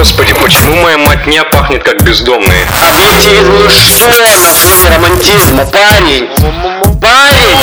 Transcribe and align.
Господи, 0.00 0.32
почему 0.32 0.76
моя 0.76 0.96
матня 0.96 1.44
пахнет 1.44 1.82
как 1.84 2.02
бездомные? 2.02 2.62
Имитируешь 2.64 3.72
что 3.74 4.08
на 4.08 4.54
фоне 4.54 4.96
романтизма, 4.96 5.66
парень? 5.66 6.26
Парень! 7.02 7.58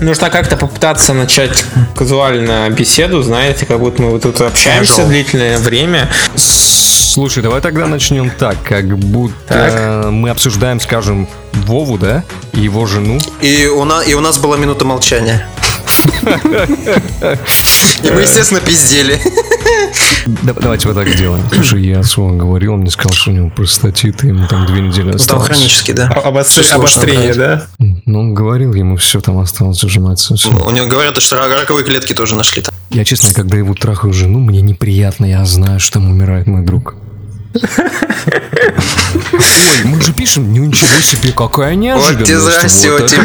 Нужно 0.00 0.28
как-то 0.28 0.56
попытаться 0.56 1.12
начать 1.12 1.64
казуально 1.94 2.68
беседу, 2.70 3.22
знаете, 3.22 3.64
как 3.64 3.78
будто 3.78 4.02
мы 4.02 4.10
вот 4.10 4.22
тут 4.22 4.40
общаемся 4.40 5.02
Casual. 5.02 5.06
длительное 5.06 5.58
время. 5.58 6.10
Слушай, 6.34 7.44
давай 7.44 7.60
тогда 7.60 7.86
начнем 7.86 8.28
так, 8.30 8.56
как 8.64 8.98
будто 8.98 9.34
Так. 9.46 10.10
мы 10.10 10.30
обсуждаем, 10.30 10.80
скажем, 10.80 11.28
Вову, 11.52 11.96
да, 11.96 12.24
и 12.54 12.62
его 12.62 12.86
жену. 12.86 13.20
И 13.40 13.66
у, 13.66 13.84
нас, 13.84 14.08
и 14.08 14.14
у 14.14 14.20
нас 14.20 14.36
была 14.38 14.56
минута 14.56 14.84
молчания. 14.84 15.46
И 18.02 18.10
мы, 18.10 18.20
естественно, 18.22 18.60
пиздели. 18.60 19.18
Да- 20.42 20.54
давайте 20.54 20.88
вот 20.88 20.94
так 20.96 21.08
сделаем. 21.08 21.44
Слушай, 21.52 21.82
я 21.86 22.02
с 22.02 22.16
Вовой 22.16 22.36
говорил, 22.36 22.74
он 22.74 22.80
мне 22.80 22.90
сказал, 22.90 23.12
что 23.12 23.30
у 23.30 23.34
него 23.34 23.50
простатит, 23.50 24.24
и 24.24 24.28
ему 24.28 24.46
там 24.48 24.66
две 24.66 24.80
недели 24.80 25.06
Там 25.06 25.16
осталось. 25.16 25.46
хронически, 25.46 25.92
да. 25.92 26.10
Сложно 26.44 26.74
Обострение, 26.76 27.34
да? 27.34 27.66
Ну, 27.78 28.20
он 28.20 28.34
говорил, 28.34 28.74
ему 28.74 28.96
все 28.96 29.20
там 29.20 29.38
осталось 29.38 29.82
ужиматься. 29.84 30.34
всё. 30.36 30.50
У 30.50 30.70
него 30.70 30.86
говорят, 30.86 31.20
что 31.22 31.36
раковые 31.36 31.84
клетки 31.84 32.12
тоже 32.12 32.34
нашли 32.36 32.62
там. 32.62 32.74
Я, 32.90 33.04
честно, 33.04 33.32
когда 33.32 33.56
его 33.56 33.74
трахаю 33.74 34.12
жену, 34.12 34.38
мне 34.40 34.60
неприятно, 34.62 35.24
я 35.26 35.44
знаю, 35.44 35.80
что 35.80 35.94
там 35.94 36.10
умирает 36.10 36.46
мой 36.46 36.62
друг. 36.64 36.94
Ой, 39.32 39.84
мы 39.84 40.00
же 40.02 40.12
пишем, 40.12 40.52
ну 40.52 40.64
ничего 40.66 41.00
себе, 41.00 41.32
какая 41.32 41.74
неожиданность. 41.74 42.32
Вот 42.32 42.40
здрасте, 42.52 42.90
Вот 42.90 43.06
тебе 43.10 43.22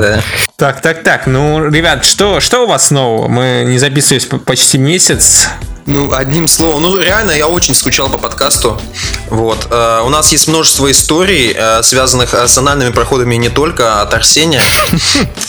да. 0.00 0.22
Так, 0.56 0.80
так, 0.80 1.02
так, 1.02 1.26
ну, 1.26 1.68
ребят, 1.68 2.04
что, 2.04 2.40
что 2.40 2.64
у 2.64 2.66
вас 2.66 2.90
нового? 2.90 3.28
Мы 3.28 3.64
не 3.66 3.78
записывались 3.78 4.26
по- 4.26 4.38
почти 4.38 4.78
месяц. 4.78 5.48
Ну, 5.86 6.12
одним 6.14 6.48
словом, 6.48 6.82
ну 6.82 6.98
реально 6.98 7.32
я 7.32 7.46
очень 7.46 7.74
скучал 7.74 8.08
по 8.08 8.16
подкасту. 8.16 8.80
Вот. 9.28 9.68
Э, 9.70 10.00
у 10.02 10.08
нас 10.08 10.32
есть 10.32 10.48
множество 10.48 10.90
историй, 10.90 11.52
э, 11.54 11.82
связанных 11.82 12.32
с 12.32 12.56
анальными 12.56 12.90
проходами 12.90 13.34
не 13.34 13.50
только 13.50 14.00
от 14.00 14.14
Арсения. 14.14 14.62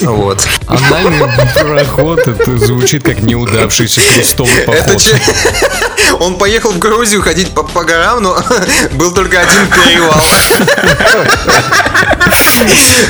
Вот. 0.01 0.45
Анальный 0.67 1.25
проход, 1.53 2.19
это 2.27 2.57
звучит 2.57 3.03
как 3.03 3.19
неудавшийся 3.21 4.01
крестовый 4.01 4.53
Это 4.63 4.71
поход. 4.83 5.01
че- 5.01 5.21
Он 6.19 6.37
поехал 6.37 6.71
в 6.71 6.79
Грузию 6.79 7.21
ходить 7.21 7.49
по, 7.51 7.63
по 7.63 7.83
горам, 7.85 8.21
но 8.21 8.37
был 8.93 9.13
только 9.13 9.39
один 9.39 9.67
перевал. 9.67 10.13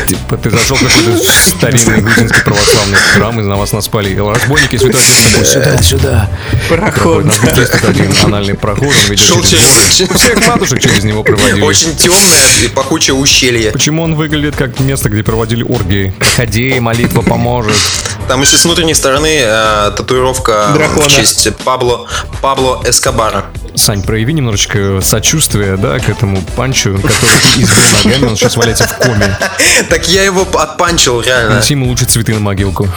Типа 0.07 0.37
ты 0.37 0.49
зашел 0.51 0.77
в 0.77 0.83
какой-то 0.83 1.23
старинный 1.23 2.01
грузинский 2.01 2.41
православный 2.43 2.97
храм, 3.15 3.39
и 3.39 3.43
на 3.43 3.55
вас 3.55 3.71
наспали. 3.71 4.15
Разбойники 4.15 4.77
святой 4.77 5.01
отец 5.01 5.31
такой, 5.31 5.45
сюда, 5.45 5.81
сюда. 5.81 6.29
Проход. 6.69 7.14
Есть 7.21 7.71
тут 7.71 7.85
один 7.85 8.13
анальный 8.23 8.55
проход, 8.55 8.87
он 8.87 9.11
ведет 9.11 9.19
Шел. 9.19 9.41
Всех 10.15 10.47
матушек 10.47 10.79
через 10.79 11.03
него 11.03 11.23
проводили. 11.23 11.61
Очень 11.61 11.95
темное 11.95 12.63
и 12.63 12.67
пахучее 12.67 13.15
ущелье. 13.15 13.71
Почему 13.71 14.03
он 14.03 14.15
выглядит 14.15 14.55
как 14.55 14.79
место, 14.79 15.09
где 15.09 15.23
проводили 15.23 15.63
оргии? 15.63 16.13
Ходи, 16.35 16.79
молитва 16.79 17.21
поможет. 17.21 17.75
Там 18.27 18.41
еще 18.41 18.57
с 18.57 18.65
внутренней 18.65 18.95
стороны 18.95 19.39
э, 19.41 19.91
татуировка 19.95 20.69
Дракона. 20.73 21.09
в 21.09 21.15
честь 21.15 21.55
Пабло, 21.63 22.07
Пабло 22.41 22.81
Эскобара. 22.85 23.45
Сань, 23.75 24.03
прояви 24.03 24.33
немножечко 24.33 25.01
сочувствия, 25.01 25.77
да, 25.77 25.99
к 25.99 26.09
этому 26.09 26.41
панчу, 26.55 26.93
который 26.95 27.39
ты 27.53 27.61
избил 27.61 28.03
ногами, 28.03 28.29
он 28.29 28.35
сейчас 28.37 28.57
валяется 28.57 28.87
в 28.87 28.97
коме. 28.97 29.37
Так 29.89 30.07
я 30.07 30.23
его 30.23 30.47
отпанчил, 30.57 31.21
реально. 31.21 31.57
Неси 31.57 31.73
ему 31.73 31.87
лучше 31.87 32.05
цветы 32.05 32.33
на 32.33 32.39
могилку. 32.39 32.87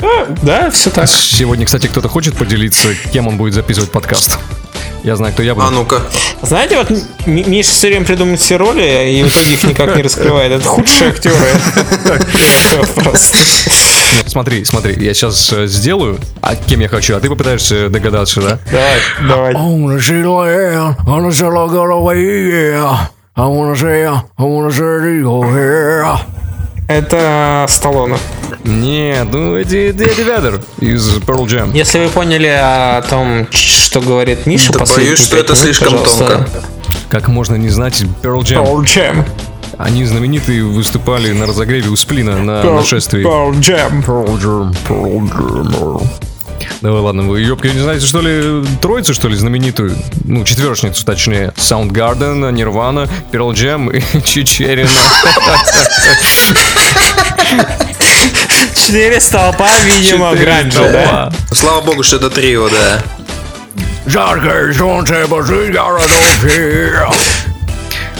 А, 0.00 0.26
да, 0.42 0.70
все 0.70 0.90
так. 0.90 1.08
Сегодня, 1.08 1.66
кстати, 1.66 1.86
кто-то 1.86 2.08
хочет 2.08 2.36
поделиться, 2.36 2.88
кем 3.12 3.28
он 3.28 3.36
будет 3.36 3.54
записывать 3.54 3.90
подкаст. 3.92 4.38
Я 5.04 5.16
знаю, 5.16 5.32
кто 5.32 5.42
я 5.42 5.54
буду. 5.54 5.66
А 5.66 5.70
ну-ка. 5.70 6.02
Знаете, 6.42 6.78
вот 6.78 6.90
Миша 7.26 7.70
все 7.70 7.88
время 7.88 8.06
придумывает 8.06 8.40
все 8.40 8.56
роли, 8.56 9.10
и 9.10 9.22
в 9.22 9.28
итоге 9.28 9.54
их 9.54 9.64
никак 9.64 9.96
не 9.96 10.02
раскрывает. 10.02 10.52
Это 10.52 10.64
худшие 10.66 11.10
актеры. 11.10 11.36
Просто. 12.94 13.36
Нет, 14.16 14.30
смотри, 14.30 14.64
смотри, 14.64 14.94
я 15.04 15.14
сейчас 15.14 15.48
сделаю, 15.66 16.18
а 16.40 16.54
кем 16.56 16.80
я 16.80 16.88
хочу, 16.88 17.16
а 17.16 17.20
ты 17.20 17.28
попытаешься 17.28 17.88
догадаться, 17.88 18.40
да? 18.40 18.58
Давай, 18.70 18.98
давай. 19.28 19.54
The 25.00 25.22
eagle 25.22 25.42
here. 25.54 26.18
Это 26.88 27.64
Сталлоне. 27.68 28.18
Нет, 28.64 29.28
ну 29.32 29.54
это 29.56 29.74
Эдди 29.76 30.22
Ведер 30.22 30.60
из 30.80 31.16
Pearl 31.18 31.46
Jam. 31.46 31.70
Если 31.72 31.98
вы 32.00 32.08
поняли 32.10 32.48
о 32.48 33.02
том, 33.08 33.46
что 33.50 34.00
говорит 34.00 34.46
Миша, 34.46 34.72
Да 34.72 34.84
боюсь, 34.84 35.18
что 35.20 35.36
это 35.38 35.52
минут, 35.52 35.64
слишком 35.64 35.88
пожалуйста. 35.92 36.26
тонко. 36.26 36.50
Как 37.08 37.28
можно 37.28 37.54
не 37.56 37.70
знать 37.70 38.02
Pearl 38.22 38.40
Jam? 38.40 38.62
Pearl 38.64 38.82
Jam. 38.84 39.24
Они 39.78 40.04
знаменитые 40.04 40.64
выступали 40.64 41.32
на 41.32 41.46
разогреве 41.46 41.88
у 41.88 41.96
Сплина 41.96 42.36
на 42.38 42.62
Pearl- 42.62 42.76
нашествии. 42.76 43.24
Pearl 43.24 43.52
Jam. 43.60 44.04
Pearl 44.04 44.38
Jam, 44.38 44.76
Pearl 44.88 45.30
Jam. 45.32 46.06
Давай, 46.80 47.00
ладно, 47.00 47.22
вы, 47.22 47.40
ёбки, 47.40 47.68
не 47.68 47.78
знаете, 47.80 48.06
что 48.06 48.20
ли, 48.20 48.64
троицу, 48.80 49.14
что 49.14 49.28
ли, 49.28 49.36
знаменитую? 49.36 49.96
Ну, 50.24 50.44
четверочницу, 50.44 51.04
точнее. 51.04 51.52
Soundgarden, 51.56 52.52
Nirvana, 52.52 53.08
Pearl 53.32 53.52
Jam 53.52 53.90
и 53.96 54.22
Чечерина. 54.26 54.88
Четыре 58.76 59.20
столпа, 59.20 59.68
видимо, 59.84 60.34
гранжа, 60.34 60.90
да? 60.92 61.32
Слава 61.52 61.80
богу, 61.82 62.02
что 62.02 62.16
это 62.16 62.30
трио, 62.30 62.68
да. 62.68 63.02
Жаркое 64.06 64.72
солнце 64.74 65.26
божит 65.28 65.72
городов 65.72 66.44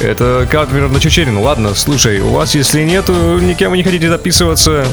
Это 0.02 0.46
кавер 0.50 0.88
на 0.88 1.00
Чечерину. 1.00 1.42
Ладно, 1.42 1.74
слушай, 1.74 2.20
у 2.20 2.30
вас, 2.30 2.54
если 2.54 2.82
нету, 2.82 3.12
никем 3.38 3.70
вы 3.70 3.76
не 3.76 3.82
хотите 3.84 4.08
записываться, 4.08 4.84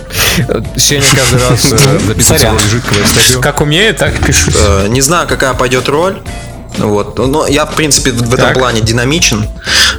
Сеня 0.78 1.03
каждый 1.16 1.50
раз 1.50 1.72
э, 1.74 2.00
записывается 2.08 2.52
в 2.53 2.70
жидкого 2.70 3.06
стадио. 3.06 3.42
Как 3.42 3.62
умею, 3.62 3.94
так 3.96 4.20
и 4.22 4.24
пишу. 4.25 4.52
Э, 4.56 4.88
Не 4.88 5.02
знаю, 5.02 5.28
какая 5.28 5.53
пойдет 5.53 5.90
роль. 5.90 6.22
Вот. 6.78 7.18
Но 7.18 7.47
я, 7.47 7.66
в 7.66 7.74
принципе, 7.74 8.12
в 8.12 8.34
этом 8.34 8.47
Так. 8.50 8.53
плане 8.58 8.81
динамичен. 8.81 9.46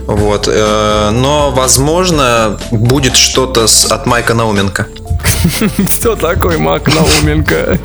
Вот. 0.07 0.49
Э, 0.51 1.11
Но, 1.13 1.51
возможно, 1.51 2.59
будет 2.71 3.17
что-то 3.17 3.67
от 3.91 4.07
Майка 4.07 4.35
Науменко. 4.35 4.87
Кто 5.99 6.17
такой 6.17 6.57
Мак 6.59 6.89
Науменко? 6.95 7.79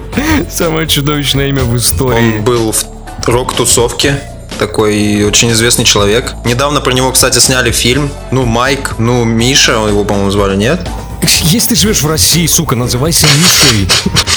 Самое 0.49 0.87
чудовищное 0.87 1.47
имя 1.49 1.63
в 1.63 1.75
истории. 1.75 2.37
Он 2.37 2.43
был 2.43 2.71
в 2.71 3.27
рок-тусовке. 3.27 4.19
Такой 4.59 5.23
очень 5.23 5.51
известный 5.51 5.85
человек. 5.85 6.33
Недавно 6.45 6.81
про 6.81 6.93
него, 6.93 7.11
кстати, 7.11 7.39
сняли 7.39 7.71
фильм. 7.71 8.09
Ну, 8.31 8.45
Майк, 8.45 8.95
ну, 8.97 9.23
Миша, 9.23 9.73
его, 9.73 10.03
по-моему, 10.03 10.31
звали, 10.31 10.55
нет? 10.55 10.87
Если 11.51 11.69
ты 11.69 11.75
живешь 11.75 12.01
в 12.01 12.07
России, 12.07 12.45
сука, 12.47 12.75
называйся 12.75 13.27
Мишей. 13.27 13.87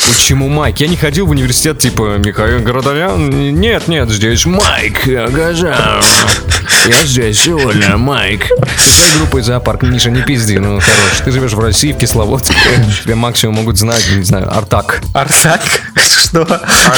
Почему 0.09 0.49
Майк? 0.49 0.79
Я 0.81 0.89
не 0.89 0.97
ходил 0.97 1.27
в 1.27 1.31
университет 1.31 1.79
типа 1.79 2.19
Михаил 2.19 2.61
Городовян. 2.61 3.29
Нет, 3.31 3.89
нет, 3.89 4.11
здесь 4.11 4.47
Майк 4.47 5.07
Газан. 5.07 5.75
Я 6.87 7.05
здесь 7.05 7.41
сегодня, 7.43 7.97
Майк. 7.97 8.47
Своей 8.77 9.19
группой 9.19 9.43
зоопарк. 9.43 9.83
Миша, 9.83 10.11
не 10.11 10.23
пизди, 10.23 10.57
ну 10.57 10.81
хорош. 10.81 11.23
Ты 11.25 11.33
живешь 11.33 11.53
в 11.53 11.61
России, 11.61 11.93
в 11.93 11.99
Кисловодске. 11.99 12.55
Тебя 13.05 13.17
максимум 13.17 13.57
могут 13.57 13.79
знать, 13.79 14.05
не 14.17 14.23
знаю, 14.23 14.55
Артак. 14.55 15.01
Артак? 15.13 15.61
Что? 15.97 16.41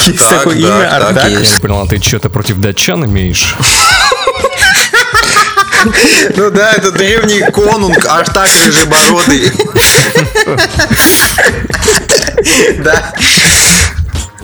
Есть 0.07 0.21
Артак, 0.21 0.37
такое 0.39 0.55
да, 0.55 0.61
имя 0.61 0.95
Артак 0.95 1.09
Артак? 1.09 1.29
есть. 1.31 1.45
Я 1.45 1.55
не 1.55 1.59
понял, 1.61 1.81
а 1.81 1.87
ты 1.87 2.01
что-то 2.01 2.29
против 2.29 2.57
датчан 2.57 3.05
имеешь? 3.05 3.55
Ну 6.35 6.51
да, 6.51 6.73
это 6.73 6.91
древний 6.91 7.41
конунг 7.51 8.05
Артак 8.05 8.49
Нижебородый. 8.65 9.51
Да, 12.83 13.13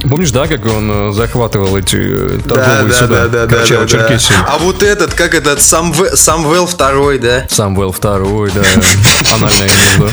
Помнишь, 0.10 0.30
да, 0.31 0.48
как 0.48 0.63
он 0.66 1.10
э, 1.10 1.12
захватывал 1.12 1.75
эти 1.75 1.98
э, 1.98 2.39
да, 2.45 2.56
торговые 2.56 2.88
да, 2.94 3.00
суда? 3.00 3.07
да, 3.07 3.28
да, 3.28 3.28
да, 3.28 3.45
да, 3.45 3.45
да. 3.48 3.56
Карачаево-Черкесию? 3.57 4.36
А 4.48 4.57
вот 4.60 4.84
этот, 4.84 5.13
как 5.16 5.34
этот, 5.34 5.60
Самве- 5.60 6.16
Самвел 6.16 6.68
второй, 6.68 7.18
да? 7.18 7.45
Самвел 7.50 7.92
второй, 7.92 8.51
да. 8.51 8.62
Анальное 9.34 9.68
гнездо. 9.68 10.10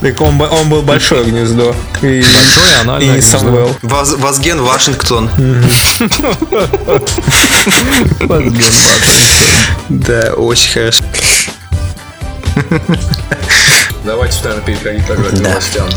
Так 0.00 0.20
он, 0.20 0.40
он 0.40 0.68
был 0.68 0.82
большое 0.82 1.24
гнездо. 1.24 1.74
И, 2.02 2.22
Большое 2.22 2.80
анальное 2.82 3.08
и 3.08 3.12
гнездо. 3.20 3.38
Самвел. 3.38 3.76
Воз- 3.82 4.14
Возген 4.18 4.60
Вашингтон. 4.62 5.30
Да, 9.88 10.32
очень 10.34 10.72
хорошо. 10.72 11.04
Давайте, 14.04 14.38
наверное, 14.44 14.64
переходить 14.66 15.06
тогда 15.06 15.28
к 15.30 15.40
новостям. 15.40 15.88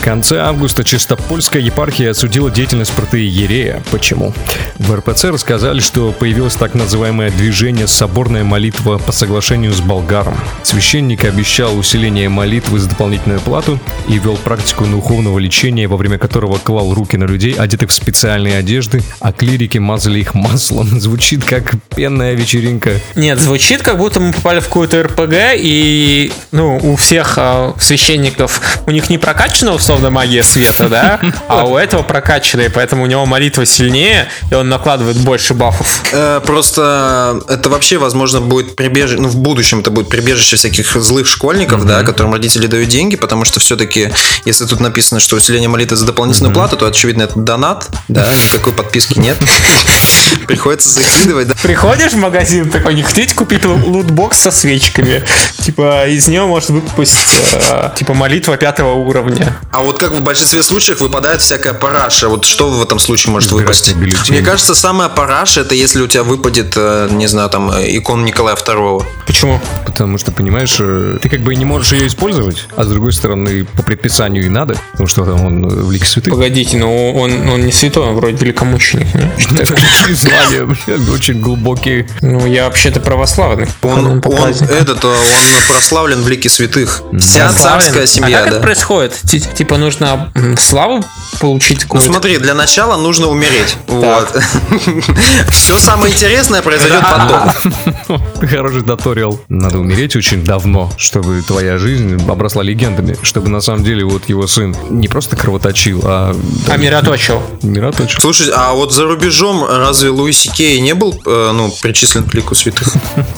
Конце 0.00 0.38
августа 0.40 0.84
Чистопольская 0.84 1.62
епархия 1.62 2.10
осудила 2.10 2.50
деятельность 2.50 2.92
протеерея. 2.92 3.82
Почему? 3.90 4.32
В 4.78 4.94
РПЦ 4.94 5.24
рассказали, 5.24 5.80
что 5.80 6.12
появилось 6.12 6.54
так 6.54 6.74
называемое 6.74 7.30
движение 7.30 7.86
«Соборная 7.86 8.44
молитва 8.44 8.98
по 8.98 9.12
соглашению 9.12 9.72
с 9.72 9.80
болгаром». 9.80 10.38
Священник 10.62 11.24
обещал 11.24 11.76
усиление 11.78 12.28
молитвы 12.28 12.78
за 12.78 12.88
дополнительную 12.88 13.40
плату 13.40 13.78
и 14.08 14.18
вел 14.18 14.36
практику 14.36 14.84
духовного 14.84 15.38
лечения, 15.38 15.88
во 15.88 15.96
время 15.96 16.18
которого 16.18 16.58
клал 16.58 16.94
руки 16.94 17.16
на 17.16 17.24
людей, 17.24 17.54
одетых 17.54 17.90
в 17.90 17.92
специальные 17.92 18.58
одежды, 18.58 19.02
а 19.20 19.32
клирики 19.32 19.78
мазали 19.78 20.20
их 20.20 20.34
маслом. 20.34 21.00
Звучит 21.00 21.44
как 21.44 21.74
пенная 21.94 22.34
вечеринка. 22.34 22.92
Нет, 23.14 23.40
звучит, 23.40 23.82
как 23.82 23.98
будто 23.98 24.20
мы 24.20 24.32
попали 24.32 24.60
в 24.60 24.66
какую-то 24.66 25.02
РПГ, 25.02 25.34
и 25.56 26.32
ну, 26.52 26.78
у 26.82 26.96
всех 26.96 27.34
а, 27.38 27.74
священников, 27.78 28.80
у 28.86 28.90
них 28.90 29.10
не 29.10 29.18
прокачана 29.18 29.72
условно 29.86 30.10
магия 30.10 30.42
света, 30.42 30.88
да, 30.88 31.20
а 31.48 31.64
у 31.64 31.76
этого 31.76 32.02
прокачанная, 32.02 32.70
поэтому 32.70 33.04
у 33.04 33.06
него 33.06 33.24
молитва 33.24 33.64
сильнее, 33.64 34.26
и 34.50 34.54
он 34.54 34.68
накладывает 34.68 35.16
больше 35.18 35.54
бафов. 35.54 36.02
Э, 36.10 36.40
просто 36.44 37.40
это 37.48 37.68
вообще, 37.68 37.96
возможно, 37.98 38.40
будет 38.40 38.74
прибежище, 38.74 39.20
ну, 39.20 39.28
в 39.28 39.36
будущем 39.36 39.78
это 39.78 39.92
будет 39.92 40.08
прибежище 40.08 40.56
всяких 40.56 40.96
злых 40.96 41.28
школьников, 41.28 41.86
да, 41.86 42.02
которым 42.02 42.32
родители 42.32 42.66
дают 42.66 42.88
деньги, 42.88 43.14
потому 43.14 43.44
что 43.44 43.60
все-таки, 43.60 44.10
если 44.44 44.64
тут 44.64 44.80
написано, 44.80 45.20
что 45.20 45.36
усиление 45.36 45.68
молитвы 45.68 45.96
за 45.96 46.04
дополнительную 46.04 46.52
плату, 46.52 46.76
то, 46.76 46.86
очевидно, 46.86 47.22
это 47.22 47.38
донат, 47.38 47.88
да, 48.08 48.26
никакой 48.52 48.72
подписки 48.72 49.20
нет. 49.20 49.38
Приходится 50.48 50.88
закидывать, 50.88 51.46
да. 51.46 51.54
Приходишь 51.62 52.12
в 52.12 52.16
магазин 52.16 52.70
такой, 52.70 52.94
не 52.94 53.02
хотите 53.02 53.34
купить 53.34 53.62
лу- 53.62 53.84
лутбокс 53.84 54.38
со 54.38 54.50
свечками? 54.50 55.22
Типа, 55.60 56.08
из 56.08 56.26
него 56.26 56.48
может 56.48 56.70
выпасть, 56.70 57.14
э, 57.52 57.90
типа, 57.94 58.14
молитва 58.14 58.56
пятого 58.56 58.94
уровня. 58.94 59.56
А 59.76 59.82
вот 59.82 59.98
как 59.98 60.12
в 60.12 60.22
большинстве 60.22 60.62
случаев 60.62 61.02
выпадает 61.02 61.42
всякая 61.42 61.74
параша. 61.74 62.30
Вот 62.30 62.46
что 62.46 62.70
в 62.70 62.82
этом 62.82 62.98
случае 62.98 63.32
может 63.32 63.52
выпасть? 63.52 63.94
бюллетень. 63.94 64.32
Мне 64.32 64.42
кажется, 64.42 64.74
самая 64.74 65.10
параша 65.10 65.60
это 65.60 65.74
если 65.74 66.00
у 66.00 66.06
тебя 66.06 66.22
выпадет, 66.22 66.72
э, 66.76 67.08
не 67.10 67.26
знаю, 67.26 67.50
там, 67.50 67.70
икон 67.70 68.24
Николая 68.24 68.56
II. 68.56 69.04
Почему? 69.26 69.60
Потому 69.84 70.16
что, 70.16 70.32
понимаешь, 70.32 70.76
э, 70.78 71.18
ты 71.20 71.28
как 71.28 71.40
бы 71.40 71.52
и 71.52 71.56
не 71.56 71.66
можешь 71.66 71.92
ее 71.92 72.06
использовать, 72.06 72.68
а 72.74 72.84
с 72.84 72.86
другой 72.86 73.12
стороны, 73.12 73.66
по 73.76 73.82
предписанию 73.82 74.46
и 74.46 74.48
надо, 74.48 74.78
потому 74.92 75.08
что 75.08 75.26
там 75.26 75.44
он 75.44 75.68
в 75.68 75.92
лике 75.92 76.06
святых. 76.06 76.32
Погодите, 76.32 76.78
ну 76.78 77.12
он, 77.14 77.46
он 77.46 77.66
не 77.66 77.72
святой, 77.72 78.06
он 78.06 78.14
вроде 78.14 78.36
великомученик, 78.36 79.14
не? 79.14 79.56
Какие 79.66 80.14
знания, 80.14 80.76
очень 81.12 81.40
глубокие. 81.40 82.08
Ну, 82.22 82.46
я 82.46 82.64
вообще-то 82.64 83.00
православный. 83.00 83.66
Он, 83.82 84.20
этот, 84.20 85.04
э, 85.04 85.08
он 85.08 85.62
прославлен 85.68 86.22
в 86.22 86.28
лике 86.28 86.48
святых. 86.48 87.02
Вся 87.20 87.52
царская 87.52 88.06
семья, 88.06 88.38
а 88.38 88.40
как 88.40 88.50
да. 88.50 88.56
это 88.56 88.64
происходит? 88.64 89.12
Ти- 89.56 89.66
Типа 89.66 89.78
нужно 89.78 90.32
славу 90.58 91.04
получить 91.40 91.86
Ну 91.92 92.00
смотри, 92.00 92.38
для 92.38 92.54
начала 92.54 92.96
нужно 92.96 93.26
умереть. 93.26 93.76
Вот. 93.88 94.28
Все 95.50 95.76
самое 95.78 96.12
интересное 96.12 96.62
произойдет 96.62 97.02
потом. 97.02 98.20
Хороший 98.48 98.82
туториал. 98.82 99.40
Надо 99.48 99.78
умереть 99.78 100.14
очень 100.14 100.44
давно, 100.44 100.92
чтобы 100.96 101.42
твоя 101.42 101.78
жизнь 101.78 102.22
обросла 102.30 102.62
легендами, 102.62 103.16
чтобы 103.22 103.48
на 103.48 103.60
самом 103.60 103.82
деле 103.82 104.04
вот 104.04 104.28
его 104.28 104.46
сын 104.46 104.76
не 104.90 105.08
просто 105.08 105.34
кровоточил, 105.36 106.00
а 106.04 106.36
А 106.68 106.76
мироточил. 106.76 107.42
мироточил. 107.62 108.20
Слушай, 108.20 108.52
а 108.54 108.72
вот 108.72 108.92
за 108.92 109.04
рубежом 109.04 109.64
разве 109.64 110.10
Луиси 110.10 110.50
Кей 110.52 110.78
не 110.80 110.94
был 110.94 111.20
э, 111.26 111.50
ну, 111.52 111.72
причислен 111.82 112.22
к 112.22 112.34
лику 112.34 112.54
святых? 112.54 112.88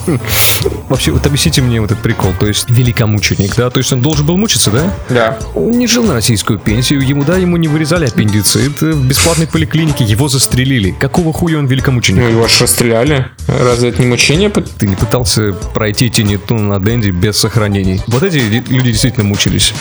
Вообще, 0.89 1.11
вот 1.11 1.25
объясните 1.25 1.61
мне 1.61 1.81
вот 1.81 1.91
этот 1.91 2.03
прикол, 2.03 2.33
то 2.39 2.45
есть 2.45 2.69
великомученик, 2.69 3.55
да, 3.55 3.69
то 3.71 3.79
есть 3.79 3.91
он 3.91 4.01
должен 4.01 4.25
был 4.25 4.37
мучиться, 4.37 4.69
да? 4.71 4.93
Да. 5.09 5.39
Он 5.55 5.71
не 5.71 5.87
жил 5.87 6.08
на 6.09 6.15
российскую 6.15 6.59
пенсию, 6.59 7.07
ему, 7.07 7.23
да, 7.23 7.37
ему 7.37 7.55
не 7.57 7.67
вырезали 7.67 8.07
аппендицит, 8.07 8.81
в 8.81 9.07
бесплатной 9.07 9.47
поликлинике 9.47 10.03
его 10.03 10.27
застрелили. 10.27 10.91
Какого 10.99 11.31
хуя 11.31 11.59
он 11.59 11.67
великомученик? 11.67 12.23
Ну, 12.23 12.27
его 12.27 12.47
же 12.47 12.63
расстреляли. 12.63 13.27
Разве 13.47 13.89
это 13.89 14.01
не 14.01 14.07
мучение? 14.07 14.49
Ты 14.49 14.87
не 14.87 14.95
пытался 14.95 15.53
пройти 15.73 16.09
Тинитун 16.09 16.67
на 16.67 16.79
Дэнди 16.79 17.11
без 17.11 17.37
сохранений. 17.37 18.01
Вот 18.07 18.23
эти 18.23 18.37
люди 18.37 18.91
действительно 18.91 19.23
мучились. 19.23 19.73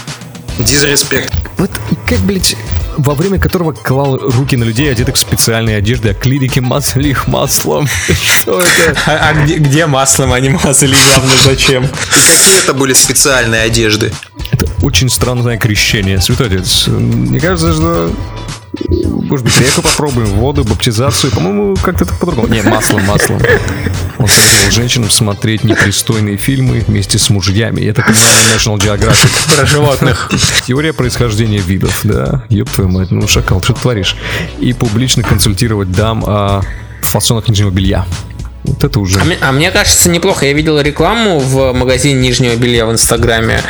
Дизреспект. 0.58 1.32
Вот 1.56 1.70
как, 2.06 2.18
блядь, 2.20 2.56
во 2.98 3.14
время 3.14 3.38
которого 3.38 3.72
клал 3.72 4.18
руки 4.18 4.56
на 4.56 4.64
людей, 4.64 4.90
одетых 4.90 5.14
в 5.14 5.18
специальные 5.18 5.76
одежды, 5.76 6.10
а 6.10 6.14
клирики 6.14 6.58
мазали 6.58 7.08
их 7.08 7.28
маслом. 7.28 7.86
Что 8.08 8.60
это? 8.60 9.00
А, 9.06 9.30
а 9.30 9.34
где, 9.34 9.56
где 9.56 9.86
маслом 9.86 10.32
они 10.32 10.50
мазали 10.50 10.96
явно 11.14 11.30
зачем? 11.44 11.88
Какие 11.88 12.58
это 12.58 12.74
были 12.74 12.92
специальные 12.92 13.62
одежды? 13.62 14.12
Это 14.50 14.66
очень 14.82 15.08
странное 15.08 15.56
крещение, 15.58 16.20
святой 16.20 16.48
отец. 16.48 16.88
Мне 16.88 17.40
кажется, 17.40 17.72
что... 17.72 18.10
Может 18.88 19.44
быть, 19.44 19.60
реку 19.60 19.82
попробуем, 19.82 20.28
воду, 20.28 20.64
баптизацию. 20.64 21.32
По-моему, 21.32 21.76
как-то 21.76 22.04
это 22.04 22.14
по-другому. 22.14 22.48
Не, 22.48 22.62
маслом, 22.62 23.04
маслом. 23.04 23.40
Он 24.18 24.26
советовал 24.26 24.72
женщинам 24.72 25.10
смотреть 25.10 25.64
непристойные 25.64 26.36
фильмы 26.36 26.84
вместе 26.86 27.18
с 27.18 27.30
мужьями. 27.30 27.80
Я 27.80 27.94
так 27.94 28.06
понимаю, 28.06 28.32
National 28.56 28.78
Geographic. 28.78 29.56
Про 29.56 29.66
животных. 29.66 30.30
Теория 30.66 30.92
происхождения 30.92 31.58
видов, 31.58 32.00
да. 32.04 32.44
Ёб 32.48 32.68
твою 32.70 32.90
мать, 32.90 33.10
ну 33.10 33.26
шакал, 33.28 33.62
что 33.62 33.74
ты 33.74 33.80
творишь? 33.80 34.16
И 34.58 34.72
публично 34.72 35.22
консультировать 35.22 35.90
дам 35.92 36.24
о 36.26 36.62
фасонах 37.02 37.48
нижнего 37.48 37.70
белья. 37.70 38.06
Вот 38.68 38.84
это 38.84 39.00
уже... 39.00 39.20
А 39.20 39.24
мне, 39.24 39.36
а 39.40 39.52
мне 39.52 39.70
кажется, 39.70 40.10
неплохо. 40.10 40.46
Я 40.46 40.52
видел 40.52 40.78
рекламу 40.80 41.38
в 41.38 41.72
магазине 41.72 42.20
нижнего 42.20 42.54
белья 42.56 42.86
в 42.86 42.92
Инстаграме 42.92 43.60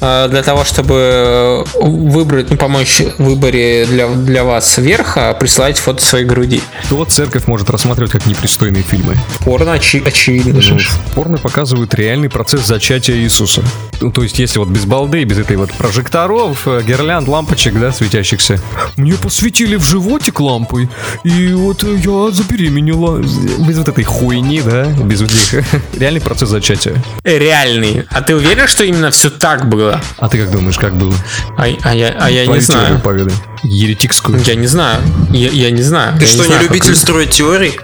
э, 0.00 0.28
для 0.30 0.42
того, 0.42 0.64
чтобы 0.64 1.64
выбрать, 1.74 2.50
ну, 2.50 2.56
помочь 2.56 3.00
в 3.18 3.22
выборе 3.22 3.86
для, 3.86 4.08
для 4.08 4.44
вас 4.44 4.78
верха, 4.78 5.34
присылать 5.38 5.78
фото 5.78 6.04
своей 6.04 6.24
груди. 6.24 6.60
Что 6.84 7.04
церковь 7.04 7.46
может 7.46 7.70
рассматривать 7.70 8.12
как 8.12 8.26
непристойные 8.26 8.82
фильмы? 8.82 9.14
Порно 9.44 9.70
очи- 9.70 10.06
очевидно 10.06 10.60
же. 10.60 10.74
Ну, 10.74 10.80
порно 11.14 11.38
показывают 11.38 11.94
реальный 11.94 12.28
процесс 12.28 12.66
зачатия 12.66 13.16
Иисуса. 13.16 13.62
Ну, 14.00 14.10
то 14.10 14.22
есть, 14.22 14.38
если 14.38 14.58
вот 14.58 14.68
без 14.68 14.84
балды, 14.84 15.24
без 15.24 15.38
этой 15.38 15.56
вот 15.56 15.72
прожекторов, 15.72 16.66
э, 16.66 16.82
гирлянд, 16.86 17.28
лампочек, 17.28 17.78
да, 17.78 17.92
светящихся. 17.92 18.60
Мне 18.96 19.14
посветили 19.14 19.76
в 19.76 19.84
животик 19.84 20.40
лампой, 20.40 20.88
и 21.24 21.52
вот 21.52 21.82
я 21.82 22.30
забеременела. 22.32 23.18
Без 23.18 23.78
вот 23.78 23.88
этой 23.88 24.04
хуйни, 24.04 24.47
да, 24.64 24.84
без 24.84 25.22
этих. 25.22 25.64
Реальный 25.98 26.20
процесс 26.20 26.48
зачатия. 26.48 26.94
Реальный. 27.24 28.04
А 28.10 28.22
ты 28.22 28.34
уверен, 28.34 28.66
что 28.66 28.84
именно 28.84 29.10
все 29.10 29.30
так 29.30 29.68
было? 29.68 30.00
А 30.18 30.28
ты 30.28 30.38
как 30.38 30.50
думаешь, 30.50 30.78
как 30.78 30.94
было? 30.94 31.14
А, 31.56 31.66
а 31.82 31.94
я, 31.94 32.16
а 32.18 32.30
я 32.30 32.40
не 32.42 32.46
Твою 32.46 32.62
знаю. 32.62 33.00
поведай. 33.00 33.34
Еретикскую. 33.62 34.40
Я 34.44 34.54
не 34.54 34.66
знаю. 34.66 35.00
Я, 35.30 35.48
я 35.50 35.70
не 35.70 35.82
знаю. 35.82 36.16
Ты 36.18 36.24
Я 36.24 36.28
что, 36.30 36.38
не 36.38 36.44
знаю, 36.44 36.62
любитель 36.64 36.88
как- 36.92 36.96
строить 36.96 37.30
теорий? 37.30 37.78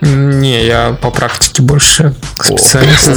Не, 0.00 0.64
я 0.64 0.92
по 1.00 1.10
практике 1.10 1.60
больше 1.62 2.14
специалист. 2.40 3.10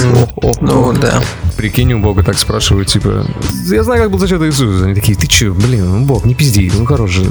Ну 0.62 0.94
да. 0.94 1.22
Прикинь, 1.56 1.94
у 1.94 2.00
Бога 2.00 2.24
так 2.24 2.40
спрашивают, 2.40 2.88
типа, 2.88 3.24
я 3.70 3.84
знаю, 3.84 4.02
как 4.02 4.12
был 4.12 4.18
зачат 4.18 4.42
Иисус. 4.42 4.82
Они 4.82 4.96
такие, 4.96 5.16
ты 5.16 5.28
че, 5.28 5.52
блин, 5.52 5.86
ну, 5.88 6.06
Бог, 6.06 6.26
не 6.26 6.34
пизди, 6.34 6.72
ну 6.76 6.86
хорош 6.86 7.12
же. 7.12 7.26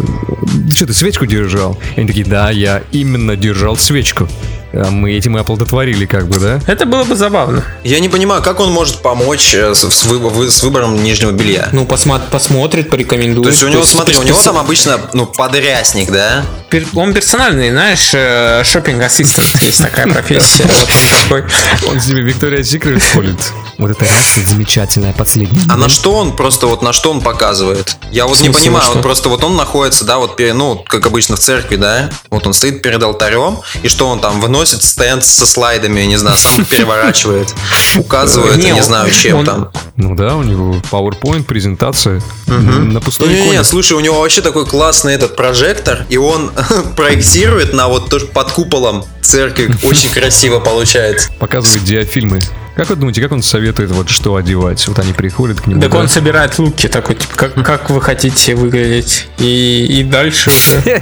Ты 0.69 0.77
что, 0.77 0.87
ты 0.87 0.93
свечку 0.93 1.27
держал? 1.27 1.77
И 1.97 2.01
они 2.01 2.07
такие, 2.07 2.25
да, 2.27 2.51
я 2.51 2.83
именно 2.93 3.35
держал 3.35 3.77
свечку. 3.77 4.29
А 4.73 4.89
мы 4.91 5.13
этим 5.13 5.37
и 5.37 5.41
оплодотворили, 5.41 6.07
как 6.07 6.29
бы, 6.29 6.39
да? 6.39 6.61
Это 6.67 6.87
было 6.87 7.03
бы 7.05 7.17
забавно. 7.17 7.65
Я 7.83 7.99
не 7.99 8.09
понимаю, 8.09 8.41
как 8.43 8.61
он 8.61 8.71
может 8.71 9.03
помочь 9.03 9.53
э, 9.55 9.75
с, 9.75 9.89
с 9.91 10.05
вы- 10.05 10.19
вы- 10.19 10.51
с 10.51 10.63
выбором 10.63 11.03
нижнего 11.03 11.33
белья. 11.33 11.69
Ну, 11.73 11.85
посма- 11.85 12.21
посмотрит, 12.31 12.89
порекомендует. 12.89 13.45
То 13.45 13.51
есть 13.51 13.63
у 13.65 13.69
него, 13.69 13.85
смотри, 13.85 14.17
у 14.17 14.23
него 14.23 14.39
там 14.41 14.57
обычно, 14.59 15.01
ну, 15.13 15.27
подрясник, 15.27 16.11
да? 16.13 16.45
пер- 16.71 16.87
Он 16.95 17.13
персональный, 17.13 17.71
знаешь, 17.71 18.67
шопинг 18.67 19.03
ассистент 19.03 19.61
есть 19.63 19.81
такая 19.83 20.07
профессия. 20.07 20.65
Вот 20.71 20.89
он 20.89 21.21
такой. 21.23 21.91
Он 21.91 22.01
с 22.01 22.07
ними 22.07 22.21
Виктория 22.21 22.63
Секрет 22.63 23.03
ходит. 23.03 23.53
Вот 23.79 23.91
это 23.91 24.05
ряска 24.05 24.41
замечательная, 24.47 25.13
последняя. 25.13 25.63
А 25.69 25.77
на 25.77 25.89
что 25.89 26.13
он 26.15 26.37
просто 26.37 26.67
вот 26.67 26.83
на 26.83 26.93
что 26.93 27.11
он 27.11 27.21
показывает? 27.23 27.97
Я 28.13 28.27
вот 28.27 28.41
не 28.43 28.51
понимаю, 28.51 28.85
вот 28.93 29.03
просто 29.03 29.29
вот 29.31 29.43
он 29.43 29.57
находится, 29.57 30.05
да, 30.05 30.19
вот 30.19 30.37
пере- 30.37 30.53
ну 30.53 30.85
как 30.87 31.07
обычно 31.07 31.37
в 31.37 31.41
церкви, 31.41 31.77
да, 31.77 32.11
вот 32.31 32.47
он 32.47 32.53
стоит 32.53 32.83
перед 32.83 33.03
алтарем 33.03 33.59
и 33.83 33.89
что 33.89 34.07
он 34.09 34.21
там 34.21 34.39
выносит 34.61 34.83
стенд 34.83 35.25
со 35.25 35.47
слайдами, 35.47 36.03
не 36.03 36.17
знаю, 36.17 36.37
сам 36.37 36.65
переворачивает, 36.71 37.49
указывает, 37.97 38.59
Не, 38.59 38.69
я 38.69 38.75
не 38.75 38.83
знаю 38.83 39.11
чем 39.11 39.39
он- 39.39 39.47
там. 39.47 39.73
Ну 39.97 40.15
да, 40.15 40.37
у 40.37 40.43
него 40.43 40.75
PowerPoint, 40.91 41.45
презентация 41.45 42.21
на 42.47 43.01
пустой 43.01 43.29
Не, 43.29 43.51
не, 43.51 43.65
слушай, 43.65 43.95
у 43.95 44.01
него 44.01 44.21
вообще 44.21 44.43
такой 44.43 44.67
классный 44.67 45.15
этот 45.15 45.35
прожектор, 45.35 46.05
и 46.11 46.19
он 46.19 46.53
проектирует 46.97 47.73
на 47.73 47.89
вот 47.89 48.11
тоже 48.11 48.27
под 48.27 48.51
куполом 48.53 49.05
церкви, 49.23 49.75
очень 49.83 50.11
красиво 50.11 50.61
получается. 50.61 51.31
Показывает 51.39 51.83
диафильмы. 51.85 52.41
Как 52.81 52.89
вы 52.89 52.97
думаете, 52.97 53.21
как 53.21 53.33
он 53.33 53.43
советует 53.43 53.91
вот 53.91 54.09
что 54.09 54.37
одевать? 54.37 54.89
Вот 54.89 54.99
они 55.01 55.13
приходят 55.13 55.61
к 55.61 55.67
нему. 55.67 55.83
Так 55.83 55.91
да? 55.91 55.99
он 55.99 56.09
собирает 56.09 56.59
луки 56.59 56.89
такой, 56.89 57.15
типа, 57.15 57.37
как, 57.37 57.55
как 57.63 57.91
вы 57.91 58.01
хотите 58.01 58.55
выглядеть. 58.55 59.29
И, 59.37 59.85
и 60.01 60.03
дальше 60.03 60.49
уже. 60.49 61.01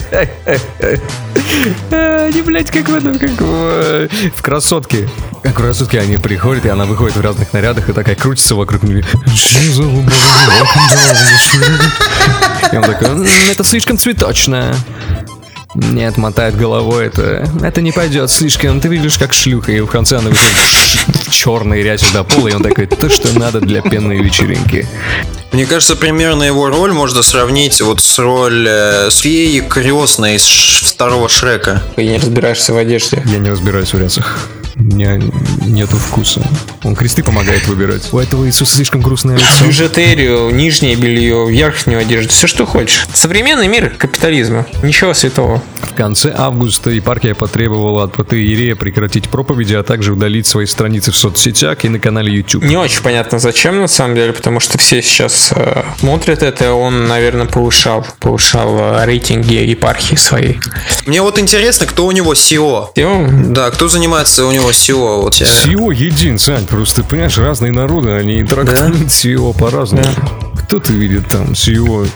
Они, 1.92 2.42
блядь, 2.42 2.72
как 2.72 2.88
в 2.88 2.94
этом, 2.96 3.16
как 3.16 3.30
в, 3.30 4.08
в 4.08 4.42
красотке. 4.42 5.08
Как 5.44 5.52
в 5.52 5.54
красотке 5.54 6.00
они 6.00 6.16
приходят, 6.16 6.66
и 6.66 6.68
она 6.68 6.84
выходит 6.84 7.16
в 7.16 7.20
разных 7.20 7.52
нарядах 7.52 7.88
и 7.88 7.92
такая 7.92 8.16
крутится 8.16 8.56
вокруг 8.56 8.82
него. 8.82 9.02
И 12.72 12.76
он 12.76 12.82
такой, 12.82 13.08
«М, 13.08 13.26
это 13.48 13.62
слишком 13.62 13.98
цветочно. 13.98 14.74
Нет, 15.78 16.16
мотает 16.16 16.56
головой, 16.56 17.06
это, 17.06 17.48
это 17.62 17.80
не 17.80 17.92
пойдет 17.92 18.30
слишком, 18.30 18.80
ты 18.80 18.88
видишь 18.88 19.16
как 19.16 19.32
шлюха, 19.32 19.70
и 19.70 19.80
в 19.80 19.86
конце 19.86 20.16
она 20.16 20.30
выходит 20.30 21.28
в 21.28 21.32
черной 21.32 21.82
рясе 21.82 22.06
до 22.12 22.24
пола, 22.24 22.48
и 22.48 22.52
он 22.52 22.64
такой, 22.64 22.86
то, 22.86 23.08
что 23.08 23.38
надо 23.38 23.60
для 23.60 23.80
пенной 23.80 24.20
вечеринки. 24.20 24.88
Мне 25.52 25.66
кажется, 25.66 25.94
примерно 25.94 26.42
его 26.42 26.68
роль 26.68 26.92
можно 26.92 27.22
сравнить 27.22 27.80
вот 27.80 28.00
с 28.00 28.18
роль 28.18 28.66
э, 28.68 29.10
с 29.10 29.18
феей 29.18 29.60
крестной 29.60 30.34
из 30.34 30.44
второго 30.44 31.28
Шрека. 31.28 31.80
Ты 31.94 32.06
не 32.06 32.18
разбираешься 32.18 32.74
в 32.74 32.76
одежде. 32.76 33.22
Я 33.24 33.38
не 33.38 33.50
разбираюсь 33.50 33.94
в 33.94 34.00
рясах. 34.00 34.48
У 34.78 34.82
меня 34.82 35.20
нету 35.66 35.96
вкуса. 35.96 36.40
Он 36.84 36.94
кресты 36.94 37.24
помогает 37.24 37.66
выбирать. 37.66 38.12
У 38.12 38.18
этого 38.18 38.46
Иисуса 38.46 38.76
слишком 38.76 39.00
грустное 39.00 39.36
лицо. 39.36 39.64
Бюджетерию, 39.64 40.50
нижнее 40.50 40.94
белье, 40.94 41.50
верхнюю 41.50 42.00
одежду, 42.00 42.32
все 42.32 42.46
что 42.46 42.64
хочешь. 42.64 43.06
Современный 43.12 43.66
мир 43.66 43.90
капитализма. 43.90 44.66
Ничего 44.84 45.14
святого. 45.14 45.62
В 45.82 45.94
конце 45.94 46.32
августа 46.36 46.90
епархия 46.90 47.34
потребовала 47.34 48.04
от 48.04 48.12
протеерея 48.12 48.76
прекратить 48.76 49.28
проповеди, 49.28 49.74
а 49.74 49.82
также 49.82 50.12
удалить 50.12 50.46
свои 50.46 50.66
страницы 50.66 51.10
в 51.10 51.16
соцсетях 51.16 51.84
и 51.84 51.88
на 51.88 51.98
канале 51.98 52.32
YouTube. 52.32 52.62
Не 52.62 52.76
очень 52.76 53.02
понятно, 53.02 53.40
зачем 53.40 53.80
на 53.80 53.88
самом 53.88 54.14
деле, 54.14 54.32
потому 54.32 54.60
что 54.60 54.78
все 54.78 55.02
сейчас 55.02 55.50
э, 55.56 55.82
смотрят 55.98 56.44
это, 56.44 56.72
он, 56.74 57.08
наверное, 57.08 57.46
повышал, 57.46 58.06
повышал 58.20 58.78
э, 58.78 59.04
рейтинги 59.06 59.54
епархии 59.54 60.14
своей. 60.14 60.60
Мне 61.06 61.20
вот 61.20 61.38
интересно, 61.40 61.86
кто 61.86 62.06
у 62.06 62.12
него 62.12 62.34
SEO. 62.34 62.90
Всё, 62.94 63.28
Да, 63.48 63.70
кто 63.72 63.88
занимается 63.88 64.46
у 64.46 64.52
него 64.52 64.67
SEO? 64.70 65.22
Вот, 65.22 65.40
э, 65.40 65.44
SEO 65.44 65.94
един, 65.94 66.38
Сань, 66.38 66.66
просто, 66.66 67.02
понимаешь, 67.02 67.38
разные 67.38 67.72
народы, 67.72 68.10
они 68.12 68.42
трактуют 68.44 69.08
SEO 69.08 69.56
по-разному. 69.58 70.04
Кто-то 70.64 70.92
видит 70.92 71.28
там 71.28 71.52
SEO 71.52 72.08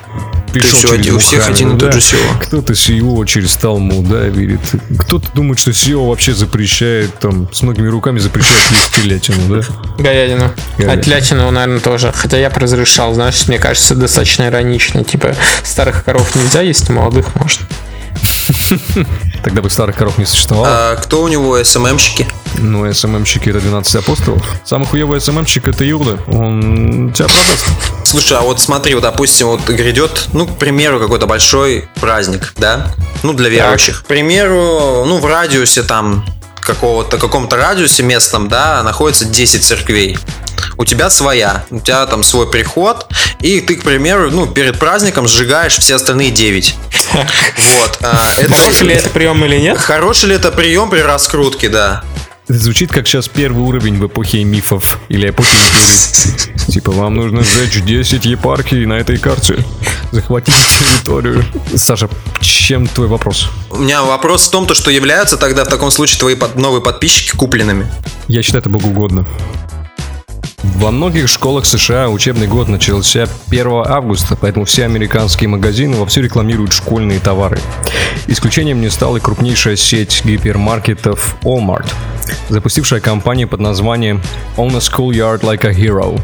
пришел 0.52 0.78
у 0.78 0.82
через 0.82 0.92
один- 0.92 1.14
у 1.16 1.18
всех 1.18 1.48
один 1.48 1.76
и 1.76 1.78
тот 1.78 1.90
да. 1.90 1.92
же 1.92 2.00
SEO. 2.00 2.38
Кто-то 2.42 2.72
SEO 2.74 3.26
через 3.26 3.56
Талмуд, 3.56 4.08
да, 4.08 4.24
видит. 4.26 4.60
Кто-то 4.98 5.28
думает, 5.34 5.58
что 5.58 5.70
SEO 5.70 6.08
вообще 6.08 6.34
запрещает, 6.34 7.18
там, 7.18 7.48
с 7.52 7.62
многими 7.62 7.88
руками 7.88 8.18
запрещает 8.18 8.60
есть 8.70 8.94
телятину, 8.94 9.56
да? 9.56 9.66
говядину. 9.98 10.50
Говядину. 10.76 10.92
А 10.92 10.96
телятину, 11.02 11.50
наверное, 11.50 11.80
тоже. 11.80 12.12
Хотя 12.14 12.38
я 12.38 12.50
разрешал, 12.50 13.14
знаешь, 13.14 13.48
мне 13.48 13.58
кажется, 13.58 13.94
достаточно 13.94 14.44
иронично. 14.44 15.02
Типа, 15.04 15.34
старых 15.64 16.04
коров 16.04 16.34
нельзя 16.34 16.60
есть, 16.60 16.88
молодых 16.90 17.34
можно. 17.34 17.66
Тогда 19.42 19.62
бы 19.62 19.70
старых 19.70 19.96
коров 19.96 20.18
не 20.18 20.26
существовало. 20.26 20.92
а 20.92 20.96
кто 20.96 21.22
у 21.22 21.28
него 21.28 21.62
СММщики? 21.62 22.26
Ну, 22.58 22.92
СММщики 22.92 23.48
это 23.50 23.60
12 23.60 23.94
апостолов. 23.96 24.42
Самый 24.64 24.86
хуевый 24.86 25.20
СММщик 25.20 25.68
это 25.68 25.88
Иуда. 25.90 26.18
Он 26.26 27.12
тебя 27.12 27.26
продаст. 27.28 27.66
Слушай, 28.04 28.38
а 28.38 28.42
вот 28.42 28.60
смотри, 28.60 28.94
вот, 28.94 29.02
допустим, 29.02 29.46
вот 29.48 29.62
грядет, 29.66 30.28
ну, 30.32 30.46
к 30.46 30.58
примеру, 30.58 31.00
какой-то 31.00 31.26
большой 31.26 31.88
праздник, 32.00 32.52
да? 32.58 32.92
Ну, 33.22 33.32
для 33.32 33.48
верующих. 33.48 34.02
К 34.02 34.06
примеру, 34.06 35.04
ну, 35.06 35.18
в 35.18 35.26
радиусе 35.26 35.82
там 35.82 36.24
какого-то, 36.60 37.18
каком-то 37.18 37.56
радиусе 37.56 38.02
местном, 38.02 38.48
да, 38.48 38.82
находится 38.82 39.24
10 39.24 39.64
церквей. 39.64 40.18
У 40.76 40.84
тебя 40.84 41.10
своя, 41.10 41.64
у 41.70 41.80
тебя 41.80 42.06
там 42.06 42.22
свой 42.22 42.50
приход, 42.50 43.06
и 43.40 43.60
ты, 43.60 43.76
к 43.76 43.82
примеру, 43.82 44.30
ну, 44.30 44.46
перед 44.46 44.78
праздником 44.78 45.28
сжигаешь 45.28 45.78
все 45.78 45.96
остальные 45.96 46.30
9. 46.30 46.74
Вот. 47.12 47.98
а, 48.02 48.16
Хороший 48.48 48.86
ли 48.86 48.94
это 48.94 49.10
прием 49.10 49.44
или 49.44 49.58
нет? 49.58 49.78
Хороший 49.78 50.30
ли 50.30 50.34
это 50.36 50.50
прием 50.50 50.88
при 50.88 51.00
раскрутке, 51.00 51.68
да? 51.68 52.02
Это 52.52 52.60
звучит 52.60 52.92
как 52.92 53.06
сейчас 53.08 53.28
первый 53.28 53.62
уровень 53.62 53.96
в 53.96 54.06
эпохе 54.06 54.44
мифов 54.44 54.98
или 55.08 55.30
эпохе 55.30 55.56
империй. 55.56 56.54
Типа, 56.70 56.90
вам 56.92 57.14
нужно 57.14 57.42
сжечь 57.42 57.82
10 57.82 58.26
епархий 58.26 58.84
на 58.84 58.92
этой 58.98 59.16
карте. 59.16 59.64
Захватите 60.10 60.58
территорию. 60.78 61.46
Саша, 61.74 62.10
чем 62.42 62.86
твой 62.88 63.08
вопрос? 63.08 63.48
У 63.70 63.78
меня 63.78 64.02
вопрос 64.02 64.48
в 64.48 64.50
том, 64.50 64.66
то, 64.66 64.74
что 64.74 64.90
являются 64.90 65.38
тогда 65.38 65.64
в 65.64 65.68
таком 65.68 65.90
случае 65.90 66.18
твои 66.20 66.34
под- 66.34 66.56
новые 66.56 66.82
подписчики 66.82 67.34
купленными. 67.34 67.90
Я 68.28 68.42
считаю 68.42 68.60
это 68.60 68.68
богоугодно. 68.68 69.26
Во 70.62 70.92
многих 70.92 71.28
школах 71.28 71.66
США 71.66 72.08
учебный 72.08 72.46
год 72.46 72.68
начался 72.68 73.26
1 73.48 73.66
августа, 73.84 74.36
поэтому 74.40 74.64
все 74.64 74.84
американские 74.84 75.48
магазины 75.48 75.96
вовсю 75.96 76.20
рекламируют 76.22 76.72
школьные 76.72 77.18
товары. 77.18 77.58
Исключением 78.28 78.80
не 78.80 78.88
стала 78.88 79.16
и 79.16 79.20
крупнейшая 79.20 79.74
сеть 79.74 80.22
гипермаркетов 80.24 81.36
Walmart, 81.42 81.92
запустившая 82.48 83.00
кампанию 83.00 83.48
под 83.48 83.58
названием 83.58 84.22
«On 84.56 84.74
a 84.76 84.78
schoolyard 84.78 85.40
like 85.40 85.66
a 85.66 85.72
hero». 85.72 86.20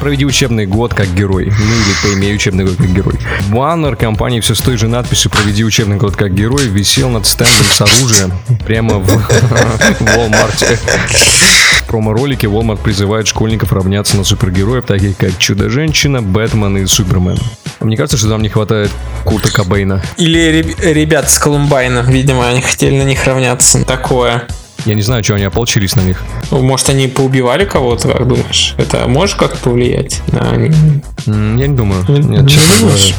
Проведи 0.00 0.24
учебный 0.24 0.66
год 0.66 0.94
как 0.94 1.14
герой. 1.14 1.46
Ну 1.46 1.74
или 1.74 1.94
поимей 2.02 2.34
учебный 2.34 2.64
год 2.64 2.76
как 2.76 2.90
герой. 2.90 3.14
Баннер 3.50 3.96
компании 3.96 4.40
все 4.40 4.54
с 4.54 4.60
той 4.60 4.78
же 4.78 4.88
надписью 4.88 5.30
«Проведи 5.30 5.62
учебный 5.62 5.96
год 5.96 6.16
как 6.16 6.32
герой» 6.32 6.68
висел 6.68 7.10
над 7.10 7.26
стендом 7.26 7.66
с 7.70 7.80
оружием 7.82 8.32
прямо 8.64 8.98
в 8.98 9.08
Walmart. 10.00 11.63
В 11.84 11.86
промо-ролике 11.86 12.46
Walmart 12.46 12.78
призывает 12.82 13.26
школьников 13.26 13.72
равняться 13.72 14.16
на 14.16 14.24
супергероев, 14.24 14.84
таких 14.86 15.16
как 15.16 15.38
Чудо-женщина, 15.38 16.22
Бэтмен 16.22 16.78
и 16.78 16.86
Супермен. 16.86 17.38
Мне 17.80 17.96
кажется, 17.96 18.16
что 18.16 18.28
там 18.30 18.42
не 18.42 18.48
хватает 18.48 18.90
Курта 19.24 19.52
Кобейна. 19.52 20.02
Или 20.16 20.38
реб- 20.62 20.80
ребят 20.80 21.30
с 21.30 21.38
Колумбайна, 21.38 22.00
видимо, 22.08 22.48
они 22.48 22.62
хотели 22.62 22.96
на 22.96 23.02
них 23.04 23.24
равняться. 23.26 23.84
Такое. 23.84 24.44
Я 24.86 24.94
не 24.94 25.02
знаю, 25.02 25.22
что 25.24 25.34
они 25.34 25.44
ополчились 25.44 25.94
на 25.96 26.00
них. 26.00 26.22
Может, 26.50 26.88
они 26.90 27.06
поубивали 27.08 27.64
кого-то, 27.64 28.08
как 28.08 28.26
думаешь? 28.26 28.74
Это 28.78 29.06
может 29.06 29.36
как-то 29.38 29.56
повлиять 29.58 30.20
на... 30.28 30.54
Я 31.26 31.66
не 31.68 31.74
думаю. 31.76 32.04
Не- 32.08 32.18
Нет, 32.18 32.42
не 32.44 32.78
думаешь? 32.80 33.14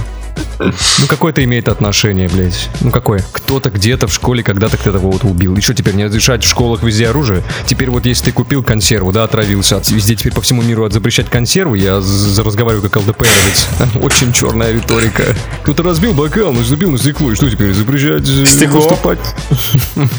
Ну, 0.59 1.07
какое-то 1.07 1.43
имеет 1.43 1.67
отношение, 1.67 2.29
блядь. 2.29 2.69
Ну, 2.81 2.91
какое? 2.91 3.23
Кто-то 3.31 3.69
где-то 3.69 4.07
в 4.07 4.13
школе 4.13 4.41
когда-то 4.43 4.77
кто-то 4.77 4.99
кого-то 4.99 5.27
убил. 5.27 5.55
И 5.55 5.61
что 5.61 5.73
теперь, 5.73 5.95
не 5.95 6.05
разрешать 6.05 6.43
в 6.43 6.49
школах 6.49 6.81
везде 6.83 7.09
оружие? 7.09 7.43
Теперь 7.67 7.89
вот 7.89 8.05
если 8.05 8.25
ты 8.25 8.31
купил 8.31 8.63
консерву, 8.63 9.11
да, 9.11 9.23
отравился, 9.25 9.77
от- 9.77 9.89
везде 9.89 10.15
теперь 10.15 10.33
по 10.33 10.41
всему 10.41 10.61
миру 10.61 10.85
от 10.85 10.93
запрещать 10.93 11.29
консервы, 11.29 11.77
я 11.77 11.99
з- 12.01 12.41
разговариваю 12.41 12.89
как 12.89 13.01
ЛДПРовец. 13.03 13.67
Очень 14.01 14.31
черная 14.33 14.71
риторика. 14.71 15.23
Кто-то 15.63 15.83
разбил 15.83 16.13
бокал, 16.13 16.53
наступил 16.53 16.91
на 16.91 16.97
стекло, 16.97 17.31
и 17.31 17.35
что 17.35 17.49
теперь, 17.49 17.73
запрещать 17.73 18.27
э, 18.27 18.45
Стекло? 18.45 18.79
выступать? 18.81 19.19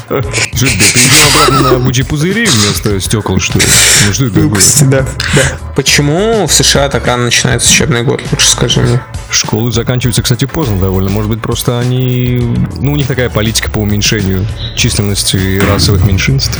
Что 0.57 0.65
перейдем 0.65 1.35
обратно 1.35 1.71
на 1.73 1.79
бычьи 1.79 2.03
пузыри 2.03 2.45
вместо 2.45 2.99
стекол, 2.99 3.39
что 3.39 3.59
ли? 3.59 3.65
Ну, 4.07 4.13
что 4.13 4.25
это 4.25 4.41
такое? 4.41 4.89
да, 4.89 5.01
да. 5.35 5.57
Почему 5.75 6.47
в 6.47 6.51
США 6.53 6.89
так 6.89 7.05
рано 7.05 7.25
начинается 7.25 7.69
учебный 7.69 8.01
год? 8.03 8.21
Лучше 8.31 8.47
скажи 8.49 8.79
мне. 8.81 8.99
Школы 9.29 9.71
заканчиваются, 9.71 10.23
кстати, 10.23 10.45
поздно 10.45 10.79
довольно. 10.79 11.11
Может 11.11 11.29
быть, 11.29 11.41
просто 11.41 11.77
они... 11.79 12.37
Ну, 12.79 12.93
у 12.93 12.95
них 12.95 13.05
такая 13.07 13.29
политика 13.29 13.69
по 13.69 13.79
уменьшению 13.79 14.47
численности 14.75 15.59
расовых 15.59 16.03
меньшинств. 16.05 16.57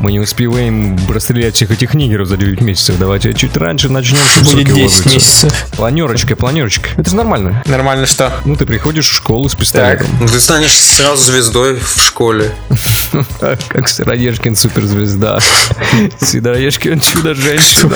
Мы 0.00 0.12
не 0.12 0.20
успеваем 0.20 0.98
расстрелять 1.08 1.54
всех 1.56 1.70
этих 1.70 1.94
нигеров 1.94 2.28
за 2.28 2.36
9 2.36 2.60
месяцев. 2.60 2.96
Давайте 2.98 3.32
чуть 3.34 3.56
раньше 3.56 3.88
начнем, 3.88 4.18
чтобы 4.18 4.50
Будет 4.50 4.68
соки 4.68 4.74
10 4.74 4.78
уложиться. 4.80 5.08
месяцев. 5.08 5.66
Планерочка, 5.76 6.36
планерочка. 6.36 6.90
Это 6.96 7.10
же 7.10 7.16
нормально. 7.16 7.62
Нормально 7.66 8.06
что? 8.06 8.32
Ну, 8.44 8.54
ты 8.56 8.66
приходишь 8.66 9.06
в 9.08 9.12
школу 9.14 9.48
с 9.48 9.54
пистолетом. 9.54 10.06
Ну, 10.20 10.26
Ты 10.28 10.40
станешь 10.40 10.76
сразу 10.78 11.24
звездой 11.24 11.78
в 11.80 12.00
школе. 12.02 12.52
Как 13.68 13.88
Сыроежкин 13.88 14.56
суперзвезда. 14.56 15.40
Сидороежкин 16.20 17.00
чудо-женщина. 17.00 17.94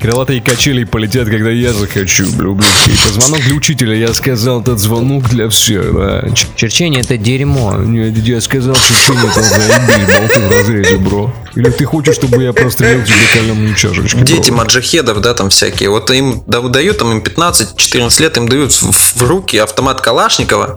Крылатые 0.00 0.42
качели 0.42 0.84
полетят, 0.84 1.28
когда 1.28 1.50
я 1.50 1.72
захочу, 1.72 2.30
блюблюшки. 2.32 2.90
И 2.90 2.96
позвонок 2.96 3.40
для 3.42 3.54
учителя, 3.54 3.94
я 3.94 4.12
сказал, 4.12 4.60
этот 4.60 4.78
звонок 4.78 5.28
для 5.30 5.48
всех. 5.48 5.94
да. 5.94 6.24
Черчение 6.56 7.00
это 7.00 7.16
дерьмо. 7.16 7.76
Нет, 7.76 8.16
я 8.18 8.40
сказал, 8.40 8.74
черчение 8.74 9.30
это 9.30 9.42
заебись, 9.42 10.14
болты 10.18 10.40
в 10.40 10.50
разрезе, 10.50 10.96
бро. 10.96 11.32
Или 11.56 11.70
ты 11.70 11.84
хочешь, 11.84 12.16
чтобы 12.16 12.42
я 12.42 12.52
прострелил 12.52 13.04
тебе 13.04 13.16
каленую 13.32 13.74
чашечку? 13.74 14.20
Дети 14.20 14.50
маджахедов, 14.50 15.20
да, 15.20 15.34
там 15.34 15.50
всякие. 15.50 15.88
Вот 15.88 16.10
им 16.10 16.42
да- 16.46 16.60
дают, 16.60 16.98
там 16.98 17.12
им 17.12 17.18
15-14 17.22 18.20
лет, 18.20 18.36
им 18.36 18.48
дают 18.48 18.72
в, 18.72 19.22
руки 19.22 19.56
автомат 19.58 20.00
Калашникова, 20.00 20.76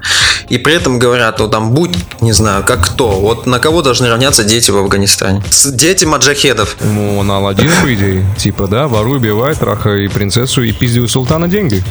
и 0.49 0.57
при 0.57 0.75
этом 0.75 0.99
говорят, 0.99 1.39
ну 1.39 1.49
там 1.49 1.71
будь, 1.71 1.95
не 2.21 2.31
знаю, 2.31 2.63
как 2.63 2.85
кто. 2.85 3.09
Вот 3.19 3.47
на 3.47 3.59
кого 3.59 3.81
должны 3.81 4.07
равняться 4.07 4.43
дети 4.43 4.69
в 4.69 4.77
Афганистане? 4.77 5.43
Дети 5.65 6.05
маджахедов. 6.05 6.77
Ну, 6.81 7.17
он 7.17 7.31
Аладдин, 7.31 7.71
по 7.81 7.93
идее. 7.93 8.25
Типа, 8.37 8.67
да, 8.67 8.87
воруй, 8.87 9.17
убивай, 9.17 9.55
трахай 9.55 10.09
принцессу 10.09 10.61
и 10.61 10.71
пизди 10.71 10.99
у 10.99 11.07
султана 11.07 11.47
деньги. 11.47 11.83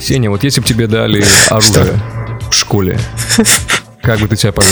Сеня, 0.00 0.30
вот 0.30 0.44
если 0.44 0.60
бы 0.60 0.66
тебе 0.66 0.86
дали 0.86 1.24
оружие 1.48 2.00
в 2.50 2.54
школе, 2.54 2.98
как 4.02 4.18
бы 4.20 4.28
ты 4.28 4.36
себя 4.36 4.52
повел? 4.52 4.70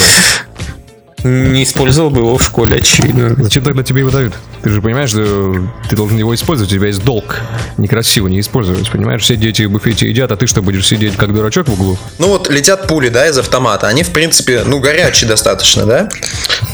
Не 1.25 1.65
использовал 1.65 2.11
бы 2.11 2.21
его 2.21 2.37
в 2.37 2.43
школе, 2.43 2.77
очевидно. 2.77 3.35
Зачем 3.43 3.65
тогда 3.65 3.83
тебе 3.83 4.01
его 4.01 4.11
дают? 4.11 4.35
Ты 4.63 4.71
же 4.71 4.83
понимаешь, 4.83 5.11
что 5.11 5.57
ты 5.89 5.97
должен 5.97 6.19
его 6.19 6.35
использовать, 6.35 6.71
у 6.73 6.77
тебя 6.77 6.89
есть 6.89 7.03
долг. 7.03 7.41
Некрасиво 7.79 8.29
не 8.29 8.41
использовать, 8.41 8.91
понимаешь? 8.91 9.23
Все 9.23 9.37
дети 9.37 9.63
в 9.63 9.71
буфете 9.71 10.09
едят, 10.09 10.31
а 10.33 10.37
ты 10.37 10.47
что, 10.47 10.63
будешь 10.63 10.87
сидеть 10.87 11.17
как 11.17 11.35
дурачок 11.35 11.69
в 11.69 11.73
углу? 11.73 11.99
Ну 12.19 12.29
вот 12.29 12.51
летят 12.51 12.87
пули, 12.87 13.09
да, 13.09 13.27
из 13.29 13.39
автомата. 13.39 13.89
Они, 13.89 14.03
в 14.03 14.11
принципе, 14.11 14.63
ну, 14.65 14.81
горячие 14.81 15.29
достаточно, 15.29 15.87
да? 15.87 16.09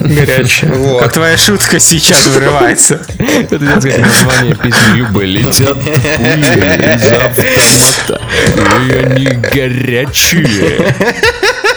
Горячая. 0.00 0.72
Вот. 0.72 1.02
Как 1.02 1.12
твоя 1.12 1.36
шутка 1.36 1.78
сейчас 1.78 2.26
вырывается. 2.26 3.00
Это 3.18 3.58
детское 3.58 3.98
название 3.98 4.54
песни 4.56 4.96
Любы. 4.96 5.26
Летят 5.26 5.74
пули 5.80 6.96
из 6.96 7.12
автомата, 7.12 8.20
и 8.88 8.92
они 8.92 9.26
горячие. 9.26 10.94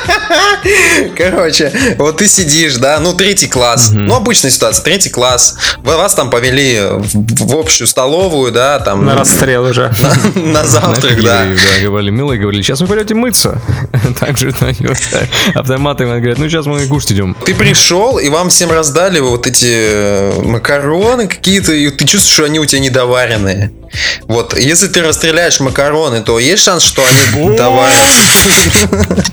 Короче, 1.17 1.71
вот 1.97 2.17
ты 2.17 2.27
сидишь, 2.27 2.75
да, 2.75 2.99
ну, 2.99 3.13
третий 3.13 3.47
класс. 3.47 3.89
Ну, 3.91 4.15
обычная 4.15 4.51
ситуация, 4.51 4.83
третий 4.83 5.09
класс. 5.09 5.55
Вы- 5.77 5.97
Вас 5.97 6.13
там 6.15 6.29
повели 6.29 6.79
в, 6.81 7.45
в 7.45 7.55
общую 7.57 7.87
столовую, 7.87 8.51
да, 8.51 8.79
там... 8.79 9.05
На 9.05 9.15
расстрел 9.15 9.65
уже. 9.65 9.93
на, 10.35 10.41
на 10.41 10.65
завтрак, 10.65 11.21
да. 11.23 11.45
да, 11.45 11.81
говорили, 11.81 12.09
милые, 12.09 12.39
говорили, 12.39 12.61
сейчас 12.61 12.81
вы 12.81 12.87
пойдете 12.87 13.15
мыться. 13.15 13.61
Так 14.19 14.37
же 14.37 14.53
автоматы, 15.55 16.05
говорят, 16.05 16.37
ну 16.37 16.47
сейчас 16.47 16.65
мы 16.65 16.85
кушать 16.87 17.13
идем. 17.13 17.35
Ты 17.45 17.55
пришел, 17.55 18.17
и 18.19 18.29
вам 18.29 18.49
всем 18.49 18.71
раздали 18.71 19.19
вот 19.19 19.47
эти 19.47 19.65
э, 19.69 20.41
макароны 20.41 21.27
какие-то, 21.27 21.73
и 21.73 21.89
ты 21.89 22.05
чувствуешь, 22.05 22.33
что 22.33 22.45
они 22.45 22.59
у 22.59 22.65
тебя 22.65 22.79
недоваренные. 22.79 23.71
Вот, 24.27 24.57
если 24.57 24.87
ты 24.87 25.01
расстреляешь 25.01 25.59
макароны, 25.59 26.21
то 26.21 26.39
есть 26.39 26.63
шанс, 26.63 26.83
что 26.83 27.03
они 27.03 27.55
доварены. 27.57 29.23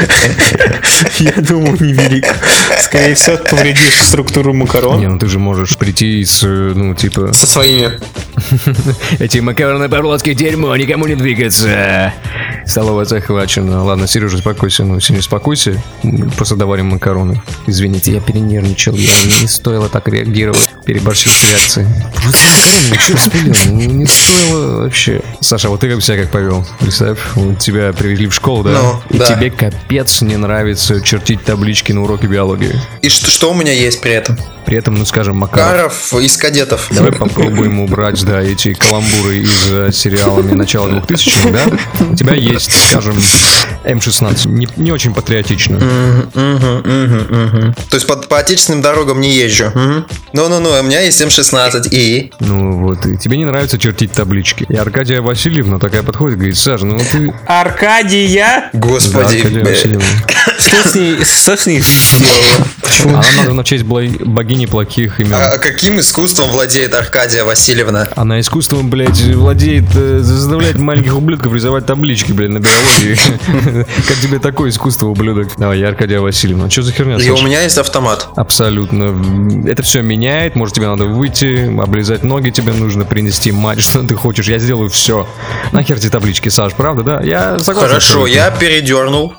Я 1.18 1.32
думаю, 1.32 1.76
невелик. 1.80 2.26
Скорее 2.82 3.14
всего, 3.14 3.36
повредишь 3.38 4.02
структуру 4.02 4.52
Не, 4.52 4.58
макарон. 4.58 5.02
ну 5.02 5.18
ты 5.18 5.26
же 5.28 5.38
можешь 5.38 5.76
прийти 5.76 6.24
с, 6.24 6.42
э, 6.42 6.72
ну, 6.74 6.94
типа, 6.94 7.32
Со 7.32 7.46
своими. 7.46 7.98
эти 9.18 9.38
макароны 9.38 9.88
по-плотски 9.88 10.34
дерьмо, 10.34 10.74
никому 10.76 11.06
не 11.06 11.14
двигаться. 11.14 12.12
Столовая 12.66 13.04
захвачена. 13.04 13.84
Ладно, 13.84 14.06
Сережа, 14.06 14.36
успокойся, 14.36 14.84
ну, 14.84 15.00
сильно 15.00 15.20
успокойся. 15.20 15.80
Просто 16.36 16.56
доварим 16.56 16.86
макароны. 16.86 17.42
Извините, 17.66 18.12
я 18.12 18.20
перенервничал, 18.20 18.94
я 18.94 19.12
не 19.40 19.46
стоило 19.48 19.88
так 19.88 20.08
реагировать. 20.08 20.68
Переборщил 20.84 21.30
с 21.30 21.50
реакцией. 21.50 21.86
Просто 22.22 22.46
макароны, 22.48 22.98
что 22.98 23.12
распылил? 23.14 23.54
Ну, 23.70 23.80
не 23.80 24.06
стоило 24.06 24.82
вообще. 24.82 25.20
Саша, 25.40 25.68
вот 25.68 25.80
ты 25.80 25.90
как 25.90 26.02
себя 26.02 26.18
как 26.18 26.30
повел? 26.30 26.66
Представь, 26.80 27.18
вот 27.34 27.58
тебя 27.58 27.92
привезли 27.92 28.26
в 28.26 28.34
школу, 28.34 28.62
да? 28.64 28.70
Ну, 28.72 29.02
И 29.10 29.18
да. 29.18 29.26
тебе 29.26 29.50
капец 29.50 30.22
не 30.22 30.36
нравится 30.36 31.00
чертить 31.00 31.42
таблички 31.44 31.92
на 31.92 32.02
уроке 32.02 32.26
биологии. 32.26 32.74
И 33.02 33.08
что, 33.08 33.30
что 33.30 33.50
у 33.50 33.54
меня 33.54 33.72
есть 33.72 34.00
при 34.00 34.12
этом? 34.12 34.38
При 34.66 34.76
этом, 34.76 34.94
ну, 34.94 35.04
скажем, 35.04 35.36
Макаров 35.36 36.10
Каров 36.10 36.14
из 36.22 36.36
кадетов. 36.36 36.88
Давай 36.90 37.12
попробуем 37.12 37.80
убрать, 37.80 38.24
да, 38.24 38.40
эти 38.40 38.74
каламбуры 38.74 39.38
из 39.38 39.72
э, 39.72 39.90
сериалами 39.92 40.52
начала 40.52 40.88
2000 40.90 41.50
да? 41.50 41.64
У 42.10 42.14
тебя 42.14 42.34
есть, 42.34 42.49
скажем, 42.58 43.16
М16. 43.84 44.48
Не, 44.48 44.68
не 44.76 44.92
очень 44.92 45.14
патриотично. 45.14 45.78
То 46.32 47.74
есть 47.92 48.06
по, 48.06 48.16
по 48.16 48.38
отечественным 48.38 48.82
дорогам 48.82 49.20
не 49.20 49.30
езжу. 49.34 49.72
Ну-ну-ну, 50.32 50.70
у 50.78 50.82
меня 50.82 51.00
есть 51.00 51.20
М16 51.20 51.88
и... 51.90 52.32
Ну 52.40 52.78
вот, 52.78 53.06
и 53.06 53.16
тебе 53.16 53.36
не 53.36 53.44
нравится 53.44 53.78
чертить 53.78 54.12
таблички. 54.12 54.66
И 54.68 54.76
Аркадия 54.76 55.22
Васильевна 55.22 55.78
такая 55.78 56.02
подходит, 56.02 56.38
говорит, 56.38 56.58
Саша, 56.58 56.86
ну 56.86 56.98
ты... 56.98 57.32
Аркадия! 57.46 58.70
Да, 58.72 58.78
Господи, 58.78 59.36
Аркадия. 59.36 59.64
Васильевна. 59.64 60.04
Что 60.58 60.88
с 60.88 60.94
ней, 60.94 61.24
что 61.24 61.56
с 61.56 61.66
ней 61.66 61.80
сделала? 61.80 62.66
Она 63.04 63.22
названа 63.36 63.62
в 63.62 63.66
честь 63.66 63.84
богини 63.84 64.66
плохих 64.66 65.20
имен. 65.20 65.34
А 65.34 65.58
каким 65.58 65.98
искусством 66.00 66.50
владеет 66.50 66.94
Аркадия 66.94 67.44
Васильевна? 67.44 68.08
Она 68.14 68.40
искусством, 68.40 68.90
блядь, 68.90 69.20
владеет, 69.20 69.84
э, 69.94 70.20
заставлять 70.20 70.76
маленьких 70.76 71.16
ублюдков 71.16 71.54
рисовать 71.54 71.86
таблички, 71.86 72.32
блядь, 72.32 72.50
на 72.50 72.58
биологии. 72.58 73.18
Как 73.72 74.16
тебе 74.22 74.38
такое 74.38 74.70
искусство, 74.70 75.08
ублюдок? 75.08 75.48
Давай, 75.56 75.78
я 75.78 75.88
Аркадия 75.88 76.20
Васильевна. 76.20 76.70
Что 76.70 76.82
за 76.82 76.92
херня, 76.92 77.16
И 77.16 77.30
у 77.30 77.42
меня 77.42 77.62
есть 77.62 77.78
автомат. 77.78 78.28
Абсолютно. 78.36 79.68
Это 79.68 79.82
все 79.82 80.02
меняет. 80.02 80.56
Может, 80.56 80.74
тебе 80.74 80.86
надо 80.86 81.04
выйти, 81.04 81.70
облизать 81.80 82.22
ноги, 82.22 82.50
тебе 82.50 82.72
нужно 82.72 83.04
принести 83.04 83.52
мать, 83.52 83.80
что 83.82 84.02
ты 84.02 84.14
хочешь. 84.14 84.48
Я 84.48 84.58
сделаю 84.58 84.90
все. 84.90 85.26
Нахер 85.72 85.96
эти 85.96 86.08
таблички, 86.08 86.48
Саш, 86.48 86.74
правда, 86.74 87.02
да? 87.02 87.20
Я 87.22 87.58
согласен. 87.58 87.88
Хорошо, 87.88 88.26
я 88.26 88.50
передернул. 88.50 89.34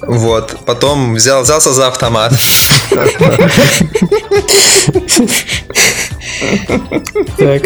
Вот, 0.00 0.56
потом 0.64 1.14
взял, 1.14 1.42
взялся 1.42 1.72
за 1.72 1.88
автомат. 1.88 2.32
Так. 7.36 7.62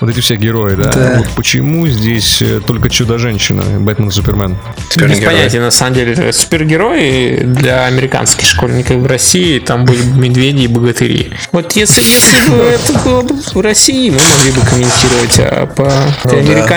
Вот 0.00 0.10
эти 0.10 0.20
все 0.20 0.36
герои, 0.36 0.76
да? 0.76 0.90
Да. 0.92 1.14
Вот 1.18 1.28
почему 1.30 1.88
здесь 1.88 2.40
э, 2.40 2.60
только 2.64 2.88
Чудо-женщина, 2.88 3.80
Бэтмен 3.80 4.08
и 4.08 4.12
Супермен? 4.12 4.56
Без 4.96 5.18
понятия, 5.20 5.60
на 5.60 5.72
самом 5.72 5.94
деле. 5.94 6.32
Супергерои 6.32 7.42
для 7.42 7.86
американских 7.86 8.46
школьников 8.46 8.98
в 8.98 9.06
России, 9.06 9.58
там 9.58 9.84
были 9.84 10.02
бы 10.02 10.18
медведи 10.18 10.62
и 10.62 10.66
богатыри. 10.68 11.32
Вот 11.50 11.72
если, 11.72 12.00
если 12.00 12.48
бы 12.48 12.56
это 12.62 12.92
было 13.00 13.22
бы 13.22 13.34
в 13.34 13.60
России, 13.60 14.10
мы 14.10 14.20
могли 14.20 14.52
бы 14.52 14.66
комментировать, 14.66 15.38
а 15.40 15.66
по 15.66 15.90
Ну 16.24 16.30
да. 16.54 16.68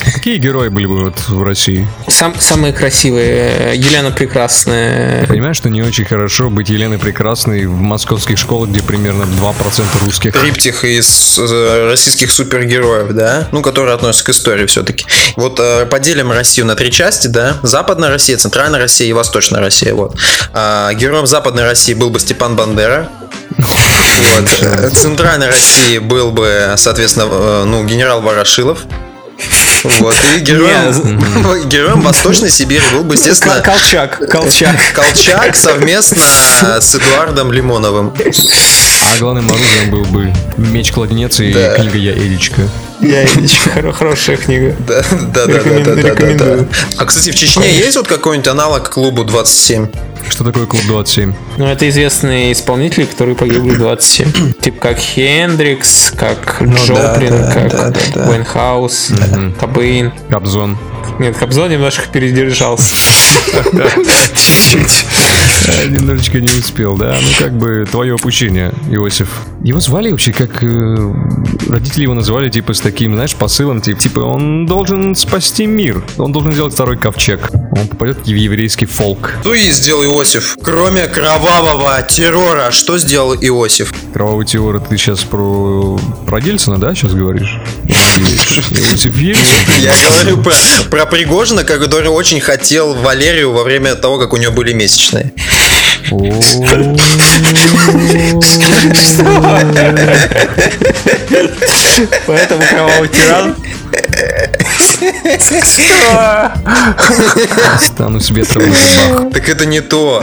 Какие 0.00 0.38
герои 0.38 0.68
были 0.68 0.86
бы 0.86 1.04
вот 1.04 1.28
в 1.28 1.42
России? 1.42 1.86
Сам, 2.08 2.38
самые 2.38 2.72
красивые. 2.72 3.74
Елена 3.74 4.10
Прекрасная. 4.10 5.26
Понимаешь, 5.26 5.56
что 5.56 5.70
не 5.70 5.82
очень 5.82 6.04
хорошо 6.04 6.50
быть 6.50 6.68
Еленой 6.68 6.98
Прекрасной 6.98 7.66
в 7.66 7.80
московских 7.80 8.38
школах, 8.38 8.70
где 8.70 8.82
примерно 8.82 9.24
2% 9.24 10.04
русских. 10.04 10.32
Триптих 10.32 10.84
из 10.84 11.38
э, 11.38 11.88
российских 11.90 12.30
супергероев, 12.30 13.12
да? 13.12 13.48
Ну, 13.52 13.62
которые 13.62 13.94
относятся 13.94 14.24
к 14.26 14.28
истории 14.30 14.66
все-таки. 14.66 15.04
Вот 15.36 15.58
э, 15.60 15.86
поделим 15.86 16.32
Россию 16.32 16.66
на 16.66 16.74
три 16.74 16.90
части, 16.90 17.26
да? 17.26 17.58
Западная 17.62 18.10
Россия, 18.10 18.36
Центральная 18.36 18.80
Россия 18.80 19.08
и 19.08 19.12
Восточная 19.12 19.60
Россия, 19.60 19.94
вот. 19.94 20.16
А, 20.52 20.92
героем 20.94 21.26
Западной 21.26 21.64
России 21.64 21.94
был 21.94 22.10
бы 22.10 22.20
Степан 22.20 22.56
Бандера. 22.56 23.08
Вот. 23.58 24.62
Э, 24.62 24.90
Центральной 24.90 25.46
России 25.46 25.98
был 25.98 26.30
бы, 26.30 26.74
соответственно, 26.76 27.28
э, 27.30 27.64
ну, 27.64 27.84
генерал 27.84 28.22
Ворошилов. 28.22 28.80
Вот. 29.84 30.14
И 30.36 30.40
героем, 30.40 31.18
героем 31.68 32.00
Восточной 32.02 32.50
Сибири 32.50 32.82
был 32.92 33.02
бы, 33.04 33.14
естественно, 33.14 33.54
Кол- 33.62 33.74
Колчак. 33.74 34.18
Колчак. 34.30 34.76
Колчак 34.94 35.56
совместно 35.56 36.22
с 36.80 36.94
Эдуардом 36.94 37.50
Лимоновым. 37.52 38.12
А 39.02 39.18
главным 39.18 39.48
оружием 39.50 39.90
был 39.90 40.04
бы 40.04 40.32
меч-кладенец 40.58 41.40
и 41.40 41.52
Да. 41.52 41.74
книга 41.76 41.96
«Я 41.98 42.12
Эдичка». 42.12 42.62
Я 43.00 43.24
хоро- 43.74 43.92
хорошая 43.92 44.36
книга. 44.36 44.76
Да, 44.86 45.02
да, 45.32 45.46
да, 45.46 45.62
да, 45.62 45.94
да, 45.94 46.14
да, 46.14 46.34
да. 46.34 46.64
А 46.98 47.04
кстати, 47.06 47.30
в 47.30 47.34
Чечне 47.34 47.72
есть 47.74 47.96
вот 47.96 48.06
какой-нибудь 48.06 48.48
аналог 48.48 48.90
клубу 48.90 49.24
27? 49.24 49.88
Что 50.30 50.44
такое 50.44 50.64
клуб 50.66 50.82
27? 50.86 51.34
Ну, 51.58 51.66
это 51.66 51.88
известные 51.88 52.52
исполнители, 52.52 53.04
которые 53.04 53.34
погибли 53.34 53.70
в 53.70 53.78
27. 53.78 54.52
Типа 54.60 54.80
как 54.80 54.98
Хендрикс, 54.98 56.12
как 56.16 56.58
Ну 56.60 56.72
да, 56.72 56.84
Джоплин, 56.84 57.30
да, 57.30 57.52
как 57.52 57.70
да, 57.70 57.90
да, 57.90 58.00
да. 58.14 58.30
Уайнхаус, 58.30 59.12
Кобейн. 59.58 60.12
Кобзон. 60.30 60.78
Нет, 61.18 61.36
Кобзон 61.36 61.70
немножко 61.70 62.04
передержался. 62.10 62.94
Чуть-чуть. 64.34 65.04
Немножечко 65.88 66.40
не 66.40 66.50
успел, 66.58 66.96
да? 66.96 67.16
Ну, 67.20 67.28
как 67.38 67.56
бы, 67.56 67.86
твое 67.90 68.14
упущение, 68.14 68.72
Иосиф. 68.90 69.28
Его 69.62 69.80
звали 69.80 70.10
вообще 70.10 70.32
как... 70.32 70.62
э, 70.62 71.14
родители 71.68 72.02
его 72.02 72.14
называли, 72.14 72.50
типа, 72.50 72.74
с 72.74 72.80
таким, 72.80 73.14
знаешь, 73.14 73.34
посылом, 73.34 73.80
типа, 73.80 74.00
типа, 74.00 74.20
он 74.20 74.66
должен 74.66 75.14
спасти 75.14 75.66
мир. 75.66 76.02
Он 76.18 76.32
должен 76.32 76.52
сделать 76.52 76.74
второй 76.74 76.96
ковчег. 76.96 77.50
Он 77.52 77.88
попадет 77.88 78.18
в 78.24 78.26
еврейский 78.26 78.86
фолк. 78.86 79.32
Что 79.40 79.54
и 79.54 79.70
сделал 79.70 80.04
Иосиф? 80.04 80.56
Кроме 80.62 81.06
кровавого 81.06 82.02
террора, 82.02 82.70
что 82.70 82.98
сделал 82.98 83.34
Иосиф? 83.34 83.92
Кровавый 84.12 84.46
теор, 84.46 84.80
ты 84.80 84.96
сейчас 84.96 85.24
про... 85.24 85.98
про 86.26 86.40
Ельцина, 86.40 86.78
да, 86.78 86.94
сейчас 86.94 87.12
говоришь? 87.12 87.58
Иосиф 87.86 89.16
Ельцин? 89.16 89.44
Я 89.82 89.92
говорю 90.10 90.42
про, 90.42 90.54
про 90.90 91.06
Пригожина, 91.06 91.64
который 91.64 92.08
очень 92.08 92.40
хотел 92.40 92.94
Валерию 92.94 93.52
во 93.52 93.62
время 93.62 93.94
того, 93.94 94.18
как 94.18 94.32
у 94.32 94.36
него 94.36 94.52
были 94.52 94.72
месячные. 94.72 95.32
Поэтому 102.26 102.62
кровавый 102.68 103.08
тиран. 103.08 103.54
На 108.66 108.74
зубах. 108.74 109.32
Так 109.32 109.48
это 109.48 109.66
не 109.66 109.80
то. 109.80 110.22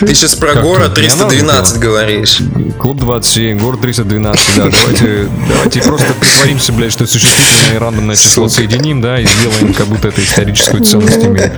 Ты 0.00 0.14
сейчас 0.14 0.34
про 0.34 0.54
город 0.54 0.92
это? 0.92 1.02
Не 1.02 1.08
надо 1.08 1.28
312 1.28 1.72
было? 1.74 1.80
говоришь. 1.80 2.38
Клуб 2.78 2.98
27, 2.98 3.58
город 3.58 3.80
312, 3.82 4.56
да, 4.56 4.68
давайте, 4.68 5.28
давайте 5.48 5.82
просто 5.82 6.12
притворимся, 6.14 6.72
блядь, 6.72 6.92
что 6.92 7.06
существительное 7.06 7.76
и 7.76 7.78
рандомное 7.78 8.16
число 8.16 8.48
соединим, 8.48 9.00
да, 9.00 9.20
и 9.20 9.26
сделаем, 9.26 9.72
как 9.74 9.86
будто 9.86 10.08
это 10.08 10.22
историческую 10.22 10.82
ценность 10.82 11.24
имеет. 11.24 11.52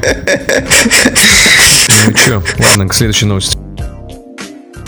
Ну 2.06 2.12
чё? 2.12 2.42
Ладно, 2.58 2.88
к 2.88 2.94
следующей 2.94 3.26
новости. 3.26 3.56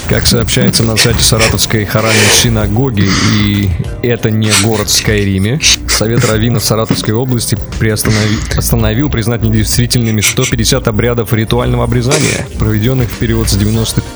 Как 0.08 0.24
сообщается 0.24 0.84
на 0.84 0.96
сайте 0.96 1.20
Саратовской 1.20 1.84
хоральной 1.84 2.28
синагоги, 2.32 3.10
и 3.40 3.68
это 4.04 4.30
не 4.30 4.50
город 4.62 4.88
Скайриме, 4.88 5.58
Совет 5.88 6.24
Равина 6.24 6.60
Саратовской 6.60 7.12
области 7.12 7.58
приостанови- 7.80 8.56
остановил 8.56 9.10
признать 9.10 9.42
недействительными 9.42 10.20
150 10.20 10.86
обрядов 10.86 11.32
ритуального 11.32 11.82
обрезания, 11.82 12.46
проведенных 12.58 13.10
в 13.10 13.16
период 13.16 13.48
с 13.48 13.56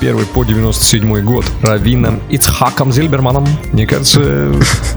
91 0.01 0.27
по 0.33 0.45
97 0.45 1.21
год 1.21 1.45
Равином 1.63 2.21
Ицхаком 2.31 2.91
Зильберманом. 2.93 3.47
Мне 3.73 3.87
кажется, 3.87 4.21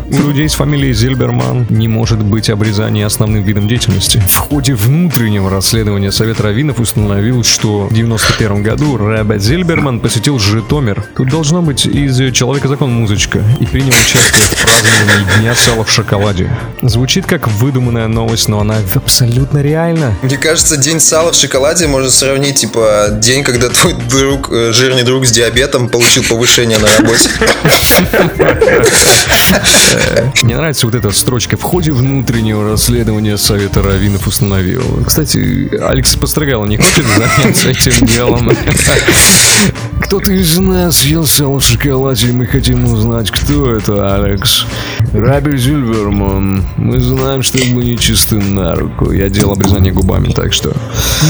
у 0.09 0.15
людей 0.27 0.47
с 0.47 0.53
фамилией 0.53 0.93
Зильберман 0.93 1.67
не 1.69 1.87
может 1.89 2.19
быть 2.19 2.49
обрезание 2.49 3.05
основным 3.05 3.43
видом 3.43 3.67
деятельности. 3.67 4.23
В 4.27 4.37
ходе 4.37 4.75
внутреннего 4.75 5.49
расследования 5.49 6.11
Совет 6.11 6.39
Равинов 6.39 6.79
установил, 6.79 7.43
что 7.43 7.87
в 7.87 7.93
91 7.93 8.63
году 8.63 8.97
Рэбе 8.97 9.39
Зильберман 9.39 9.99
посетил 9.99 10.39
Житомир. 10.39 11.05
Тут 11.17 11.29
должно 11.29 11.61
быть 11.61 11.85
из 11.85 12.15
«Человека 12.33 12.69
закон» 12.69 12.93
музычка 12.93 13.43
и 13.59 13.65
принял 13.65 13.93
участие 13.93 14.43
в 14.43 14.61
праздновании 14.61 15.39
Дня 15.39 15.55
сала 15.55 15.83
в 15.83 15.91
шоколаде. 15.91 16.49
Звучит 16.81 17.25
как 17.25 17.47
выдуманная 17.47 18.07
новость, 18.07 18.47
но 18.47 18.61
она 18.61 18.77
абсолютно 18.95 19.59
реальна. 19.59 20.15
Мне 20.21 20.37
кажется, 20.37 20.77
день 20.77 20.99
сала 20.99 21.33
в 21.33 21.35
шоколаде 21.35 21.87
можно 21.87 22.09
сравнить, 22.09 22.55
типа, 22.55 23.09
день, 23.11 23.43
когда 23.43 23.69
твой 23.69 23.95
друг, 24.09 24.49
э, 24.51 24.71
жирный 24.93 25.03
друг 25.03 25.25
с 25.25 25.32
диабетом 25.32 25.89
получил 25.89 26.23
повышение 26.23 26.77
на 26.77 26.88
работе. 26.88 27.29
Мне 30.43 30.56
нравится 30.56 30.86
вот 30.86 30.95
эта 30.95 31.12
строчка. 31.12 31.58
В 31.58 31.63
ходе 31.63 31.91
внутреннего 31.91 32.71
расследования 32.71 33.38
Совета 33.38 33.82
Равинов 33.82 34.27
установил. 34.27 35.03
Кстати, 35.06 35.75
Алекс 35.82 36.15
Построгало 36.15 36.65
не 36.65 36.77
хочет 36.77 37.06
заняться 37.06 37.69
этим 37.69 38.06
делом? 38.06 38.51
Кто-то 40.03 40.32
из 40.32 40.58
нас 40.58 41.06
ел 41.06 41.25
сало 41.25 41.60
в 41.60 41.63
шоколаде, 41.63 42.27
и 42.27 42.32
мы 42.32 42.45
хотим 42.45 42.86
узнать, 42.86 43.32
кто 43.32 43.75
это, 43.75 44.15
Алекс. 44.15 44.65
Раби 45.13 45.58
Зильверман. 45.58 46.65
Мы 46.77 46.99
знаем, 46.99 47.41
что 47.41 47.58
ему 47.58 47.82
не 47.82 47.97
чисты 47.97 48.36
на 48.36 48.75
руку. 48.75 49.12
Я 49.12 49.29
делал 49.29 49.53
обрезание 49.53 49.91
губами, 49.93 50.32
так 50.32 50.53
что... 50.53 50.69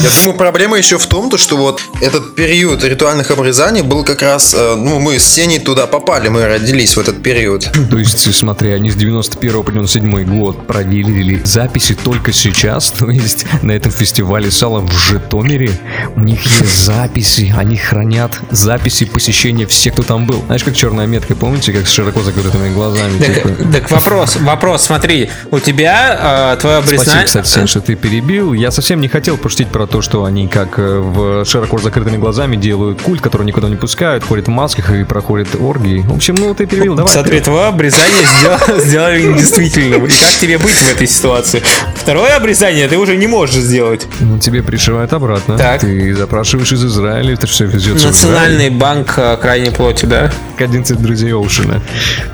Я 0.02 0.10
думаю, 0.22 0.38
проблема 0.38 0.78
еще 0.78 0.98
в 0.98 1.06
том, 1.06 1.30
то, 1.30 1.38
что 1.38 1.56
вот 1.56 1.82
этот 2.02 2.36
период 2.36 2.84
ритуальных 2.84 3.32
обрезаний 3.32 3.53
был 3.84 4.04
как 4.04 4.22
раз, 4.22 4.54
э, 4.54 4.76
ну, 4.76 5.00
мы 5.00 5.20
с 5.20 5.26
Сеней 5.26 5.60
туда 5.60 5.88
попали, 5.88 6.28
мы 6.30 6.48
родились 6.48 6.96
в 6.96 7.00
этот 7.00 7.22
период. 7.22 7.70
То 7.90 7.98
есть, 7.98 8.34
смотри, 8.34 8.72
они 8.72 8.92
с 8.92 8.96
91 8.96 9.64
по 9.64 9.72
97 9.72 10.24
год 10.40 10.68
проверили 10.68 11.42
записи 11.44 11.96
только 11.96 12.34
сейчас, 12.34 12.92
то 12.98 13.10
есть 13.10 13.46
на 13.62 13.72
этом 13.72 13.92
фестивале 13.92 14.52
сала 14.52 14.80
в 14.80 14.92
Житомире 14.92 15.72
у 16.16 16.22
них 16.22 16.42
есть 16.62 16.86
записи, 16.86 17.54
они 17.58 17.78
хранят 17.78 18.32
записи 18.52 19.06
посещения 19.06 19.66
всех, 19.66 19.94
кто 19.94 20.04
там 20.04 20.26
был. 20.26 20.42
Знаешь, 20.46 20.64
как 20.64 20.76
черная 20.76 21.08
метка, 21.08 21.36
помните, 21.36 21.74
как 21.74 21.88
с 21.88 21.92
широко 21.92 22.22
закрытыми 22.22 22.74
глазами? 22.74 23.18
типа? 23.18 23.50
Так, 23.50 23.72
так 23.72 23.92
вопрос, 23.92 24.36
вопрос, 24.38 24.84
смотри, 24.84 25.30
у 25.52 25.60
тебя 25.60 26.54
э, 26.56 26.62
твое 26.62 26.82
Спасибо, 26.82 27.02
обрезание... 27.02 27.26
кстати, 27.26 27.48
Сень, 27.48 27.68
что 27.68 27.82
ты 27.82 27.96
перебил. 27.96 28.54
Я 28.54 28.72
совсем 28.72 29.02
не 29.02 29.08
хотел 29.08 29.38
пошутить 29.38 29.68
про 29.70 29.88
то, 29.88 30.02
что 30.02 30.24
они 30.26 30.48
как 30.48 30.80
э, 30.80 31.00
в 31.00 31.46
широко 31.46 31.78
закрытыми 31.78 32.18
глазами 32.18 32.56
делают 32.56 33.02
культ, 33.02 33.22
который 33.22 33.43
никуда 33.44 33.70
не 33.70 33.76
пускают, 33.76 34.24
ходят 34.24 34.48
в 34.48 34.52
масках 34.52 34.92
и 34.92 35.04
проходят 35.04 35.50
оргии. 35.60 36.02
В 36.08 36.16
общем, 36.16 36.36
ну 36.36 36.54
ты 36.54 36.66
перебил, 36.66 36.96
давай. 36.96 37.14
Смотри, 37.14 37.40
твое 37.40 37.68
обрезание 37.68 38.26
сдел- 38.40 38.80
сделали 38.80 39.22
недействительным. 39.24 40.06
И 40.06 40.10
как 40.10 40.32
тебе 40.40 40.58
быть 40.58 40.74
в 40.74 40.92
этой 40.92 41.08
ситуации? 41.08 41.62
Второе 41.96 42.36
обрезание 42.36 42.88
ты 42.88 42.98
уже 42.98 43.16
не 43.16 43.28
можешь 43.28 43.56
сделать. 43.56 44.08
Ну, 44.20 44.40
тебе 44.40 44.64
пришивают 44.64 45.14
обратно. 45.14 45.58
Так. 45.58 45.82
Ты 45.82 46.14
запрашиваешь 46.16 46.72
из 46.72 46.84
Израиля, 46.86 47.34
это 47.34 47.48
все 47.48 47.66
везется 47.66 48.08
в 48.08 48.12
Израиль. 48.12 48.34
Национальный 48.34 48.70
банк 48.70 49.14
э, 49.18 49.38
крайней 49.38 49.72
плоти, 49.72 50.06
да? 50.06 50.32
Как 50.58 50.70
11 50.70 51.02
друзей 51.02 51.34
Оушена. 51.34 51.82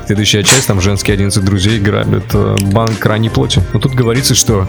Следующая 0.05 0.43
часть, 0.43 0.67
там 0.67 0.81
женские 0.81 1.13
11 1.15 1.43
друзей 1.43 1.79
грабят 1.79 2.23
э, 2.33 2.57
банк 2.61 2.97
крайней 2.99 3.29
плоти. 3.29 3.61
Но 3.73 3.79
тут 3.79 3.93
говорится, 3.93 4.35
что 4.35 4.67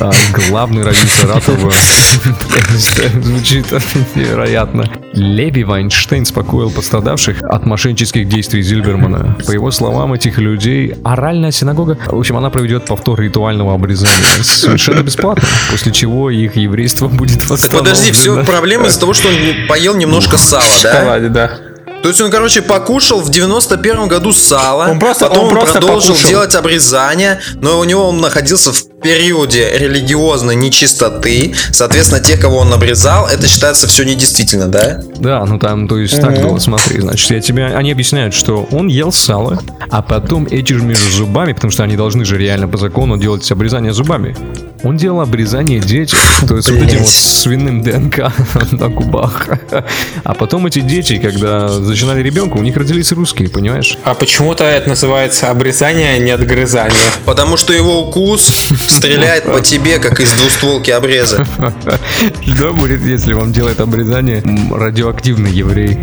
а, 0.00 0.10
главный 0.48 0.82
раввин 0.82 1.08
Саратова 1.08 1.72
звучит 3.22 3.66
невероятно. 4.14 4.84
Леви 5.12 5.64
Вайнштейн 5.64 6.24
спокоил 6.24 6.70
пострадавших 6.70 7.42
от 7.42 7.66
мошеннических 7.66 8.28
действий 8.28 8.62
Зильбермана. 8.62 9.36
По 9.46 9.52
его 9.52 9.70
словам, 9.70 10.12
этих 10.12 10.38
людей 10.38 10.94
оральная 11.04 11.50
синагога, 11.50 11.98
в 12.06 12.18
общем, 12.18 12.36
она 12.36 12.50
проведет 12.50 12.86
повтор 12.86 13.20
ритуального 13.20 13.74
обрезания 13.74 14.42
совершенно 14.42 15.02
бесплатно, 15.02 15.46
после 15.70 15.92
чего 15.92 16.30
их 16.30 16.56
еврейство 16.56 17.08
будет 17.08 17.44
восстановлено. 17.48 17.94
Подожди, 17.94 18.12
все 18.12 18.44
проблема 18.44 18.86
из-за 18.86 19.00
того, 19.00 19.12
что 19.14 19.28
он 19.28 19.34
поел 19.68 19.96
немножко 19.96 20.36
сала, 20.36 20.62
да? 20.82 21.28
да. 21.28 21.71
То 22.02 22.08
есть 22.08 22.20
он, 22.20 22.30
короче, 22.30 22.62
покушал 22.62 23.20
в 23.20 23.30
91 23.30 24.08
году 24.08 24.32
сало, 24.32 24.88
Он 24.90 24.98
просто- 24.98 25.26
потом 25.28 25.44
он 25.44 25.48
он, 25.50 25.54
просто 25.54 25.78
продолжил 25.78 26.08
покушал. 26.14 26.30
делать 26.30 26.54
обрезание, 26.54 27.40
но 27.60 27.78
у 27.78 27.84
него 27.84 28.08
он 28.08 28.20
находился 28.20 28.72
в 28.72 28.82
периоде 29.02 29.70
религиозной 29.78 30.54
нечистоты. 30.56 31.54
Соответственно, 31.72 32.20
тех, 32.20 32.40
кого 32.40 32.58
он 32.58 32.72
обрезал, 32.72 33.26
это 33.26 33.46
считается 33.46 33.86
все 33.86 34.04
недействительно, 34.04 34.66
да? 34.68 35.00
Да, 35.16 35.44
ну 35.44 35.58
там, 35.58 35.88
то 35.88 35.98
есть 35.98 36.20
так 36.20 36.40
было, 36.40 36.58
смотри, 36.58 37.00
значит, 37.00 37.30
я 37.30 37.40
тебе, 37.40 37.66
они 37.66 37.92
объясняют, 37.92 38.34
что 38.34 38.66
он 38.70 38.88
ел 38.88 39.12
сало, 39.12 39.60
а 39.90 40.02
потом 40.02 40.46
эти 40.50 40.72
же 40.72 40.82
между 40.82 41.08
зубами, 41.10 41.52
потому 41.52 41.70
что 41.70 41.82
они 41.84 41.96
должны 41.96 42.24
же 42.24 42.36
реально 42.36 42.68
по 42.68 42.78
закону 42.78 43.16
делать 43.16 43.50
обрезание 43.50 43.92
зубами. 43.92 44.36
Он 44.82 44.96
делал 44.96 45.20
обрезание 45.20 45.80
детям, 45.80 46.18
то 46.48 46.56
есть 46.56 46.70
вот 46.70 46.80
этим 46.80 46.98
вот 46.98 47.08
свиным 47.08 47.82
ДНК 47.82 48.32
на 48.72 48.88
губах. 48.88 49.48
А 50.24 50.34
потом 50.34 50.66
эти 50.66 50.80
дети, 50.80 51.18
когда 51.18 51.68
зачинали 51.68 52.22
ребенка, 52.22 52.56
у 52.56 52.62
них 52.62 52.76
родились 52.76 53.12
русские, 53.12 53.48
понимаешь? 53.48 53.96
А 54.04 54.14
почему-то 54.14 54.64
это 54.64 54.88
называется 54.88 55.50
обрезание, 55.50 56.14
а 56.14 56.18
не 56.18 56.30
отгрызание. 56.30 56.98
Потому 57.24 57.56
что 57.56 57.72
его 57.72 58.08
укус 58.08 58.42
стреляет 58.88 59.44
по 59.44 59.60
тебе, 59.60 59.98
как 59.98 60.18
из 60.20 60.32
двустволки 60.32 60.90
обреза. 60.90 61.46
Что 62.42 62.72
будет, 62.72 63.02
если 63.02 63.34
вам 63.34 63.52
делает 63.52 63.80
обрезание 63.80 64.42
радиоактивный 64.72 65.52
еврей? 65.52 65.98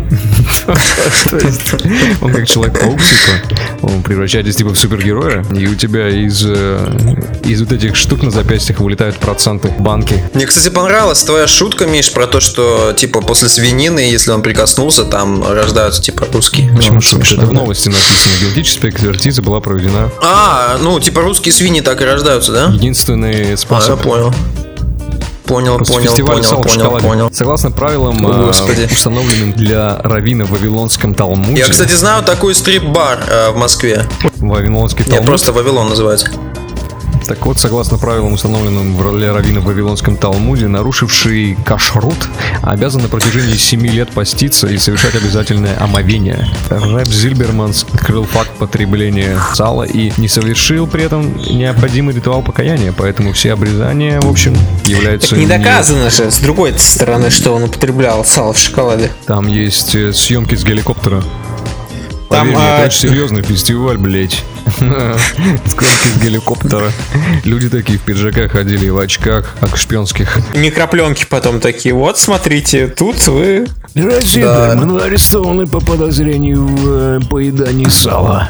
Он 2.20 2.32
как 2.32 2.46
человек-паук, 2.46 2.98
типа, 3.00 3.60
он 3.82 4.02
превращается 4.02 4.52
типа 4.52 4.70
в 4.70 4.78
супергероя, 4.78 5.44
и 5.56 5.66
у 5.66 5.74
тебя 5.74 6.08
из, 6.08 6.42
э, 6.46 6.78
из 7.44 7.60
вот 7.60 7.72
этих 7.72 7.96
штук 7.96 8.22
на 8.22 8.30
запястьях 8.30 8.80
вылетают 8.80 9.16
проценты 9.16 9.68
банки. 9.78 10.22
Мне, 10.34 10.46
кстати, 10.46 10.68
понравилась 10.68 11.22
твоя 11.22 11.46
шутка, 11.46 11.86
Миш, 11.86 12.12
про 12.12 12.26
то, 12.26 12.40
что, 12.40 12.92
типа, 12.96 13.20
после 13.22 13.48
свинины, 13.48 14.00
если 14.00 14.30
он 14.32 14.42
прикоснулся, 14.42 15.04
там 15.04 15.42
рождаются, 15.50 16.02
типа, 16.02 16.26
русские. 16.32 16.70
Почему 16.76 16.96
Ну, 16.96 17.00
шутка? 17.00 17.26
смешно, 17.26 17.42
Это 17.44 17.50
в 17.50 17.54
новости 17.54 17.88
написано. 17.88 18.34
Генетическая 18.42 18.90
экспертиза 18.90 19.42
была 19.42 19.60
проведена. 19.60 20.10
А, 20.22 20.78
ну, 20.80 21.00
типа, 21.00 21.22
русские 21.22 21.52
свиньи 21.54 21.80
так 21.80 22.00
и 22.02 22.04
рождаются, 22.04 22.52
да? 22.52 22.64
Единственный 22.72 23.42
А, 23.42 23.50
я 23.50 23.56
способ. 23.56 24.02
понял. 24.02 24.34
Понял, 25.50 25.76
Просто 25.76 25.94
понял, 25.94 26.10
фестиваль 26.10 26.42
понял, 26.44 26.62
понял, 26.62 26.98
понял. 27.00 27.30
Согласно 27.32 27.72
правилам, 27.72 28.24
О, 28.24 28.30
э, 28.30 28.46
Господи. 28.46 28.88
установленным 28.90 29.52
для 29.52 29.96
раввина 29.96 30.44
в 30.44 30.50
Вавилонском 30.50 31.12
Талмуде, 31.12 31.58
Я, 31.58 31.68
кстати, 31.68 31.92
знаю 31.92 32.22
такой 32.22 32.54
стрип-бар 32.54 33.18
э, 33.28 33.50
в 33.50 33.56
Москве. 33.56 34.06
Вавилонский 34.36 35.00
Нет, 35.00 35.08
Талмуд, 35.08 35.26
просто 35.26 35.52
Вавилон 35.52 35.88
называется. 35.88 36.30
Так 37.30 37.46
вот, 37.46 37.60
согласно 37.60 37.96
правилам, 37.96 38.32
установленным 38.32 38.96
в 38.96 39.16
для 39.16 39.32
раввина 39.32 39.60
в 39.60 39.64
Вавилонском 39.64 40.16
Талмуде, 40.16 40.66
нарушивший 40.66 41.56
кашрут 41.64 42.16
обязан 42.60 43.02
на 43.02 43.08
протяжении 43.08 43.54
7 43.54 43.86
лет 43.86 44.10
поститься 44.10 44.66
и 44.66 44.76
совершать 44.78 45.14
обязательное 45.14 45.80
омовение. 45.80 46.48
Рэп 46.70 47.06
Зильберман 47.06 47.72
скрыл 47.72 48.24
факт 48.24 48.50
потребления 48.58 49.38
сала 49.54 49.84
и 49.84 50.12
не 50.16 50.26
совершил 50.26 50.88
при 50.88 51.04
этом 51.04 51.36
необходимый 51.36 52.16
ритуал 52.16 52.42
покаяния, 52.42 52.92
поэтому 52.92 53.32
все 53.32 53.52
обрезания, 53.52 54.20
в 54.20 54.28
общем, 54.28 54.56
являются... 54.84 55.36
Так 55.36 55.38
не 55.38 55.46
доказано 55.46 56.10
же, 56.10 56.32
с 56.32 56.40
другой 56.40 56.76
стороны, 56.78 57.30
что 57.30 57.52
он 57.52 57.62
употреблял 57.62 58.24
сало 58.24 58.54
в 58.54 58.58
шоколаде. 58.58 59.12
Там 59.26 59.46
есть 59.46 59.94
э, 59.94 60.12
съемки 60.12 60.56
с 60.56 60.64
геликоптера. 60.64 61.22
Там, 62.30 62.46
Поверь 62.46 62.56
мне, 62.56 62.64
а, 62.64 62.76
это 62.76 62.86
очень 62.86 63.08
серьезный 63.08 63.42
фестиваль, 63.42 63.98
блять. 63.98 64.44
Съемки 64.78 65.84
с 65.84 66.22
геликоптера. 66.22 66.92
Люди 67.42 67.68
такие 67.68 67.98
в 67.98 68.02
пиджаках 68.02 68.52
ходили 68.52 68.86
и 68.86 68.90
в 68.90 68.98
очках, 69.00 69.56
как 69.58 69.76
шпионских. 69.76 70.38
Микропленки 70.54 71.26
потом 71.28 71.58
такие, 71.58 71.92
вот 71.92 72.18
смотрите, 72.18 72.86
тут 72.86 73.26
вы... 73.26 73.66
Да. 73.94 74.74
мы 74.76 75.00
арестованы 75.00 75.66
по 75.66 75.80
подозрению 75.80 76.64
в 76.66 76.88
э, 76.88 77.20
поедании 77.28 77.88
сала. 77.88 78.48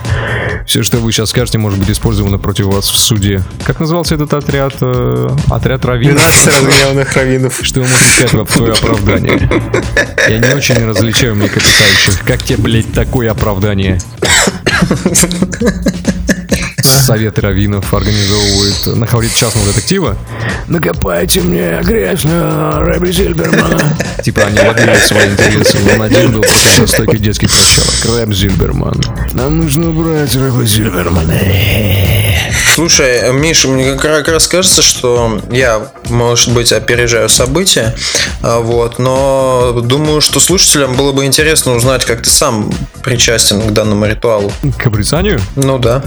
Все, 0.66 0.83
что 0.83 0.98
вы 0.98 1.12
сейчас 1.12 1.31
скажете, 1.31 1.59
может 1.59 1.79
быть 1.79 1.90
использовано 1.90 2.38
против 2.38 2.66
вас 2.66 2.88
в 2.88 2.96
суде. 2.96 3.42
Как 3.64 3.81
назывался 3.81 4.14
этот 4.16 4.35
отряд? 4.35 4.74
э, 4.81 5.29
отряд 5.48 5.85
раввинов? 5.85 6.18
12 6.18 6.46
разгневанных 6.46 7.16
раввинов. 7.16 7.59
Что 7.62 7.81
вы 7.81 7.88
можете 7.88 8.29
сказать 8.29 8.50
в 8.50 8.55
свое 8.55 8.72
оправдание? 8.72 9.50
Я 10.29 10.38
не 10.38 10.55
очень 10.55 10.85
различаю 10.87 11.35
млекопитающих. 11.37 12.20
Как 12.26 12.42
тебе, 12.42 12.59
блядь, 12.59 12.92
такое 12.92 13.31
оправдание? 13.31 13.98
совет 16.92 17.38
раввинов 17.38 17.92
организовывает 17.92 18.87
на 18.96 19.07
фаворит 19.07 19.35
частного 19.35 19.66
детектива. 19.68 20.16
Накопайте 20.68 21.40
мне 21.40 21.81
грешно 21.83 22.81
Рэби 22.81 23.11
Зильбермана. 23.11 23.96
Типа 24.24 24.42
они 24.42 24.61
ловили 24.61 24.96
свои 25.07 25.29
интересы. 25.31 25.79
Он 25.94 26.03
один 26.03 26.33
был 26.33 26.42
противостойкий 26.42 27.18
детский 27.18 27.46
прощалок. 27.46 28.18
Рэб 28.18 28.35
Зильберман. 28.35 29.00
Нам 29.33 29.59
нужно 29.59 29.90
убрать 29.90 30.35
Рэба 30.35 30.64
Зильбермана. 30.64 31.35
Слушай, 32.74 33.33
Миша, 33.33 33.68
мне 33.68 33.96
как 33.96 34.29
раз 34.29 34.46
кажется, 34.46 34.83
что 34.83 35.40
я, 35.50 35.90
может 36.09 36.53
быть, 36.55 36.72
опережаю 36.72 37.29
события, 37.29 37.94
а, 38.42 38.61
вот, 38.61 38.98
но 38.98 39.81
думаю, 39.85 40.20
что 40.20 40.40
слушателям 40.40 40.94
было 40.94 41.12
бы 41.12 41.24
интересно 41.24 41.74
узнать, 41.74 42.05
как 42.05 42.22
ты 42.22 42.31
сам 42.31 42.72
причастен 43.03 43.61
к 43.61 43.72
данному 43.72 44.07
ритуалу. 44.07 44.53
К 44.79 44.87
обрезанию? 44.87 45.40
Ну 45.57 45.79
да. 45.79 46.03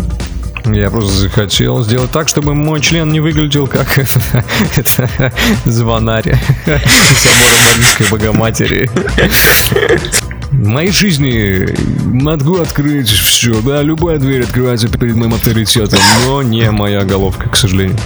Я 0.65 0.89
просто 0.89 1.11
захотел 1.11 1.83
сделать 1.83 2.11
так, 2.11 2.29
чтобы 2.29 2.53
мой 2.55 2.79
член 2.79 3.11
не 3.11 3.19
выглядел 3.19 3.67
как 3.67 3.87
звонарь 5.65 6.39
собора 6.65 7.55
Марийской 7.71 8.07
Богоматери. 8.09 8.89
В 10.63 10.67
моей 10.67 10.91
жизни 10.91 11.75
могу 12.05 12.61
открыть 12.61 13.09
все, 13.09 13.61
да, 13.61 13.81
любая 13.81 14.17
дверь 14.17 14.43
открывается 14.43 14.87
перед 14.87 15.17
моим 15.17 15.33
авторитетом, 15.33 15.99
но 16.25 16.41
не 16.41 16.71
моя 16.71 17.03
головка, 17.03 17.49
к 17.49 17.57
сожалению. 17.57 17.97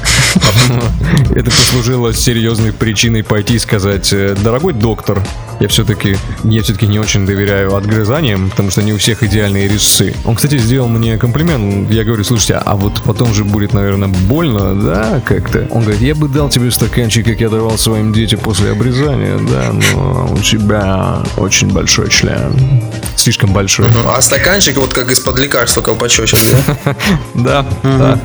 Это 1.35 1.51
послужило 1.51 2.15
серьезной 2.15 2.73
причиной 2.73 3.23
пойти 3.23 3.53
и 3.53 3.59
сказать, 3.59 4.11
«Э, 4.11 4.35
дорогой 4.43 4.73
доктор, 4.73 5.21
я 5.59 5.67
все-таки, 5.67 6.17
я 6.43 6.61
все-таки 6.61 6.87
не 6.87 6.99
очень 6.99 7.25
доверяю 7.25 7.75
отгрызаниям, 7.75 8.49
потому 8.49 8.69
что 8.69 8.83
не 8.83 8.93
у 8.93 8.97
всех 8.97 9.23
идеальные 9.23 9.67
резцы. 9.67 10.13
Он, 10.25 10.35
кстати, 10.35 10.57
сделал 10.57 10.87
мне 10.87 11.17
комплимент. 11.17 11.89
Я 11.91 12.03
говорю, 12.03 12.23
слушайте, 12.23 12.55
а 12.55 12.75
вот 12.75 13.01
потом 13.03 13.33
же 13.33 13.43
будет, 13.43 13.73
наверное, 13.73 14.07
больно, 14.07 14.75
да, 14.75 15.21
как-то? 15.25 15.67
Он 15.71 15.81
говорит, 15.81 16.01
я 16.01 16.13
бы 16.13 16.27
дал 16.27 16.49
тебе 16.49 16.69
стаканчик, 16.69 17.25
как 17.25 17.39
я 17.39 17.49
давал 17.49 17.77
своим 17.77 18.13
детям 18.13 18.39
после 18.39 18.71
обрезания, 18.71 19.39
да, 19.39 19.73
но 19.73 20.29
у 20.31 20.37
тебя 20.39 21.23
очень 21.37 21.71
большой 21.71 22.09
член. 22.09 22.46
Слишком 23.15 23.51
большой. 23.51 23.87
А 24.05 24.21
стаканчик 24.21 24.77
вот 24.77 24.93
как 24.93 25.11
из-под 25.11 25.39
лекарства 25.39 25.81
колпачочек, 25.81 26.39
да? 26.51 26.95
Да, 27.33 27.65
да. 27.83 28.19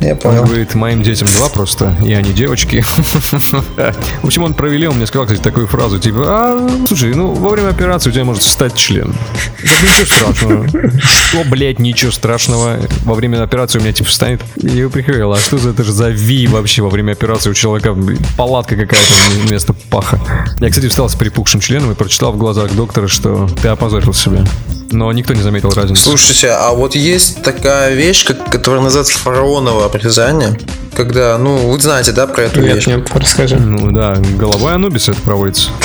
Я 0.00 0.12
Он 0.12 0.18
понял. 0.18 0.44
говорит, 0.44 0.74
моим 0.74 1.02
детям 1.02 1.28
два 1.36 1.48
просто, 1.48 1.94
и 2.04 2.12
они 2.12 2.32
девочки. 2.32 2.84
В 4.22 4.26
общем, 4.26 4.42
он 4.44 4.54
про 4.54 4.68
Вилли, 4.68 4.86
он 4.86 4.96
мне 4.96 5.06
сказал, 5.06 5.26
кстати, 5.26 5.42
такую 5.42 5.66
фразу, 5.66 5.98
типа, 5.98 6.22
а, 6.26 6.70
слушай, 6.86 7.14
ну, 7.14 7.32
во 7.34 7.50
время 7.50 7.68
операции 7.68 8.10
у 8.10 8.12
тебя 8.12 8.24
может 8.24 8.42
встать 8.42 8.74
член. 8.74 9.14
Ничего 9.62 10.06
страшного. 10.06 10.68
Что, 11.00 11.44
блядь, 11.44 11.78
ничего 11.78 12.10
страшного. 12.10 12.78
Во 13.04 13.14
время 13.14 13.42
операции 13.42 13.78
у 13.78 13.82
меня, 13.82 13.92
типа, 13.92 14.08
встанет. 14.08 14.40
Я 14.56 14.72
его 14.72 14.90
прикрыл, 14.90 15.32
а 15.32 15.38
что 15.38 15.58
за 15.58 15.70
это 15.70 15.84
же 15.84 15.92
за 15.92 16.08
Ви 16.10 16.46
вообще 16.46 16.82
во 16.82 16.90
время 16.90 17.12
операции 17.12 17.50
у 17.50 17.54
человека? 17.54 17.96
Палатка 18.36 18.76
какая-то 18.76 19.06
вместо 19.46 19.72
паха. 19.90 20.20
Я, 20.60 20.68
кстати, 20.68 20.88
встал 20.88 21.08
с 21.08 21.14
припухшим 21.14 21.60
членом 21.60 21.90
и 21.92 21.94
прочитал 21.94 22.32
в 22.32 22.38
глазах 22.38 22.72
доктора, 22.72 23.08
что 23.08 23.48
ты 23.60 23.68
опозорил 23.68 24.14
себя. 24.14 24.44
Но 24.90 25.12
никто 25.12 25.34
не 25.34 25.42
заметил 25.42 25.70
разницы. 25.70 26.02
Слушайте, 26.02 26.50
а 26.50 26.70
вот 26.72 26.94
есть 26.94 27.42
такая 27.42 27.92
вещь, 27.94 28.24
как, 28.24 28.50
которая 28.50 28.80
называется 28.82 29.18
фараоново 29.18 29.84
обрезание. 29.84 30.58
Когда, 30.96 31.36
ну, 31.36 31.56
вы 31.70 31.78
знаете, 31.80 32.12
да, 32.12 32.26
про 32.26 32.44
эту 32.44 32.60
Нет, 32.62 32.76
вещь? 32.76 32.86
нет, 32.86 33.06
расскажи. 33.14 33.56
Ну 33.56 33.92
да, 33.92 34.14
головой 34.14 34.74
Анубиса 34.74 35.12
это 35.12 35.20
проводится. 35.22 35.68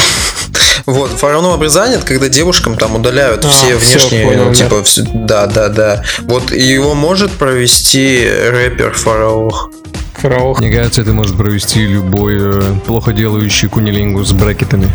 Вот, 0.85 1.11
фараоново 1.11 1.53
обрезание, 1.53 1.97
это 1.97 2.05
когда 2.05 2.27
девушкам 2.27 2.75
там 2.77 2.95
удаляют 2.95 3.45
А, 3.45 3.49
все 3.49 3.75
внешние, 3.77 4.25
понял, 4.25 4.45
ну, 4.45 4.49
да. 4.49 4.55
типа, 4.55 4.83
всё- 4.83 5.05
да, 5.13 5.45
да, 5.47 5.69
да. 5.69 6.03
Вот 6.23 6.51
его 6.51 6.93
может 6.93 7.31
провести 7.31 8.27
рэпер 8.27 8.91
Фараох. 8.93 9.69
Фараох. 10.15 10.59
Мне 10.59 10.71
кажется, 10.71 11.01
это 11.01 11.13
может 11.13 11.37
провести 11.37 11.85
любой 11.85 12.35
э, 12.37 12.61
плохо 12.85 13.13
делающий 13.13 13.69
кунилингу 13.69 14.25
с 14.25 14.33
брекетами. 14.33 14.91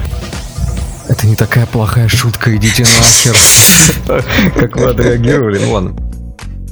Это 1.18 1.26
не 1.26 1.34
такая 1.34 1.66
плохая 1.66 2.06
шутка, 2.06 2.54
идите 2.54 2.84
нахер. 2.84 3.36
Как 4.54 4.76
вы 4.76 4.84
отреагировали? 4.84 5.58
Ну 5.58 5.72
ладно. 5.72 5.96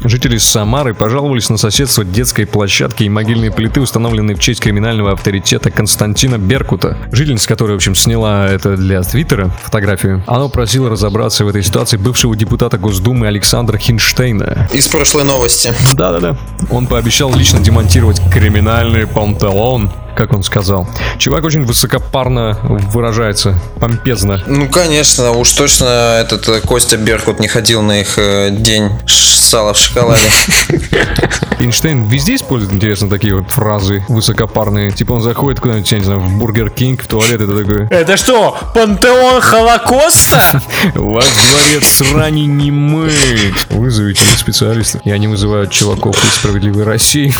Жители 0.04 0.36
Самары 0.38 0.94
пожаловались 0.94 1.50
на 1.50 1.56
соседство 1.56 2.04
детской 2.04 2.46
площадки 2.46 3.02
и 3.02 3.08
могильные 3.08 3.50
плиты, 3.50 3.80
установленные 3.80 4.36
в 4.36 4.38
честь 4.38 4.60
криминального 4.60 5.10
авторитета 5.10 5.72
Константина 5.72 6.38
Беркута. 6.38 6.96
Жительница, 7.10 7.48
которая, 7.48 7.74
в 7.74 7.78
общем, 7.78 7.96
сняла 7.96 8.46
это 8.46 8.76
для 8.76 9.02
Твиттера, 9.02 9.50
фотографию, 9.64 10.22
она 10.28 10.46
просила 10.46 10.90
разобраться 10.90 11.44
в 11.44 11.48
этой 11.48 11.64
ситуации 11.64 11.96
бывшего 11.96 12.36
депутата 12.36 12.78
Госдумы 12.78 13.26
Александра 13.26 13.78
Хинштейна. 13.78 14.68
Из 14.72 14.86
прошлой 14.86 15.24
новости. 15.24 15.74
Да-да-да. 15.94 16.36
Он 16.70 16.86
пообещал 16.86 17.34
лично 17.34 17.58
демонтировать 17.58 18.20
криминальный 18.30 19.08
пантеон, 19.08 19.90
как 20.16 20.32
он 20.32 20.42
сказал. 20.42 20.88
Чувак 21.18 21.44
очень 21.44 21.64
высокопарно 21.64 22.58
выражается, 22.62 23.58
помпезно. 23.80 24.42
Ну, 24.46 24.68
конечно, 24.68 25.32
уж 25.32 25.52
точно 25.52 26.18
этот 26.20 26.48
э, 26.48 26.60
Костя 26.60 26.96
Беркут 26.96 27.38
не 27.40 27.48
ходил 27.48 27.82
на 27.82 28.00
их 28.00 28.18
э, 28.18 28.50
день 28.50 28.90
сала 29.06 29.72
в 29.72 29.78
шоколаде. 29.78 30.28
Эйнштейн 31.60 32.08
везде 32.08 32.34
использует, 32.34 32.72
интересно, 32.72 33.08
такие 33.08 33.34
вот 33.34 33.50
фразы 33.50 34.04
высокопарные. 34.08 34.92
Типа 34.92 35.14
он 35.14 35.20
заходит 35.20 35.60
куда-нибудь, 35.60 35.90
я 35.92 35.98
не 35.98 36.04
знаю, 36.04 36.20
в 36.20 36.38
Бургер 36.38 36.70
Кинг, 36.70 37.02
в 37.02 37.06
туалет, 37.06 37.40
это 37.40 37.56
такой 37.56 37.86
Это 37.90 38.16
что, 38.16 38.56
пантеон 38.74 39.40
Холокоста? 39.40 40.40
Ваш 40.94 41.24
дворец 41.24 41.86
срани 41.86 42.42
немыт. 42.42 43.14
Вызовите 43.70 44.22
специалистов. 44.36 45.00
Я 45.04 45.18
не 45.18 45.28
вызываю 45.28 45.66
чуваков 45.68 46.16
из 46.24 46.34
справедливой 46.34 46.84
России. 46.84 47.32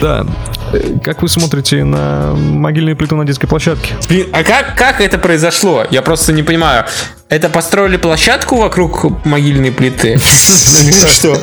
Да. 0.00 0.26
Э, 0.72 0.98
Как 1.02 1.22
вы 1.22 1.28
смотрите 1.28 1.84
на 1.84 2.34
могильную 2.34 2.96
плиту 2.96 3.16
на 3.16 3.24
детской 3.24 3.46
площадке? 3.46 3.94
Блин, 4.08 4.26
а 4.32 4.42
как, 4.42 4.76
как 4.76 5.00
это 5.00 5.18
произошло? 5.18 5.84
Я 5.90 6.02
просто 6.02 6.32
не 6.32 6.42
понимаю. 6.42 6.84
Это 7.28 7.50
построили 7.50 7.98
площадку 7.98 8.56
вокруг 8.56 9.26
могильной 9.26 9.70
плиты? 9.70 10.12
Или 10.14 11.08
Что? 11.08 11.38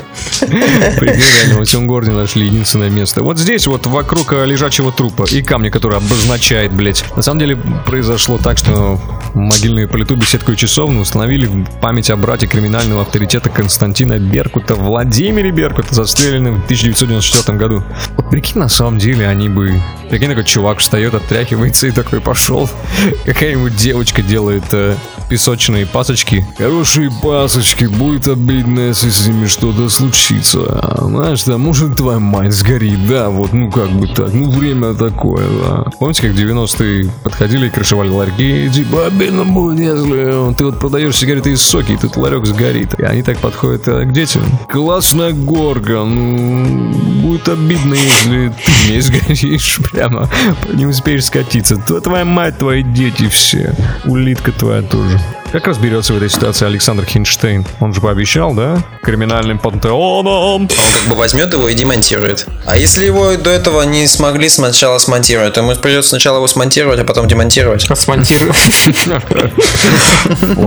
Реально, 1.00 1.60
во 1.60 1.64
всем 1.66 1.86
городе 1.86 2.12
нашли 2.12 2.48
единственное 2.48 2.90
место. 2.90 3.22
Вот 3.22 3.38
здесь 3.38 3.68
вот 3.68 3.86
вокруг 3.86 4.34
э, 4.34 4.46
лежачего 4.46 4.92
трупа 4.92 5.26
и 5.30 5.44
камня, 5.44 5.70
который 5.70 5.98
обозначает, 5.98 6.72
блять. 6.72 7.06
На 7.16 7.22
самом 7.22 7.40
деле 7.40 7.56
произошло 7.86 8.40
так, 8.40 8.58
что 8.58 9.00
могильную 9.36 9.88
плиту, 9.88 10.16
беседку 10.16 10.54
и 10.54 10.58
часовню 10.58 11.02
установили 11.02 11.46
в 11.46 11.66
память 11.82 12.10
о 12.10 12.18
брате 12.18 12.48
криминального 12.48 13.04
авторитета 13.04 13.52
Константина 13.52 14.18
Беркута, 14.18 14.74
Владимире 14.74 15.52
Беркута, 15.52 15.94
застреленным 15.94 16.62
в 16.62 16.66
1994 16.66 17.58
году. 17.60 17.84
Вот 18.18 18.32
прикинь, 18.32 18.60
на 18.60 18.70
самом 18.70 18.98
деле 18.98 19.15
они 19.24 19.50
бы... 19.50 19.82
Прикинь, 20.10 20.30
такой 20.30 20.44
чувак 20.44 20.80
встает, 20.80 21.14
отряхивается 21.14 21.88
и 21.88 21.92
такой 21.92 22.22
пошел. 22.22 22.70
Какая-нибудь 23.26 23.76
девочка 23.76 24.22
делает 24.22 24.66
э, 24.72 24.96
песочные 25.30 25.86
пасочки. 25.86 26.46
Хорошие 26.58 27.12
пасочки, 27.22 27.86
будет 27.86 28.28
обидно, 28.28 28.80
если 28.80 29.10
с 29.10 29.28
ними 29.28 29.46
что-то 29.46 29.90
случится. 29.90 30.60
А, 30.68 31.06
Знаешь, 31.06 31.44
да, 31.44 31.58
может 31.58 31.96
твоя 31.98 32.20
мать 32.20 32.54
сгорит, 32.54 33.08
да, 33.08 33.30
вот, 33.30 33.54
ну 33.54 33.72
как 33.72 33.90
бы 33.92 34.08
так, 34.08 34.34
ну 34.34 34.50
время 34.50 34.94
такое, 34.94 35.46
да. 35.48 35.86
Помните, 36.00 36.24
как 36.24 36.32
в 36.32 36.36
90-е 36.36 37.12
подходили 37.24 37.68
и 37.68 37.70
крышевали 37.70 38.10
ларьки, 38.10 38.70
типа, 38.70 39.08
обидно 39.08 39.46
будет, 39.46 39.80
если 39.80 40.54
ты 40.56 40.66
вот 40.66 40.80
продаешь 40.80 41.18
сигареты 41.18 41.52
из 41.52 41.62
соки, 41.62 41.94
и 41.94 41.98
тут 41.98 42.18
ларек 42.18 42.46
сгорит. 42.46 43.00
И 43.00 43.04
они 43.04 43.24
так 43.24 43.38
подходят 43.40 43.88
э, 43.88 44.06
к 44.06 44.12
детям. 44.12 44.44
Классная 44.70 45.32
горка, 45.32 46.04
ну, 46.04 46.92
будет 47.22 47.48
обидно, 47.50 47.94
если 47.94 48.50
ты 48.50 48.92
не 48.92 49.02
сгоришь 49.02 49.80
прямо, 49.92 50.30
не 50.74 50.86
успеешь 50.86 51.26
скатиться. 51.26 51.78
То 51.78 52.00
твоя 52.02 52.26
мать, 52.26 52.58
твои 52.58 52.84
дети 52.84 53.28
все, 53.28 53.76
улитка 54.06 54.52
твоя 54.52 54.82
тоже. 54.82 55.15
Yeah. 55.16 55.45
Как 55.56 55.68
разберется 55.68 56.12
в 56.12 56.18
этой 56.18 56.30
ситуации 56.30 56.66
Александр 56.66 57.06
Хинштейн? 57.06 57.66
Он 57.80 57.94
же 57.94 58.02
пообещал, 58.02 58.54
да? 58.54 58.78
Криминальным 59.02 59.58
пантеоном. 59.58 60.28
Он 60.28 60.68
как 60.68 61.08
бы 61.10 61.16
возьмет 61.16 61.54
его 61.54 61.70
и 61.70 61.74
демонтирует. 61.74 62.46
А 62.66 62.76
если 62.76 63.06
его 63.06 63.38
до 63.38 63.52
этого 63.52 63.84
не 63.84 64.06
смогли 64.06 64.50
сначала 64.50 64.98
смонтировать, 64.98 65.54
то 65.54 65.62
ему 65.62 65.74
придется 65.76 66.10
сначала 66.10 66.38
его 66.38 66.48
смонтировать, 66.48 67.00
а 67.00 67.06
потом 67.06 67.30
демонтировать. 67.30 67.88
Смонтирую. 67.96 68.54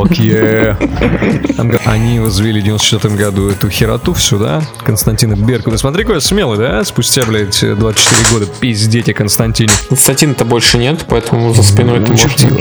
Окей. 0.00 0.74
Там 1.58 1.68
га- 1.68 1.80
Они 1.84 2.18
возвели 2.20 2.60
в 2.62 2.64
94 2.64 3.14
году 3.14 3.50
эту 3.50 3.68
хероту 3.68 4.14
всю, 4.14 4.38
да? 4.38 4.62
Константина 4.86 5.34
Беркута. 5.34 5.76
Смотри, 5.76 6.04
какой 6.04 6.22
смелый, 6.22 6.56
да? 6.56 6.82
Спустя, 6.84 7.24
блядь, 7.26 7.60
24 7.60 8.22
года 8.32 8.46
пиздеть 8.58 9.10
о 9.10 9.12
Константине. 9.12 9.70
Константина-то 9.90 10.46
больше 10.46 10.78
нет, 10.78 11.04
поэтому 11.08 11.52
за 11.52 11.62
спиной 11.62 12.02
ты 12.02 12.10
можешь 12.12 12.22
чертила. 12.32 12.58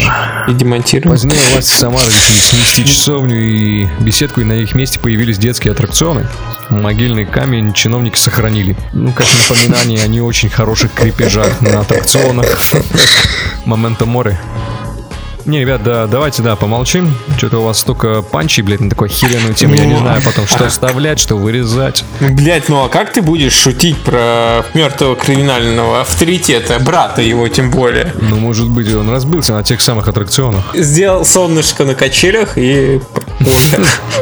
и 0.50 0.54
демонтировать. 0.54 1.22
Позднее 1.22 1.40
власти 1.54 1.72
Самары 1.74 2.16
снести 2.21 2.86
часовню 2.86 3.36
и 3.36 3.88
беседку, 3.99 4.41
и 4.41 4.43
на 4.43 4.53
их 4.53 4.75
месте 4.75 4.99
появились 4.99 5.38
детские 5.38 5.71
аттракционы. 5.71 6.27
Могильный 6.69 7.25
камень 7.25 7.73
чиновники 7.73 8.17
сохранили. 8.17 8.75
Ну, 8.93 9.13
как 9.13 9.27
напоминание 9.49 10.03
о 10.03 10.08
не 10.08 10.21
очень 10.21 10.49
хороших 10.49 10.93
крепежах 10.93 11.62
на 11.62 11.82
аттракционах. 11.82 12.60
Момента 13.65 14.06
море. 14.06 14.39
Не, 15.47 15.62
ребят, 15.62 15.81
да, 15.81 16.07
давайте, 16.07 16.43
да, 16.43 16.57
помолчим. 16.57 17.15
Что-то 17.38 17.60
у 17.60 17.63
вас 17.63 17.79
столько 17.79 18.21
панчей, 18.21 18.63
блядь, 18.63 18.81
на 18.81 18.89
такую 18.89 19.10
охеренную 19.10 19.53
тему. 19.53 19.75
Я 19.75 19.86
не 19.86 19.93
Ну, 19.93 19.99
знаю 19.99 20.21
потом, 20.21 20.45
что 20.45 20.67
вставлять, 20.67 21.19
что 21.19 21.36
вырезать. 21.38 22.03
Блять, 22.19 22.67
ну 22.67 22.83
а 22.83 22.89
как 22.89 23.13
ты 23.13 23.21
будешь 23.21 23.53
шутить 23.53 23.97
про 23.97 24.65
мертвого 24.73 25.15
криминального 25.15 26.01
авторитета, 26.01 26.79
брата 26.79 27.21
его 27.21 27.47
тем 27.47 27.71
более? 27.71 28.13
Ну, 28.19 28.36
может 28.38 28.67
быть, 28.67 28.93
он 28.93 29.10
разбился 29.10 29.53
на 29.53 29.63
тех 29.63 29.79
самых 29.79 30.10
аттракционах. 30.10 30.65
Сделал 30.73 31.23
солнышко 31.23 31.86
на 31.86 31.95
качелях 31.95 32.57
и. 32.57 32.99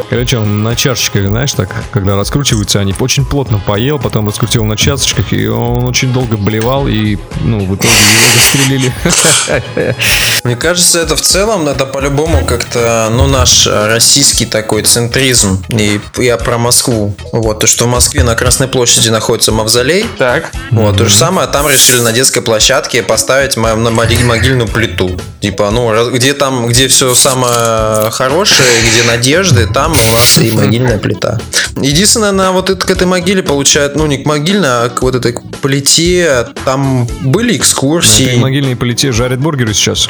Короче, 0.09 0.37
он 0.37 0.61
на 0.61 0.75
чашечках, 0.75 1.25
знаешь, 1.25 1.53
так, 1.53 1.73
когда 1.91 2.15
раскручиваются, 2.15 2.79
они 2.79 2.93
очень 2.99 3.25
плотно 3.25 3.57
поел, 3.57 3.97
потом 3.97 4.27
раскрутил 4.27 4.63
на 4.65 4.77
чашечках, 4.77 5.33
и 5.33 5.47
он 5.47 5.85
очень 5.85 6.13
долго 6.13 6.37
блевал, 6.37 6.87
и, 6.87 7.17
ну, 7.41 7.65
в 7.65 7.75
итоге 7.75 7.93
его 7.93 8.33
застрелили. 8.35 9.95
Мне 10.43 10.55
кажется, 10.55 10.99
это 10.99 11.14
в 11.15 11.21
целом, 11.21 11.67
это 11.67 11.85
по-любому 11.85 12.45
как-то, 12.45 13.09
ну, 13.11 13.27
наш 13.27 13.67
э, 13.67 13.87
российский 13.87 14.45
такой 14.45 14.83
центризм. 14.83 15.63
И 15.69 15.99
я 16.17 16.37
про 16.37 16.57
Москву. 16.57 17.15
Вот, 17.31 17.59
то, 17.59 17.67
что 17.67 17.85
в 17.85 17.87
Москве 17.87 18.23
на 18.23 18.35
Красной 18.35 18.67
площади 18.67 19.09
находится 19.09 19.51
мавзолей. 19.51 20.05
Так. 20.17 20.51
Вот, 20.71 20.97
то 20.97 21.05
же 21.05 21.13
самое, 21.13 21.47
там 21.47 21.67
решили 21.69 21.99
на 21.99 22.11
детской 22.11 22.41
площадке 22.41 23.01
поставить 23.03 23.57
на 23.57 23.75
моги- 23.75 24.23
могильную 24.23 24.67
плиту. 24.67 25.19
Типа, 25.41 25.69
ну, 25.71 26.11
где 26.11 26.33
там, 26.33 26.67
где 26.67 26.87
все 26.87 27.13
самое 27.15 28.09
хорошее, 28.11 28.67
где 28.91 29.03
надежды, 29.03 29.67
там 29.67 29.91
у 29.93 29.95
нас 29.95 30.39
и 30.39 30.51
могильная 30.51 30.97
плита. 30.97 31.39
Единственное, 31.77 32.31
на 32.31 32.51
вот 32.51 32.69
это, 32.69 32.85
к 32.85 32.89
этой 32.89 33.05
могиле 33.07 33.43
получают, 33.43 33.95
ну, 33.95 34.05
не 34.07 34.17
к 34.17 34.25
могильной, 34.25 34.85
а 34.85 34.89
к 34.89 35.01
вот 35.01 35.15
этой 35.15 35.35
плите, 35.61 36.47
там 36.65 37.07
были 37.21 37.53
На 37.53 37.57
экскурсии. 37.57 38.25
этой 38.25 38.37
могильной 38.39 38.75
плите 38.75 39.11
жарят 39.11 39.39
бургеры 39.39 39.73
сейчас. 39.73 40.09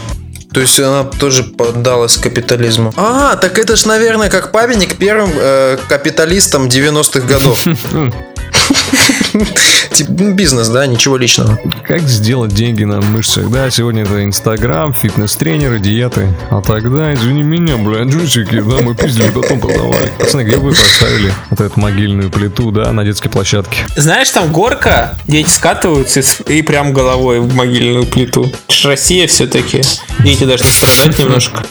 То 0.56 0.62
есть 0.62 0.80
она 0.80 1.04
тоже 1.04 1.44
поддалась 1.44 2.16
капитализму. 2.16 2.94
А, 2.96 3.36
так 3.36 3.60
это 3.60 3.76
ж, 3.76 3.84
наверное, 3.84 4.30
как 4.30 4.54
памятник 4.54 4.96
первым 4.96 5.30
э, 5.36 5.78
капиталистам 5.90 6.70
90-х 6.70 7.28
годов. 7.28 7.66
Типа 9.92 10.12
ну, 10.18 10.34
бизнес, 10.34 10.68
да, 10.70 10.86
ничего 10.88 11.18
личного. 11.18 11.60
Как 11.84 12.02
сделать 12.02 12.54
деньги 12.54 12.84
на 12.84 13.02
мышцах? 13.02 13.50
Да, 13.50 13.70
сегодня 13.70 14.04
это 14.04 14.24
Инстаграм, 14.24 14.94
фитнес-тренеры, 14.94 15.80
диеты. 15.80 16.34
А 16.50 16.62
тогда, 16.62 17.14
извини 17.14 17.44
меня, 17.44 17.78
блядь, 17.78 18.08
джусики, 18.08 18.62
да, 18.62 18.82
мы 18.82 18.96
пиздили, 18.96 19.30
потом 19.30 19.60
продавали. 19.60 20.12
Пацаны, 20.20 20.42
где 20.42 20.58
вы 20.58 20.72
поставили 20.72 21.32
вот 21.50 21.62
эту 21.62 21.80
могильную 21.80 22.30
плиту, 22.30 22.72
да, 22.72 22.92
на 22.92 23.04
детской 23.04 23.30
площадке? 23.30 23.86
Знаешь, 23.96 24.30
там 24.30 24.52
горка, 24.52 25.18
дети 25.28 25.50
скатываются 25.50 26.22
и 26.48 26.62
прям 26.62 26.94
головой 26.94 27.40
в 27.40 27.54
могильную 27.54 28.06
плиту. 28.06 28.52
Россия 28.84 29.28
все-таки. 29.28 29.82
Дети 30.20 30.44
должны 30.46 30.68
страдать 30.68 31.20
немножко. 31.20 31.64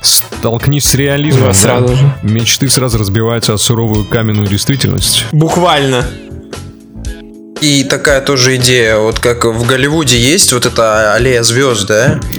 Столкнись 0.00 0.86
с 0.86 0.94
реализмом. 0.94 1.48
Да, 1.48 1.52
да. 1.52 1.54
сразу 1.54 1.96
же. 1.96 2.14
Мечты 2.22 2.68
сразу 2.70 2.98
разбиваются 2.98 3.52
о 3.52 3.58
суровую 3.58 4.06
каменную 4.06 4.48
действительность. 4.48 5.26
Буквально. 5.32 6.06
И 7.60 7.84
такая 7.84 8.22
тоже 8.22 8.56
идея, 8.56 8.96
вот 8.96 9.18
как 9.18 9.44
в 9.44 9.66
Голливуде 9.66 10.18
есть 10.18 10.52
вот 10.52 10.64
эта 10.64 11.14
аллея 11.14 11.42
звезд, 11.42 11.86
да? 11.86 12.20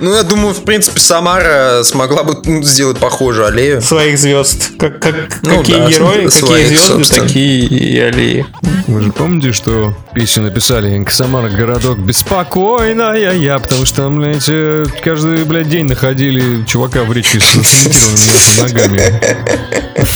Ну, 0.00 0.14
я 0.14 0.22
думаю, 0.22 0.54
в 0.54 0.64
принципе, 0.64 1.00
Самара 1.00 1.82
смогла 1.82 2.22
бы 2.22 2.36
ну, 2.44 2.62
сделать 2.62 2.98
похожую 2.98 3.48
аллею. 3.48 3.82
Своих 3.82 4.18
звезд. 4.18 4.70
Как, 4.78 5.00
как, 5.00 5.14
Ну 5.42 5.58
какие 5.58 5.88
герои, 5.88 6.28
какие 6.28 6.66
звезды, 6.66 7.14
такие 7.14 7.66
и 7.66 7.98
аллеи. 7.98 8.46
Вы 8.86 9.02
же 9.02 9.12
помните, 9.12 9.52
что 9.52 9.94
песню 10.14 10.44
написали 10.44 11.04
Самара 11.10 11.48
городок 11.48 11.98
беспокойная 11.98 13.34
я, 13.34 13.58
потому 13.58 13.84
что 13.84 14.02
там, 14.02 14.20
блядь, 14.20 14.48
каждый, 15.02 15.44
блядь, 15.44 15.68
день 15.68 15.86
находили 15.86 16.64
чувака 16.64 17.04
в 17.04 17.12
речке 17.12 17.40
с 17.40 18.58
ногами. 18.58 19.20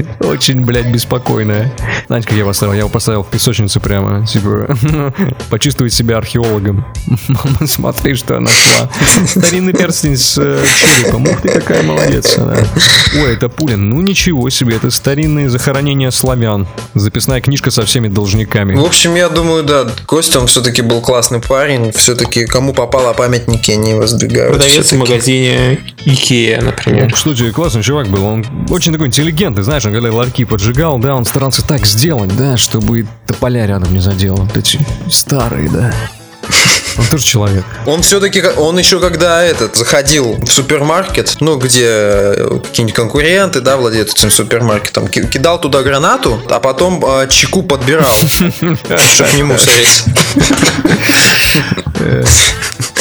Очень, 0.20 0.62
блядь, 0.62 0.86
беспокойная. 1.20 1.72
Знаете, 2.06 2.28
как 2.28 2.36
я 2.36 2.44
поставил? 2.44 2.72
Я 2.72 2.80
его 2.80 2.88
поставил 2.88 3.22
в 3.22 3.28
песочницу 3.28 3.80
прямо, 3.80 4.26
типа, 4.26 4.76
почувствовать 5.50 5.92
себя 5.92 6.18
археологом. 6.18 6.84
Мама, 7.28 7.66
смотри, 7.66 8.14
что 8.14 8.34
я 8.34 8.40
нашла. 8.40 8.88
Старинный 9.26 9.72
перстень 9.72 10.16
с 10.16 10.38
э, 10.38 10.64
черепом. 10.98 11.26
Ух 11.26 11.40
ты, 11.40 11.48
какая 11.48 11.82
молодец 11.82 12.38
она. 12.38 12.56
Ой, 13.14 13.34
это 13.34 13.48
Пулин. 13.48 13.88
Ну 13.90 14.00
ничего 14.00 14.50
себе, 14.50 14.76
это 14.76 14.90
старинные 14.90 15.48
захоронения 15.48 16.10
славян. 16.10 16.66
Записная 16.94 17.40
книжка 17.40 17.70
со 17.70 17.84
всеми 17.84 18.08
должниками. 18.08 18.74
В 18.74 18.84
общем, 18.84 19.14
я 19.14 19.28
думаю, 19.28 19.62
да, 19.62 19.86
Костя, 20.06 20.40
он 20.40 20.46
все-таки 20.46 20.82
был 20.82 21.00
классный 21.00 21.40
парень. 21.40 21.92
Все-таки 21.92 22.46
кому 22.46 22.72
попало 22.72 23.12
памятники 23.12 23.72
не 23.72 23.94
воздвигают. 23.94 24.52
Продавец 24.52 24.92
в 24.92 24.96
магазине 24.96 25.80
Икеа, 26.04 26.62
например. 26.62 27.04
Ну, 27.04 27.10
Кстати, 27.10 27.50
классный 27.50 27.82
чувак 27.82 28.08
был. 28.08 28.24
Он 28.24 28.46
очень 28.70 28.92
такой 28.92 29.08
интеллигентный, 29.08 29.62
знаешь, 29.62 29.84
он 29.84 29.92
когда 29.92 30.12
ларьки 30.12 30.44
поджигал, 30.44 30.98
да, 30.98 31.09
он 31.14 31.24
старался 31.24 31.62
так 31.62 31.86
сделать, 31.86 32.34
да, 32.36 32.56
чтобы 32.56 33.06
тополя 33.26 33.66
рядом 33.66 33.92
не 33.92 34.00
задел. 34.00 34.36
Вот 34.36 34.56
эти 34.56 34.78
старые, 35.10 35.68
да. 35.68 35.92
Он 36.98 37.06
тоже 37.06 37.22
человек. 37.24 37.64
Он 37.86 38.02
все-таки, 38.02 38.42
он 38.42 38.76
еще 38.78 38.98
когда 39.00 39.42
этот 39.42 39.76
заходил 39.76 40.34
в 40.34 40.48
супермаркет, 40.50 41.36
ну 41.40 41.56
где 41.56 41.86
э, 41.86 42.58
какие-нибудь 42.64 42.94
конкуренты, 42.96 43.60
да, 43.60 43.76
владеют 43.76 44.10
этим 44.10 44.30
супермаркетом, 44.30 45.06
ки- 45.08 45.26
кидал 45.26 45.60
туда 45.60 45.82
гранату, 45.82 46.42
а 46.50 46.58
потом 46.58 47.02
э, 47.06 47.28
чеку 47.28 47.62
подбирал, 47.62 48.12
чтобы 48.34 49.32
не 49.36 49.42
мусорить. 49.44 50.04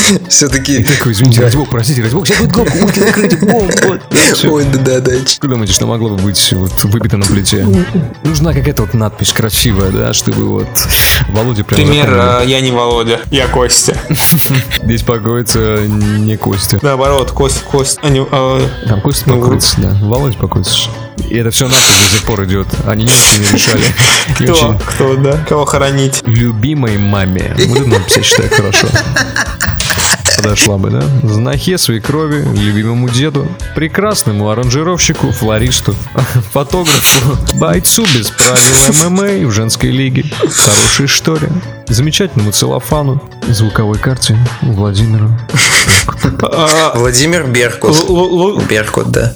Все-таки. 0.29 0.83
Такой, 0.83 1.11
извините, 1.13 1.41
ради 1.41 1.55
бога, 1.55 1.69
простите, 1.71 2.01
ради 2.01 2.13
бога, 2.13 2.25
сейчас 2.27 2.39
будет 2.39 2.51
громко, 2.51 2.77
будете 2.77 3.01
закрыть, 3.01 3.39
бом, 3.39 3.69
вот. 3.87 4.01
Всё. 4.33 4.53
Ой, 4.53 4.65
да, 4.65 4.79
да, 4.79 4.99
да. 4.99 5.11
Как 5.39 5.49
думаете, 5.49 5.73
что 5.73 5.85
могло 5.87 6.09
бы 6.09 6.17
быть 6.17 6.51
вот 6.53 6.83
выпито 6.85 7.17
на 7.17 7.25
плите? 7.25 7.65
Нужна 8.23 8.53
какая-то 8.53 8.83
вот 8.83 8.93
надпись 8.93 9.33
красивая, 9.33 9.91
да, 9.91 10.13
чтобы 10.13 10.45
вот 10.49 10.67
Володя 11.29 11.63
прям 11.63 11.81
Пример, 11.81 12.09
э, 12.11 12.43
я 12.47 12.61
не 12.61 12.71
Володя, 12.71 13.19
я 13.31 13.47
Костя. 13.47 13.95
Здесь 14.83 15.03
покоится 15.03 15.85
не 15.87 16.37
Костя. 16.37 16.79
Наоборот, 16.81 17.31
Кость, 17.31 17.63
Кость, 17.63 17.99
а 18.03 18.59
э, 18.61 18.87
Там 18.87 19.01
Костя 19.01 19.29
Ну, 19.29 19.39
покоится, 19.39 19.75
да. 19.77 19.97
Володя 20.01 20.37
покоится. 20.37 20.89
И 21.29 21.37
это 21.37 21.51
все 21.51 21.65
нахуй 21.67 21.81
до 21.81 22.09
сих 22.09 22.23
пор 22.23 22.43
идет. 22.45 22.67
Они 22.87 23.03
никак 23.03 23.37
не 23.39 23.53
решали. 23.53 23.83
Кто, 24.35 24.53
очень 24.53 24.79
кто, 24.79 25.15
да, 25.15 25.37
кого 25.47 25.65
хоронить. 25.65 26.21
любимой 26.25 26.97
маме. 26.97 27.55
Вот 27.67 27.79
это 27.79 27.87
написать 27.89 28.25
считаю 28.25 28.49
хорошо. 28.49 28.87
Подошла 30.41 30.77
бы, 30.77 30.89
да? 30.89 31.01
Знахе 31.27 31.77
свекрови, 31.77 32.45
любимому 32.55 33.09
деду, 33.09 33.45
прекрасному 33.75 34.49
аранжировщику, 34.49 35.31
флористу, 35.31 35.93
фотографу, 36.53 37.37
бойцу 37.55 38.03
без 38.15 38.29
правил 38.29 39.09
ММА 39.09 39.47
в 39.47 39.51
женской 39.51 39.89
лиге, 39.91 40.23
хорошей 40.39 41.07
шторе, 41.07 41.49
замечательному 41.87 42.51
целлофану, 42.53 43.21
звуковой 43.49 43.97
карте 43.97 44.37
Владимиру. 44.61 45.29
А, 46.41 46.93
Владимир 46.95 47.45
Беркут. 47.47 47.95
л- 47.95 48.05
л- 48.17 48.49
л- 48.57 48.61
Беркут, 48.69 49.11
да. 49.11 49.35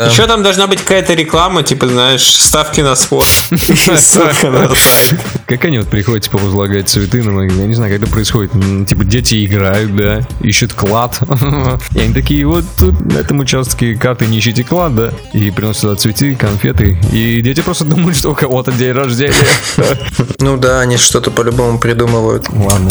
Еще 0.00 0.26
там 0.26 0.42
должна 0.42 0.66
быть 0.66 0.80
какая-то 0.80 1.14
реклама, 1.14 1.62
типа, 1.62 1.86
знаешь, 1.86 2.24
ставки 2.24 2.80
на 2.80 2.94
спорт. 2.96 3.26
И 3.50 3.56
ссылка 3.74 4.50
на 4.50 4.68
сайт. 4.68 5.20
Как 5.46 5.64
они 5.64 5.78
вот 5.78 5.88
приходят, 5.88 6.24
типа, 6.24 6.38
возлагать 6.38 6.88
цветы 6.88 7.22
на 7.22 7.32
могилу? 7.32 7.60
Я 7.60 7.66
не 7.66 7.74
знаю, 7.74 7.92
как 7.92 8.02
это 8.02 8.10
происходит. 8.10 8.52
Типа, 8.88 9.04
дети 9.04 9.44
играют, 9.44 9.94
да, 9.94 10.20
ищут 10.40 10.72
клад. 10.72 11.20
И 11.94 11.98
они 12.00 12.12
такие, 12.12 12.46
вот 12.46 12.64
тут 12.78 13.00
на 13.00 13.18
этом 13.18 13.40
участке 13.40 13.94
карты 13.94 14.26
не 14.26 14.38
ищите 14.38 14.64
клад, 14.64 14.94
да? 14.94 15.10
И 15.32 15.50
приносят 15.50 15.82
туда 15.82 15.96
цветы, 15.96 16.34
конфеты. 16.34 16.98
И 17.12 17.40
дети 17.40 17.60
просто 17.60 17.84
думают, 17.84 18.16
что 18.16 18.30
у 18.30 18.34
кого-то 18.34 18.72
день 18.72 18.92
рождения. 18.92 19.34
Ну 20.38 20.56
да, 20.56 20.80
они 20.80 20.96
что-то 20.96 21.30
по-любому 21.30 21.78
придумывают. 21.78 22.48
Ладно, 22.50 22.90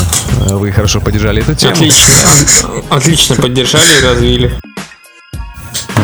вы 0.49 0.71
хорошо 0.71 1.01
поддержали 1.01 1.41
эту 1.41 1.53
тему. 1.55 1.73
Отлично. 1.73 2.13
Отлично 2.89 3.35
поддержали 3.35 3.99
и 3.99 4.03
развили. 4.03 4.59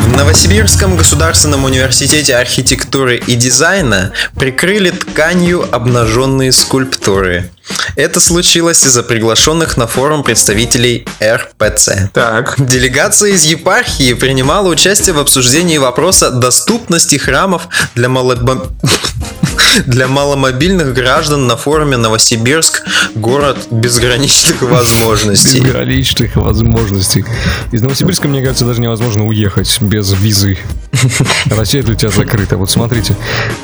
В 0.09 0.17
Новосибирском 0.17 0.97
государственном 0.97 1.65
университете 1.65 2.35
архитектуры 2.35 3.17
и 3.17 3.35
дизайна 3.35 4.11
прикрыли 4.35 4.89
тканью 4.89 5.63
обнаженные 5.71 6.51
скульптуры. 6.51 7.51
Это 7.95 8.19
случилось 8.19 8.83
из-за 8.83 9.03
приглашенных 9.03 9.77
на 9.77 9.85
форум 9.85 10.23
представителей 10.23 11.07
РПЦ. 11.23 12.09
Так. 12.11 12.55
Делегация 12.57 13.29
из 13.33 13.43
епархии 13.43 14.13
принимала 14.13 14.67
участие 14.67 15.13
в 15.13 15.19
обсуждении 15.19 15.77
вопроса 15.77 16.31
доступности 16.31 17.17
храмов 17.17 17.67
для, 17.93 18.07
малобо- 18.07 18.71
для 19.85 20.07
маломобильных 20.07 20.93
граждан 20.93 21.47
на 21.47 21.57
форуме 21.57 21.97
Новосибирск 21.97 22.83
«Город 23.15 23.57
безграничных 23.71 24.61
возможностей». 24.61 25.61
Безграничных 25.61 26.35
возможностей. 26.35 27.25
Из 27.71 27.81
Новосибирска, 27.81 28.27
мне 28.27 28.41
кажется, 28.41 28.65
даже 28.65 28.81
невозможно 28.81 29.25
уехать 29.25 29.81
без 29.81 30.11
визы. 30.11 30.57
Россия 31.45 31.83
для 31.83 31.95
тебя 31.95 32.09
закрыта. 32.09 32.57
Вот 32.57 32.69
смотрите, 32.69 33.15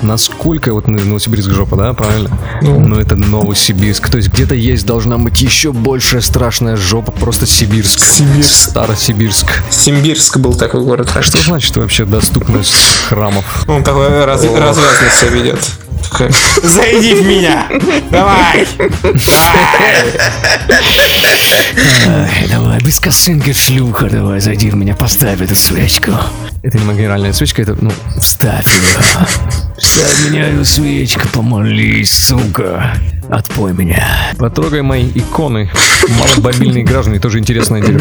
насколько 0.01 0.73
вот 0.73 0.87
ну, 0.87 0.99
Новосибирск 0.99 1.49
жопа, 1.49 1.75
да, 1.75 1.93
правильно? 1.93 2.37
Ну, 2.61 2.97
это 2.99 3.15
Новосибирск. 3.15 4.09
То 4.09 4.17
есть 4.17 4.29
где-то 4.29 4.55
есть 4.55 4.85
должна 4.85 5.17
быть 5.17 5.41
еще 5.41 5.71
большая 5.71 6.21
страшная 6.21 6.75
жопа, 6.75 7.11
просто 7.11 7.45
Сибирск. 7.45 7.99
Сибирск. 7.99 8.69
Старосибирск. 8.69 9.47
Симбирск 9.69 10.37
был 10.37 10.53
такой 10.53 10.83
город. 10.83 11.11
А 11.15 11.21
что 11.21 11.41
значит 11.41 11.75
вообще 11.77 12.05
доступность 12.05 12.73
храмов? 13.07 13.67
Он 13.67 13.83
такой 13.83 14.25
раз, 14.25 14.43
развязно 14.43 15.09
себя 15.19 15.29
ведет. 15.31 15.59
Зайди 16.63 17.15
в 17.15 17.25
меня! 17.25 17.67
Давай! 18.09 18.67
Ай, 22.07 22.47
давай, 22.49 22.79
без 22.79 22.99
косынки 22.99 23.53
шлюха, 23.53 24.09
давай, 24.09 24.39
зайди 24.39 24.69
в 24.69 24.75
меня, 24.75 24.95
поставь 24.95 25.41
эту 25.41 25.55
свечку. 25.55 26.11
Это 26.65 26.79
не 26.79 26.93
генеральная 26.95 27.31
свечка, 27.31 27.61
это, 27.61 27.77
ну, 27.79 27.91
ставь 28.19 28.65
ее. 28.65 28.97
Ставь 29.77 30.31
меня 30.31 30.47
эту 30.47 30.65
свечку, 30.65 31.27
помолись, 31.27 32.11
сука. 32.11 32.97
Отпой 33.29 33.73
меня. 33.73 34.33
Потрогай 34.39 34.81
мои 34.81 35.07
иконы. 35.13 35.69
Маломобильные 36.09 36.83
граждане, 36.83 37.19
тоже 37.19 37.37
интересная 37.37 37.83
Ну, 37.83 37.99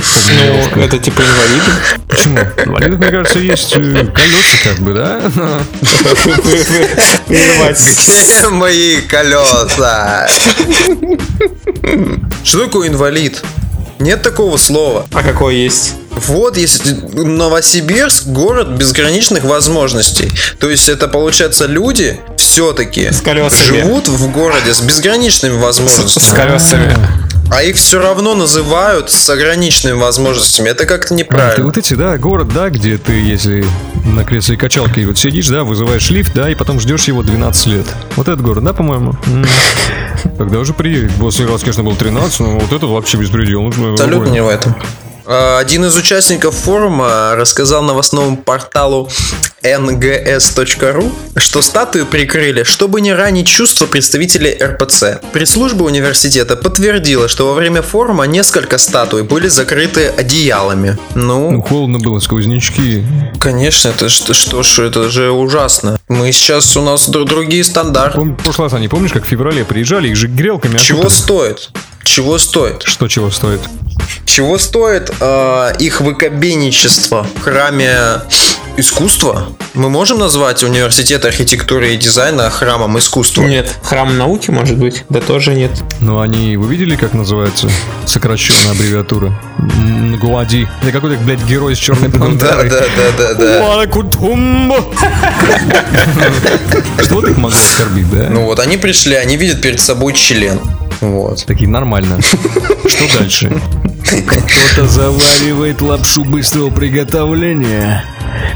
это 0.81 0.99
типа 0.99 1.21
инвалиды. 1.21 1.73
Почему? 2.09 2.39
Инвалидов, 2.65 3.01
мне 3.01 3.11
кажется, 3.11 3.39
есть 3.39 3.77
э, 3.77 4.07
колеса, 4.07 4.57
как 4.65 4.79
бы, 4.79 4.95
да? 4.95 5.21
Где 7.29 8.49
мои 8.49 9.03
колеса? 9.03 10.27
Что 12.43 12.65
такое 12.65 12.89
инвалид? 12.89 13.45
Нет 14.05 14.21
такого 14.21 14.59
слова. 14.59 15.07
А 15.15 15.23
какой 15.23 15.57
есть? 15.57 15.95
Вот, 16.11 16.59
если 16.59 16.93
Новосибирск 16.93 18.27
город 18.27 18.69
безграничных 18.69 19.45
возможностей. 19.45 20.31
То 20.61 20.69
есть 20.69 20.91
это 20.91 21.09
получается 21.09 21.65
люди 21.65 22.21
все-таки 22.37 23.11
С 23.11 23.23
живут 23.65 24.09
в 24.09 24.31
городе 24.31 24.75
с 24.75 24.83
безграничными 24.83 25.59
С 25.59 25.63
возможностями. 25.63 26.37
колесами. 26.37 26.97
А 27.51 27.62
их 27.62 27.76
все 27.76 28.01
равно 28.01 28.34
называют 28.34 29.11
с 29.11 29.28
ограниченными 29.28 29.99
возможностями. 29.99 30.68
Это 30.70 30.86
как-то 30.86 31.14
неправильно. 31.14 31.64
вот 31.64 31.76
эти, 31.76 31.95
да, 31.95 32.16
город, 32.18 32.49
да, 32.49 32.70
где 32.70 32.99
ты, 32.99 33.12
если 33.12 33.64
на 34.05 34.24
кресле 34.24 34.57
качалки 34.57 35.01
вот 35.05 35.18
сидишь, 35.18 35.49
да, 35.49 35.64
вызываешь 35.64 36.11
лифт, 36.11 36.32
да, 36.34 36.51
и 36.51 36.55
потом 36.55 36.80
ждешь 36.80 37.05
его 37.05 37.22
12 37.22 37.66
лет. 37.66 37.86
Вот 38.16 38.28
этот 38.28 38.42
город, 38.42 38.64
да, 38.64 38.72
по-моему? 38.72 39.14
Когда 40.38 40.59
уже 40.59 40.72
приедет? 40.72 41.12
После 41.16 41.47
раз, 41.47 41.61
конечно, 41.61 41.82
был 41.82 41.97
13, 41.97 42.40
но 42.40 42.59
вот 42.59 42.72
это 42.72 42.86
вообще 42.86 43.18
беспредел. 43.18 43.62
Ну, 43.62 43.92
Абсолютно 43.92 44.30
не 44.30 44.42
в 44.42 44.49
этом. 44.49 44.74
А, 45.27 45.59
Один 45.59 45.85
из 45.85 45.97
участников 45.97 46.55
форума 46.55 47.33
рассказал 47.37 47.83
новостному 47.83 48.37
порталу 48.37 49.09
ngs.ru, 49.62 51.12
что 51.37 51.62
статую 51.62 52.05
прикрыли, 52.07 52.64
чтобы 52.64 53.01
не 53.01 53.14
ранить 53.14 53.49
чувства 53.49 53.87
представителей 53.87 54.57
РПЦ. 54.62 55.20
Пресс-служба 55.33 55.85
университета 55.85 56.57
подтвердила, 56.57 57.29
что 57.29 57.47
во 57.47 57.55
время 57.55 57.81
форума 57.81 58.25
несколько 58.25 58.77
статуй 58.79 59.22
были 59.22 59.49
закрыты 59.49 60.09
одеялами. 60.09 60.99
Ну, 61.14 61.51
Ну, 61.51 61.62
холодно 61.62 61.99
было, 61.99 62.18
сквознячки. 62.18 63.07
конечно, 63.41 63.89
это 63.89 64.09
что, 64.11 64.35
что 64.35 64.62
ж, 64.62 64.81
это 64.81 65.09
же 65.09 65.31
ужасно. 65.31 65.99
Мы 66.09 66.33
сейчас, 66.33 66.77
у 66.77 66.83
нас 66.83 67.09
дру- 67.09 67.25
другие 67.25 67.64
стандарты. 67.64 68.18
Пом- 68.18 68.37
прошлый 68.43 68.68
раз, 68.68 68.79
не 68.81 68.89
помнишь, 68.89 69.12
как 69.12 69.25
в 69.25 69.29
феврале 69.29 69.64
приезжали, 69.64 70.09
их 70.09 70.16
же 70.16 70.29
грелками 70.29 70.77
Чего 70.79 71.01
окутали? 71.01 71.18
стоит? 71.18 71.70
Чего 72.05 72.39
стоит? 72.39 72.83
Что 72.85 73.09
чего 73.09 73.31
стоит? 73.31 73.61
Чего 74.25 74.59
стоит 74.59 75.13
э, 75.21 75.73
их 75.79 76.01
выкобенничество 76.01 77.27
в 77.35 77.41
храме 77.43 77.97
искусства? 78.77 79.49
Мы 79.75 79.91
можем 79.91 80.19
назвать 80.19 80.63
университет 80.63 81.25
архитектуры 81.25 81.95
и 81.95 81.97
дизайна 81.97 82.51
храмом 82.51 82.99
искусства? 82.99 83.43
Нет, 83.43 83.75
храм 83.83 84.17
науки, 84.17 84.51
может 84.51 84.77
быть? 84.79 85.05
Да 85.09 85.21
тоже 85.21 85.55
нет. 85.55 85.71
Ну, 86.01 86.21
они, 86.21 86.57
вы 86.57 86.69
видели, 86.69 86.97
как 86.97 87.13
называется 87.15 87.69
сокращенная 88.07 88.73
аббревиатура? 88.73 89.39
ГУАДИ. 90.21 90.69
Это 90.83 90.93
какой-то, 90.93 91.23
блядь, 91.23 91.43
герой 91.45 91.75
с 91.75 91.79
черной 91.79 92.09
Да, 92.09 92.19
пантерой. 92.19 92.71
да, 92.71 92.81
да, 92.81 93.13
да, 93.19 93.35
да. 93.35 93.63
Малакутумба. 93.63 94.85
Что 97.03 97.27
их 97.27 97.37
могло 97.37 97.59
оскорбить, 97.59 98.11
да? 98.11 98.29
Ну 98.31 98.45
вот, 98.45 98.61
они 98.61 98.77
пришли, 98.77 99.15
они 99.15 99.37
видят 99.37 99.61
перед 99.61 99.81
собой 99.81 100.13
член. 100.15 100.61
Вот. 101.11 101.45
Такие, 101.47 101.69
нормально. 101.69 102.21
Что 102.87 103.19
дальше? 103.19 103.53
Кто-то 104.27 104.89
заваривает 104.89 105.81
лапшу 105.81 106.25
быстрого 106.25 106.71
приготовления. 106.71 108.05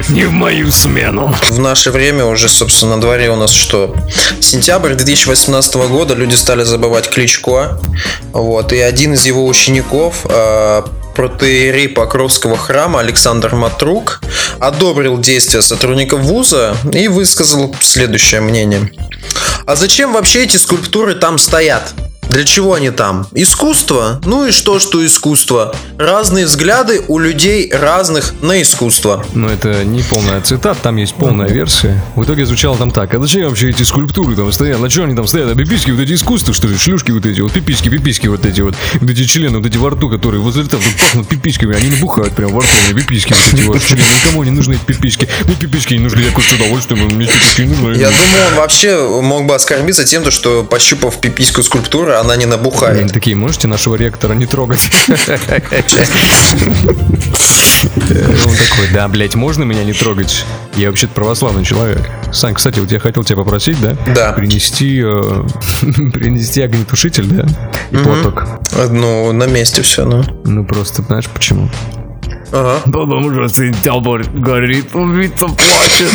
Не 0.08 0.24
в 0.24 0.32
мою 0.32 0.70
смену. 0.70 1.34
В 1.50 1.58
наше 1.58 1.90
время 1.90 2.24
уже, 2.24 2.48
собственно, 2.48 2.96
на 2.96 3.00
дворе 3.00 3.30
у 3.30 3.36
нас 3.36 3.50
что? 3.50 3.94
Сентябрь 4.40 4.94
2018 4.94 5.74
года 5.88 6.14
люди 6.14 6.34
стали 6.34 6.64
забывать 6.64 7.10
Кличко. 7.10 7.78
Вот. 8.32 8.72
И 8.72 8.80
один 8.80 9.14
из 9.14 9.26
его 9.26 9.46
учеников, 9.46 10.24
э, 10.24 10.82
протеерей 11.14 11.88
Покровского 11.88 12.56
храма 12.56 13.00
Александр 13.00 13.54
Матрук, 13.54 14.20
одобрил 14.60 15.18
действия 15.18 15.62
сотрудников 15.62 16.20
вуза 16.20 16.76
и 16.92 17.08
высказал 17.08 17.74
следующее 17.80 18.40
мнение. 18.40 18.90
А 19.66 19.76
зачем 19.76 20.12
вообще 20.12 20.44
эти 20.44 20.56
скульптуры 20.56 21.14
там 21.14 21.38
стоят? 21.38 21.92
Для 22.30 22.44
чего 22.44 22.74
они 22.74 22.90
там? 22.90 23.26
Искусство? 23.32 24.20
Ну 24.24 24.46
и 24.46 24.50
что, 24.50 24.78
что 24.78 25.04
искусство? 25.04 25.74
Разные 25.98 26.46
взгляды 26.46 27.02
у 27.08 27.18
людей 27.18 27.70
разных 27.72 28.34
на 28.42 28.60
искусство. 28.62 29.24
Но 29.34 29.48
это 29.48 29.84
не 29.84 30.02
полная 30.02 30.40
цитата, 30.40 30.78
там 30.82 30.96
есть 30.96 31.14
полная 31.14 31.48
версия. 31.48 32.02
В 32.14 32.24
итоге 32.24 32.46
звучало 32.46 32.76
там 32.76 32.90
так. 32.90 33.14
А 33.14 33.20
зачем 33.20 33.48
вообще 33.48 33.70
эти 33.70 33.82
скульптуры 33.82 34.36
там 34.36 34.52
стоят? 34.52 34.80
На 34.80 34.90
что 34.90 35.04
они 35.04 35.14
там 35.14 35.26
стоят? 35.26 35.50
А 35.50 35.54
пиписьки 35.54 35.90
вот 35.90 36.00
эти 36.00 36.14
искусства, 36.14 36.52
что 36.54 36.68
ли? 36.68 36.76
Шлюшки 36.76 37.10
вот 37.10 37.26
эти 37.26 37.40
вот, 37.40 37.52
пиписьки, 37.52 37.88
пиписьки 37.88 38.26
вот 38.28 38.44
эти 38.46 38.60
вот. 38.60 38.74
Вот 39.00 39.10
эти 39.10 39.24
члены, 39.24 39.58
вот 39.58 39.66
эти 39.66 39.78
во 39.78 39.90
рту, 39.90 40.10
которые 40.10 40.40
возле 40.40 40.64
рта 40.64 40.76
вдруг 40.76 40.94
пахнут 40.96 41.28
пиписьками. 41.28 41.76
Они 41.76 41.88
не 41.88 41.96
бухают 41.96 42.34
прям 42.34 42.52
во 42.52 42.60
рту, 42.60 42.70
они 42.84 43.00
пиписьки 43.00 43.32
вот 43.32 43.54
эти 43.54 43.66
вот. 43.66 43.82
Члены. 43.82 44.02
Никому 44.24 44.44
не 44.44 44.50
нужны 44.50 44.74
эти 44.74 44.84
пиписьки. 44.84 45.28
Мне 45.44 45.54
пиписьки 45.54 45.94
не 45.94 46.00
нужны, 46.00 46.20
я 46.20 46.28
какое-то 46.28 46.54
удовольствие, 46.56 47.02
мне 47.02 47.26
пиписьки 47.26 47.62
не 47.62 47.74
нужны. 47.74 48.00
Я 48.00 48.10
думаю, 48.10 48.48
он 48.50 48.54
вообще 48.56 49.20
мог 49.22 49.46
бы 49.46 49.54
оскорбиться 49.54 50.04
тем, 50.04 50.22
то, 50.22 50.30
что 50.30 50.62
пощупав 50.62 51.20
пипиську 51.20 51.62
скульптуры, 51.62 52.17
она 52.20 52.36
не 52.36 52.44
Они 52.44 52.50
набухает. 52.52 53.12
такие, 53.12 53.36
можете 53.36 53.68
нашего 53.68 53.94
ректора 53.96 54.34
не 54.34 54.46
трогать? 54.46 54.80
Он 58.46 58.54
такой, 58.56 58.88
да, 58.92 59.08
блядь, 59.08 59.34
можно 59.34 59.64
меня 59.64 59.84
не 59.84 59.92
трогать? 59.92 60.44
Я 60.76 60.88
вообще-то 60.88 61.12
православный 61.14 61.64
человек. 61.64 62.08
Сань, 62.32 62.54
кстати, 62.54 62.78
вот 62.80 62.90
я 62.90 62.98
хотел 62.98 63.24
тебя 63.24 63.38
попросить, 63.38 63.80
да? 63.80 63.96
Да. 64.14 64.32
Принести, 64.32 65.00
э, 65.02 65.44
принести 66.12 66.62
огнетушитель, 66.62 67.24
да? 67.26 67.46
И 67.90 67.96
платок. 67.96 68.44
Ну, 68.90 69.32
на 69.32 69.44
месте 69.44 69.82
все, 69.82 70.04
ну. 70.04 70.24
Ну, 70.44 70.64
просто, 70.64 71.02
знаешь, 71.02 71.26
почему? 71.28 71.68
Ага. 72.50 72.80
Потому 72.86 73.32
что 73.32 73.48
сентябрь 73.48 74.24
горит, 74.34 74.94
убийца 74.94 75.46
плачет. 75.46 76.12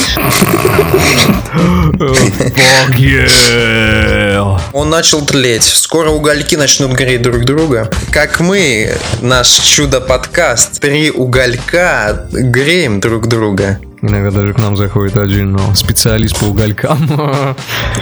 Fuck 1.94 2.98
yeah. 2.98 4.60
Он 4.74 4.90
начал 4.90 5.26
тлеть. 5.26 5.64
Скоро 5.64 6.10
угольки 6.10 6.56
начнут 6.56 6.94
гореть 6.94 7.22
друг 7.22 7.46
друга. 7.46 7.90
Как 8.12 8.40
мы, 8.40 8.94
наш 9.22 9.48
чудо-подкаст, 9.48 10.80
три 10.80 11.12
уголька 11.12 12.28
греем 12.32 13.00
друг 13.00 13.28
друга. 13.28 13.80
Иногда 14.06 14.32
даже 14.32 14.54
к 14.54 14.58
нам 14.58 14.76
заходит 14.76 15.16
один 15.16 15.54
ну, 15.54 15.74
специалист 15.76 16.38
по 16.38 16.44
уголькам 16.44 17.00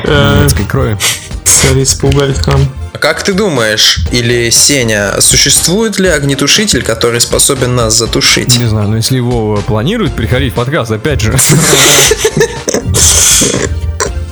немецкой 0.04 0.66
крови. 0.66 0.98
Специалист 1.46 2.02
по 2.02 2.08
уголькам. 2.08 2.74
А 2.92 2.98
Как 2.98 3.22
ты 3.22 3.34
думаешь, 3.34 4.00
или 4.12 4.50
Сеня, 4.50 5.22
существует 5.22 6.00
ли 6.00 6.10
огнетушитель, 6.10 6.82
который 6.82 7.22
способен 7.22 7.76
нас 7.76 7.96
затушить? 7.96 8.58
Не 8.58 8.66
знаю, 8.66 8.88
но 8.90 8.96
если 8.96 9.20
Вова 9.20 9.62
планирует 9.62 10.16
приходить 10.16 10.54
в 10.54 10.56
подкаст, 10.56 10.90
опять 10.90 11.22
же, 11.22 11.36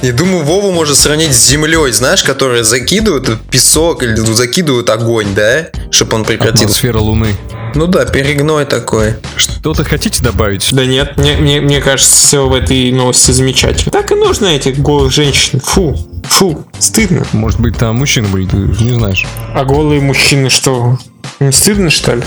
И 0.02 0.12
думаю, 0.14 0.46
Вову 0.46 0.72
можно 0.72 0.96
сравнить 0.96 1.34
с 1.34 1.50
землей, 1.50 1.92
знаешь, 1.92 2.24
которые 2.24 2.64
закидывают 2.64 3.42
песок 3.52 4.02
или 4.02 4.16
закидывают 4.16 4.90
огонь, 4.90 5.28
да? 5.36 5.68
Чтобы 5.92 6.16
он 6.16 6.24
прекратился. 6.24 6.64
атмосфера 6.66 7.00
Луны. 7.00 7.36
Ну 7.76 7.86
да, 7.86 8.06
перегной 8.06 8.66
такой. 8.66 9.16
Что-то 9.36 9.84
хотите 9.84 10.24
добавить? 10.24 10.70
Да 10.72 10.86
нет, 10.86 11.18
мне, 11.18 11.36
мне, 11.36 11.60
мне 11.60 11.82
кажется, 11.82 12.16
все 12.16 12.48
в 12.48 12.54
этой 12.54 12.92
новости 12.92 13.32
замечательно. 13.32 13.92
Так 13.92 14.12
и 14.12 14.16
нужно 14.16 14.48
этих 14.48 14.80
голых 14.80 15.12
женщин. 15.12 15.60
Фу, 15.60 15.98
фу, 16.24 16.66
стыдно. 16.80 17.26
Может 17.34 17.60
быть, 17.60 17.78
там 17.78 17.98
мужчины 17.98 18.30
были, 18.30 18.48
ты 18.48 18.56
не 18.56 18.94
знаешь. 18.94 19.26
А 19.54 19.66
голые 19.66 20.00
мужчины 20.00 20.50
что, 20.50 20.98
не 21.42 21.52
стыдно, 21.52 21.90
что 21.90 22.16
ли? 22.16 22.24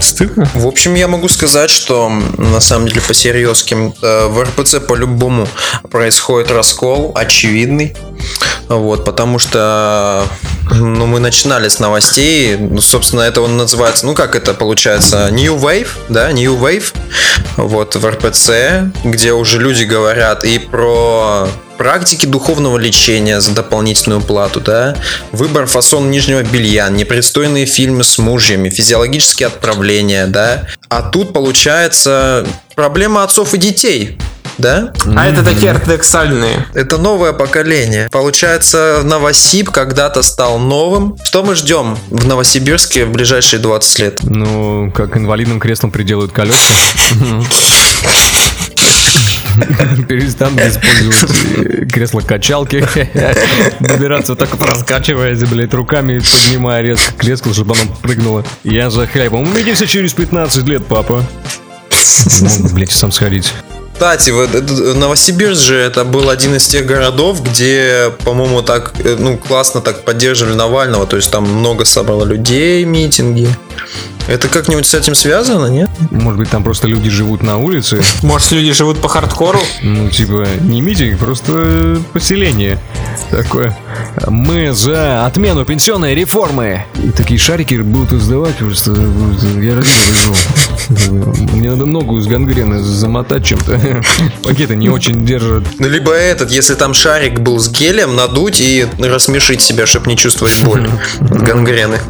Стыдно? 0.00 0.48
В 0.54 0.66
общем, 0.66 0.94
я 0.94 1.08
могу 1.08 1.28
сказать, 1.28 1.70
что 1.70 2.08
на 2.08 2.60
самом 2.60 2.88
деле 2.88 3.00
по 3.00 3.14
серьезким 3.14 3.94
э, 4.02 4.26
в 4.26 4.42
РПЦ 4.42 4.80
по-любому 4.80 5.46
происходит 5.90 6.50
раскол 6.50 7.12
очевидный. 7.14 7.94
Вот, 8.68 9.04
потому 9.04 9.38
что 9.38 10.24
Ну, 10.72 11.06
мы 11.06 11.18
начинали 11.18 11.68
с 11.68 11.80
новостей. 11.80 12.56
Ну, 12.56 12.80
собственно, 12.80 13.22
это 13.22 13.40
он 13.42 13.56
называется, 13.56 14.06
ну, 14.06 14.14
как 14.14 14.36
это 14.36 14.54
получается, 14.54 15.28
New 15.30 15.56
Wave, 15.56 15.88
да, 16.08 16.30
New 16.32 16.56
Wave, 16.56 16.94
вот, 17.56 17.96
в 17.96 18.06
РПЦ, 18.08 18.92
где 19.04 19.32
уже 19.32 19.58
люди 19.58 19.82
говорят 19.82 20.44
и 20.44 20.58
про 20.58 21.48
практики 21.80 22.26
духовного 22.26 22.76
лечения 22.76 23.40
за 23.40 23.52
дополнительную 23.52 24.20
плату, 24.20 24.60
да, 24.60 24.98
выбор 25.32 25.64
фасон 25.64 26.10
нижнего 26.10 26.42
белья, 26.42 26.90
непристойные 26.90 27.64
фильмы 27.64 28.04
с 28.04 28.18
мужьями, 28.18 28.68
физиологические 28.68 29.46
отправления, 29.46 30.26
да. 30.26 30.66
А 30.90 31.00
тут 31.00 31.32
получается 31.32 32.46
проблема 32.74 33.24
отцов 33.24 33.54
и 33.54 33.56
детей 33.56 34.18
да? 34.58 34.92
А 35.16 35.26
это 35.26 35.42
такие 35.42 35.70
ортодоксальные. 35.70 36.66
Это 36.74 36.98
новое 36.98 37.32
поколение. 37.32 38.10
Получается, 38.12 39.00
Новосиб 39.02 39.70
когда-то 39.70 40.20
стал 40.20 40.58
новым. 40.58 41.16
Что 41.24 41.42
мы 41.42 41.54
ждем 41.54 41.96
в 42.10 42.26
Новосибирске 42.26 43.06
в 43.06 43.12
ближайшие 43.12 43.58
20 43.58 43.98
лет? 44.00 44.18
Ну, 44.22 44.92
как 44.94 45.16
инвалидным 45.16 45.60
креслом 45.60 45.90
приделают 45.90 46.32
колеса. 46.32 46.74
Перестанут 50.08 50.60
использовать 50.60 51.92
кресло-качалки. 51.92 52.86
Добираться 53.80 54.34
так 54.34 54.48
раскачиваясь, 54.60 55.40
блядь, 55.44 55.74
руками 55.74 56.18
поднимая 56.20 56.82
резко 56.82 57.12
кресло, 57.14 57.52
чтобы 57.52 57.74
оно 57.74 57.94
прыгнуло. 58.02 58.44
Я 58.64 58.90
за 58.90 59.06
хлебом. 59.06 59.42
Увидимся 59.42 59.86
через 59.86 60.12
15 60.14 60.64
лет, 60.66 60.84
папа. 60.86 61.24
Могу, 62.40 62.74
блядь, 62.74 62.92
сам 62.92 63.12
сходить. 63.12 63.52
Кстати, 63.92 64.30
это- 64.30 64.94
Новосибирск 64.94 65.60
же 65.62 65.76
это 65.76 66.04
был 66.04 66.30
один 66.30 66.56
из 66.56 66.66
тех 66.66 66.86
городов, 66.86 67.42
где, 67.44 68.10
по-моему, 68.24 68.62
так, 68.62 68.94
э, 69.04 69.16
ну, 69.18 69.36
классно 69.36 69.82
так 69.82 70.04
поддерживали 70.04 70.54
Навального, 70.54 71.06
то 71.06 71.16
есть 71.16 71.30
там 71.30 71.44
много 71.44 71.84
собрало 71.84 72.24
людей, 72.24 72.84
митинги. 72.84 73.46
Это 74.28 74.48
как-нибудь 74.48 74.86
с 74.86 74.94
этим 74.94 75.14
связано, 75.14 75.66
нет? 75.66 75.90
Может 76.10 76.38
быть, 76.38 76.50
там 76.50 76.62
просто 76.62 76.86
люди 76.86 77.10
живут 77.10 77.42
на 77.42 77.58
улице. 77.58 78.02
Может, 78.22 78.52
люди 78.52 78.72
живут 78.72 79.00
по 79.00 79.08
хардкору? 79.08 79.60
Ну, 79.82 80.08
типа, 80.10 80.46
не 80.60 80.80
митинг, 80.80 81.18
просто 81.18 82.00
поселение 82.12 82.78
такое. 83.30 83.76
Мы 84.26 84.72
за 84.72 85.26
отмену 85.26 85.64
пенсионной 85.64 86.14
реформы. 86.14 86.84
И 87.02 87.10
такие 87.10 87.38
шарики 87.38 87.74
будут 87.74 88.12
издавать 88.12 88.56
просто. 88.56 88.92
Я 88.92 89.74
лежу. 89.74 90.34
Мне 91.52 91.70
надо 91.70 91.86
ногу 91.86 92.18
из 92.18 92.26
гангрены 92.26 92.82
замотать 92.82 93.44
чем-то. 93.44 94.02
Пакеты 94.42 94.76
не 94.76 94.88
очень 94.88 95.24
держат. 95.24 95.64
Ну, 95.78 95.88
либо 95.88 96.12
этот, 96.12 96.50
если 96.50 96.74
там 96.74 96.94
шарик 96.94 97.40
был 97.40 97.58
с 97.58 97.68
гелем, 97.68 98.16
надуть 98.16 98.60
и 98.60 98.86
рассмешить 98.98 99.60
себя, 99.60 99.86
чтобы 99.86 100.08
не 100.08 100.16
чувствовать 100.16 100.62
боль 100.62 100.88
от 101.20 101.42
гангрены. 101.42 101.98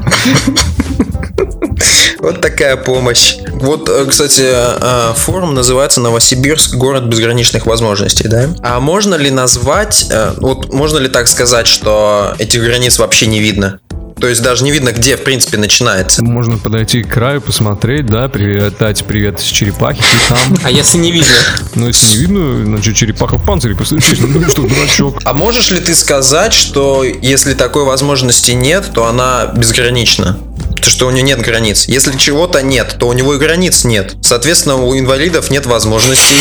Вот 2.19 2.41
такая 2.41 2.77
помощь. 2.77 3.37
Вот, 3.53 3.89
э, 3.89 4.07
кстати, 4.09 4.45
э, 4.47 5.15
форум 5.15 5.55
называется 5.55 6.01
Новосибирск, 6.01 6.75
город 6.75 7.05
безграничных 7.05 7.67
возможностей, 7.67 8.29
да? 8.29 8.49
А 8.63 8.81
можно 8.81 9.15
ли 9.15 9.31
назвать, 9.31 10.07
э, 10.11 10.35
вот 10.39 10.73
можно 10.73 10.99
ли 10.99 11.09
так 11.09 11.29
сказать, 11.29 11.67
что 11.67 12.35
этих 12.39 12.63
границ 12.63 12.99
вообще 12.99 13.27
не 13.27 13.41
видно? 13.41 13.81
То 14.21 14.29
есть 14.29 14.43
даже 14.43 14.65
не 14.65 14.71
видно, 14.71 14.93
где, 14.93 15.17
в 15.17 15.25
принципе, 15.25 15.57
начинается. 15.57 16.23
Можно 16.23 16.59
подойти 16.59 17.03
к 17.03 17.09
краю, 17.09 17.41
посмотреть, 17.41 18.07
да, 18.07 18.29
передать 18.29 19.03
привет 19.07 19.41
с 19.41 19.45
черепахи, 19.45 20.03
ты 20.03 20.35
там. 20.35 20.59
А 20.65 20.71
если 20.71 20.99
не 20.99 21.11
видно? 21.11 21.33
Но 21.75 21.87
если 21.87 22.11
не 22.11 22.17
видно, 22.17 22.65
значит 22.67 22.97
черепаха 22.97 23.39
в 23.39 23.45
панцире 23.45 23.75
постучишь. 23.75 24.19
Ну 24.21 24.49
что, 24.51 24.63
дурачок. 24.63 25.21
А 25.25 25.33
можешь 25.33 25.71
ли 25.71 25.81
ты 25.81 25.95
сказать, 25.95 26.53
что 26.53 27.03
если 27.03 27.55
такой 27.55 27.85
возможности 27.85 28.51
нет, 28.51 28.91
то 28.93 29.07
она 29.07 29.47
безгранична? 29.57 30.39
То, 30.83 30.89
что 30.89 31.07
у 31.07 31.11
нее 31.11 31.23
нет 31.23 31.41
границ. 31.41 31.85
Если 31.89 32.17
чего-то 32.17 32.63
нет, 32.63 32.97
то 32.99 33.09
у 33.09 33.13
него 33.13 33.35
и 33.35 33.39
границ 33.39 33.85
нет. 33.85 34.17
Соответственно, 34.23 34.77
у 34.77 34.99
инвалидов 34.99 35.51
нет 35.51 35.67
возможностей. 35.67 36.37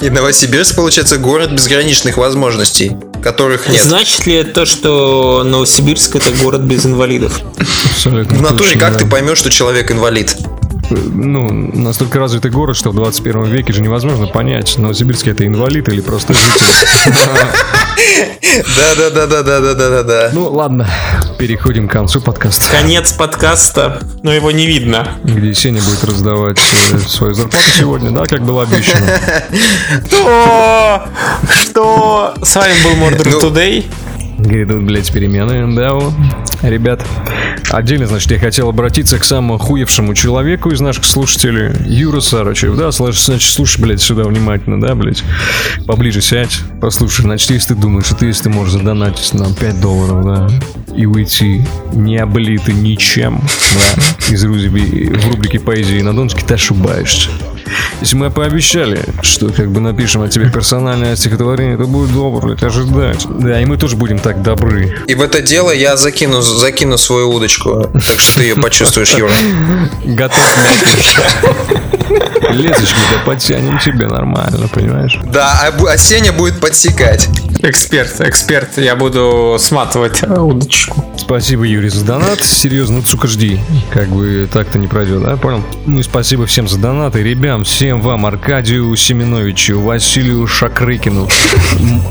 И 0.00 0.10
Новосибирск, 0.10 0.76
получается, 0.76 1.16
город 1.16 1.52
безграничных 1.52 2.16
возможностей, 2.16 2.96
которых 3.22 3.68
нет. 3.68 3.82
Значит 3.82 4.26
ли 4.26 4.34
это 4.34 4.52
то, 4.52 4.66
что 4.66 5.42
Новосибирск 5.44 6.16
это 6.16 6.32
город 6.32 6.62
без 6.62 6.84
инвалидов? 6.84 7.40
В 8.04 8.42
натуре 8.42 8.76
как 8.76 8.98
ты 8.98 9.06
поймешь, 9.06 9.38
что 9.38 9.50
человек 9.50 9.90
инвалид? 9.90 10.36
Ну, 10.90 11.48
настолько 11.74 12.18
развитый 12.18 12.50
город, 12.50 12.76
что 12.76 12.90
в 12.90 12.94
21 12.94 13.44
веке 13.44 13.72
же 13.72 13.82
невозможно 13.82 14.26
понять, 14.26 14.78
Новосибирск 14.78 15.26
это 15.28 15.46
инвалид 15.46 15.88
или 15.88 16.00
просто 16.00 16.34
житель. 16.34 17.12
Да-да-да-да-да-да-да-да. 18.76 20.30
Ну, 20.32 20.48
ладно, 20.50 20.88
переходим 21.38 21.88
к 21.88 21.92
концу 21.92 22.20
подкаста, 22.20 22.64
Конец 22.70 23.12
подкаста, 23.12 24.00
но 24.22 24.32
его 24.32 24.50
не 24.50 24.66
видно. 24.66 25.08
где 25.24 25.54
Сеня 25.54 25.82
будет 25.82 26.04
раздавать 26.04 26.58
э, 26.92 26.98
свою 26.98 27.34
зарплату 27.34 27.66
сегодня, 27.76 28.10
да, 28.10 28.24
как 28.24 28.42
было 28.42 28.62
обещано. 28.62 29.06
Что? 30.06 31.02
Что? 31.62 32.34
С 32.42 32.54
вами 32.56 32.72
был 32.84 33.06
Murder 33.06 33.28
Ну. 33.30 33.40
Today. 33.40 33.84
Грядут, 34.38 34.84
блядь, 34.84 35.10
перемены, 35.12 35.74
да, 35.74 35.94
вот. 35.94 36.12
Ребят, 36.62 37.04
отдельно, 37.70 38.06
значит, 38.06 38.30
я 38.30 38.38
хотел 38.38 38.68
обратиться 38.68 39.18
к 39.18 39.24
самому 39.24 39.58
хуевшему 39.58 40.14
человеку 40.14 40.70
из 40.70 40.80
наших 40.80 41.04
слушателей, 41.04 41.72
Юра 41.86 42.20
Сарычев, 42.20 42.76
да, 42.76 42.90
значит, 42.90 43.42
слушай, 43.42 43.80
блядь, 43.80 44.00
сюда 44.00 44.24
внимательно, 44.24 44.80
да, 44.80 44.94
блядь, 44.94 45.24
поближе 45.86 46.20
сядь, 46.20 46.60
послушай, 46.80 47.22
значит, 47.22 47.50
если 47.50 47.74
ты 47.74 47.80
думаешь, 47.80 48.06
что 48.06 48.16
ты, 48.16 48.26
если 48.26 48.44
ты 48.44 48.50
можешь 48.50 48.74
задонатить 48.74 49.32
нам 49.34 49.54
5 49.54 49.80
долларов, 49.80 50.24
да, 50.24 50.48
и 50.94 51.06
уйти 51.06 51.62
не 51.92 52.18
облитый 52.18 52.74
ничем, 52.74 53.40
да, 53.74 54.32
из 54.34 54.44
рубрики, 54.44 55.14
в 55.14 55.28
рубрике 55.30 55.60
поэзии 55.60 56.00
на 56.02 56.14
Донске, 56.14 56.44
ты 56.46 56.54
ошибаешься. 56.54 57.30
Если 58.00 58.16
мы 58.16 58.30
пообещали, 58.30 59.02
что 59.22 59.48
как 59.50 59.70
бы 59.70 59.80
напишем 59.80 60.22
о 60.22 60.28
тебе 60.28 60.50
персональное 60.50 61.16
стихотворение, 61.16 61.76
то 61.76 61.86
будет 61.86 62.08
добро, 62.08 62.40
блядь, 62.40 62.62
ожидать. 62.62 63.26
Да, 63.28 63.60
и 63.60 63.64
мы 63.64 63.78
тоже 63.78 63.96
будем 63.96 64.18
так 64.18 64.42
добры. 64.42 64.98
И 65.06 65.14
в 65.14 65.22
это 65.22 65.40
дело 65.40 65.70
я 65.70 65.96
закину, 65.96 66.42
закину 66.42 66.98
свою 66.98 67.30
удочку. 67.30 67.90
Так 67.92 68.20
что 68.20 68.38
ты 68.38 68.44
ее 68.44 68.56
почувствуешь, 68.56 69.14
Юра. 69.14 69.32
Готов 70.04 70.56
мякиш. 70.62 71.16
Лесочку 72.50 73.00
да 73.12 73.18
подтянем 73.24 73.78
тебе 73.78 74.06
нормально, 74.06 74.68
понимаешь? 74.68 75.18
Да, 75.24 75.60
а, 75.64 75.84
а 75.88 75.96
Сеня 75.98 76.32
будет 76.32 76.60
подсекать. 76.60 77.28
Эксперт, 77.62 78.20
эксперт. 78.20 78.78
Я 78.78 78.96
буду 78.96 79.56
сматывать 79.58 80.22
э, 80.22 80.38
удочку. 80.38 81.04
Спасибо, 81.16 81.64
Юрий, 81.64 81.88
за 81.88 82.04
донат. 82.04 82.40
Серьезно, 82.42 82.96
ну, 82.96 83.02
сука, 83.02 83.26
жди. 83.26 83.58
Как 83.90 84.08
бы 84.08 84.48
так-то 84.52 84.78
не 84.78 84.86
пройдет, 84.86 85.22
да? 85.22 85.36
Понял? 85.36 85.64
Ну 85.86 85.98
и 85.98 86.02
спасибо 86.02 86.46
всем 86.46 86.68
за 86.68 86.78
донаты. 86.78 87.22
Ребям, 87.22 87.64
всем 87.64 88.00
вам, 88.00 88.26
Аркадию 88.26 88.94
Семеновичу, 88.94 89.80
Василию 89.80 90.46
Шакрыкину, 90.46 91.28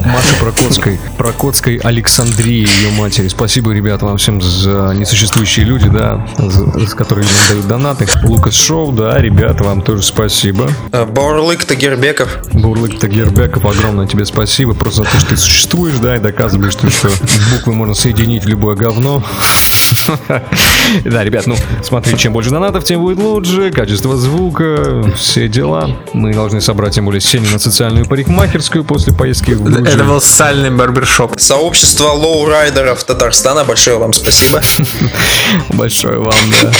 Маше 0.06 0.36
Прокоцкой, 0.42 1.00
Прокоцкой 1.18 1.78
Александрии, 1.78 2.68
ее 2.68 2.92
матери. 2.98 3.28
Спасибо, 3.28 3.72
ребята, 3.72 4.06
вам 4.06 4.18
всем 4.18 4.42
за 4.42 4.94
несуществующие 4.94 5.66
люди, 5.66 5.88
да, 5.88 6.28
за, 6.38 6.80
за 6.80 6.96
которые 6.96 7.26
нам 7.26 7.50
дают 7.50 7.68
донаты. 7.68 8.08
Лукас 8.24 8.56
Шоу, 8.56 8.92
да, 8.92 9.18
ребята, 9.20 9.64
вам 9.64 9.82
тоже 9.82 10.04
спасибо. 10.04 10.70
Баурлык 10.92 11.64
Тагирбеков. 11.64 12.38
Бурлык 12.52 13.00
Тагирбеков, 13.00 13.66
огромное 13.66 14.08
тебе 14.08 14.26
спасибо 14.26 14.74
просто 14.74 15.04
за 15.04 15.10
то, 15.10 15.20
что 15.20 15.35
ты 15.36 15.42
существуешь, 15.42 15.98
да, 15.98 16.16
и 16.16 16.20
доказываешь, 16.20 16.74
что, 16.74 16.90
что 16.90 17.10
буквы 17.54 17.74
можно 17.74 17.94
соединить 17.94 18.46
в 18.46 18.48
любое 18.48 18.76
говно. 18.76 19.24
Да, 21.04 21.24
ребят, 21.24 21.48
ну, 21.48 21.56
смотри, 21.84 22.18
чем 22.18 22.32
больше 22.32 22.52
донатов, 22.52 22.84
тем 22.84 23.02
будет 23.02 23.18
лучше, 23.18 23.72
качество 23.72 24.16
звука, 24.18 25.04
все 25.18 25.48
дела. 25.48 25.98
Мы 26.14 26.34
должны 26.34 26.62
собрать, 26.62 26.94
тем 26.94 27.06
более, 27.06 27.22
Сеню 27.22 27.50
на 27.52 27.60
социальную 27.60 28.06
парикмахерскую 28.06 28.84
после 28.84 29.14
поездки 29.14 29.52
в 29.52 29.64
Грузию. 29.64 29.88
Это 29.88 30.04
был 30.04 30.22
социальный 30.22 30.70
барбершоп. 30.70 31.40
Сообщество 31.40 32.10
лоурайдеров 32.10 33.04
Татарстана. 33.04 33.64
Большое 33.64 33.98
вам 33.98 34.14
спасибо. 34.14 34.62
Большое 35.74 36.20
вам, 36.20 36.36
да. 36.62 36.72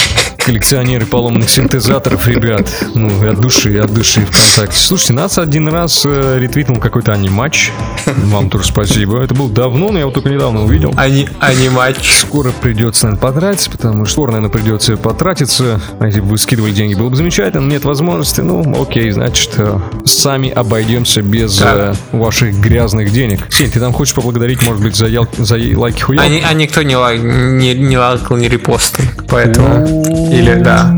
Коллекционеры 0.46 1.08
поломанных 1.08 1.50
синтезаторов, 1.50 2.28
ребят. 2.28 2.72
Ну, 2.94 3.28
от 3.28 3.42
души, 3.42 3.80
от 3.80 3.92
души 3.92 4.22
ВКонтакте. 4.26 4.80
Слушайте, 4.80 5.14
нас 5.14 5.40
один 5.40 5.68
раз 5.70 6.04
э, 6.06 6.38
ретвитнул 6.40 6.78
какой-то 6.80 7.14
аниматч. 7.14 7.72
Вам 8.06 8.52
тоже 8.52 8.66
спасибо. 8.68 9.24
Это 9.24 9.34
было 9.34 9.50
давно, 9.50 9.88
но 9.88 9.94
я 9.96 10.02
его 10.02 10.12
только 10.12 10.30
недавно 10.30 10.64
увидел. 10.64 10.94
Ани, 10.98 11.28
анимач. 11.40 11.96
Скоро 12.22 12.52
придется, 12.52 13.08
наверное, 13.08 13.22
потратиться, 13.32 13.72
потому 13.72 14.06
что 14.06 14.14
скоро, 14.14 14.32
наверное, 14.34 14.52
придется 14.52 14.98
потратиться. 14.98 15.82
А 16.00 16.06
если 16.06 16.20
бы 16.22 16.28
вы 16.28 16.38
скидывали 16.38 16.72
деньги, 16.74 16.94
было 16.94 17.10
бы 17.10 17.16
замечательно. 17.16 17.68
Нет 17.68 17.84
возможности, 17.84 18.42
ну, 18.42 18.80
окей, 18.80 19.10
значит, 19.10 19.50
э, 19.58 19.80
сами 20.06 20.52
обойдемся 20.52 21.24
без 21.24 21.58
Да. 21.58 21.96
э, 22.12 22.16
ваших 22.18 22.54
грязных 22.60 23.12
денег. 23.12 23.40
Сень, 23.50 23.72
ты 23.72 23.80
там 23.80 23.94
хочешь 23.94 24.14
поблагодарить, 24.14 24.64
может 24.64 24.84
быть, 24.84 24.96
за, 24.96 25.08
ял- 25.08 25.28
за 25.40 25.56
лайки 25.76 26.02
хуя? 26.02 26.22
А, 26.22 26.26
а 26.50 26.54
никто 26.54 26.84
не, 26.84 26.96
лайк, 26.96 27.20
не, 27.24 27.74
не 27.74 27.98
лайкал, 27.98 28.38
не 28.38 28.48
репостил. 28.48 29.06
Поэтому... 29.28 30.35
Или 30.36 30.56
да. 30.56 30.96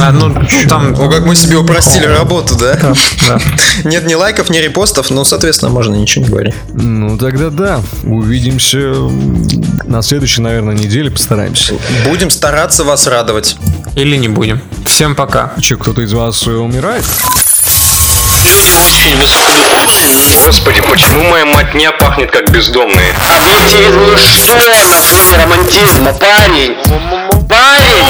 А, 0.00 0.12
ну, 0.12 0.34
там... 0.68 0.94
О, 0.98 1.10
как 1.10 1.26
мы 1.26 1.36
себе 1.36 1.58
упростили 1.58 2.06
работу, 2.06 2.56
да? 2.56 2.78
да. 3.28 3.38
Нет 3.84 4.06
ни 4.06 4.14
лайков, 4.14 4.48
ни 4.48 4.56
репостов, 4.58 5.10
ну, 5.10 5.24
соответственно, 5.24 5.70
можно 5.70 5.94
ничего 5.94 6.24
не 6.24 6.30
говорить. 6.30 6.54
Ну, 6.72 7.18
тогда 7.18 7.50
да. 7.50 7.80
Увидимся 8.04 8.78
на 9.84 10.02
следующей, 10.02 10.40
наверное, 10.40 10.74
неделе. 10.74 11.10
Постараемся. 11.10 11.74
Будем 12.06 12.30
стараться 12.30 12.84
вас 12.84 13.06
радовать. 13.06 13.56
Или 13.96 14.16
не 14.16 14.28
будем. 14.28 14.62
Всем 14.86 15.14
пока. 15.14 15.52
Че, 15.60 15.76
кто-то 15.76 16.00
из 16.00 16.12
вас 16.12 16.46
умирает? 16.46 17.04
Очень 18.80 19.16
высокодуховные. 19.16 20.46
Господи, 20.46 20.80
почему 20.80 21.24
моя 21.30 21.44
матня 21.44 21.92
пахнет 21.92 22.30
как 22.30 22.50
бездомные? 22.50 23.12
Объективизм 23.12 23.98
ну 24.54 24.60
что 24.60 24.88
на 24.88 25.02
фоне 25.02 25.44
романтизма, 25.44 26.12
парень? 26.14 27.39
Парень! 27.60 28.00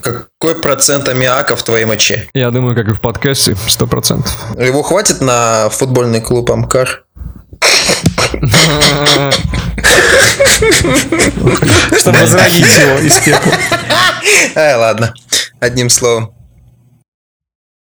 Какой 0.00 0.54
процент 0.60 1.08
аммиака 1.08 1.56
в 1.56 1.62
твоей 1.64 1.86
моче? 1.86 2.30
Я 2.34 2.52
думаю, 2.52 2.76
как 2.76 2.86
и 2.88 2.92
в 2.94 3.00
подкасте, 3.00 3.56
сто 3.68 3.88
процентов. 3.88 4.32
Его 4.56 4.82
хватит 4.82 5.20
на 5.20 5.68
футбольный 5.70 6.20
клуб 6.20 6.50
Амкар? 6.52 7.04
Чтобы 11.98 12.18
возродить 12.20 12.78
его 12.78 12.98
из 13.00 13.18
пепла. 13.18 13.52
Ай, 14.54 14.76
ладно. 14.76 15.14
Одним 15.58 15.90
словом. 15.90 16.32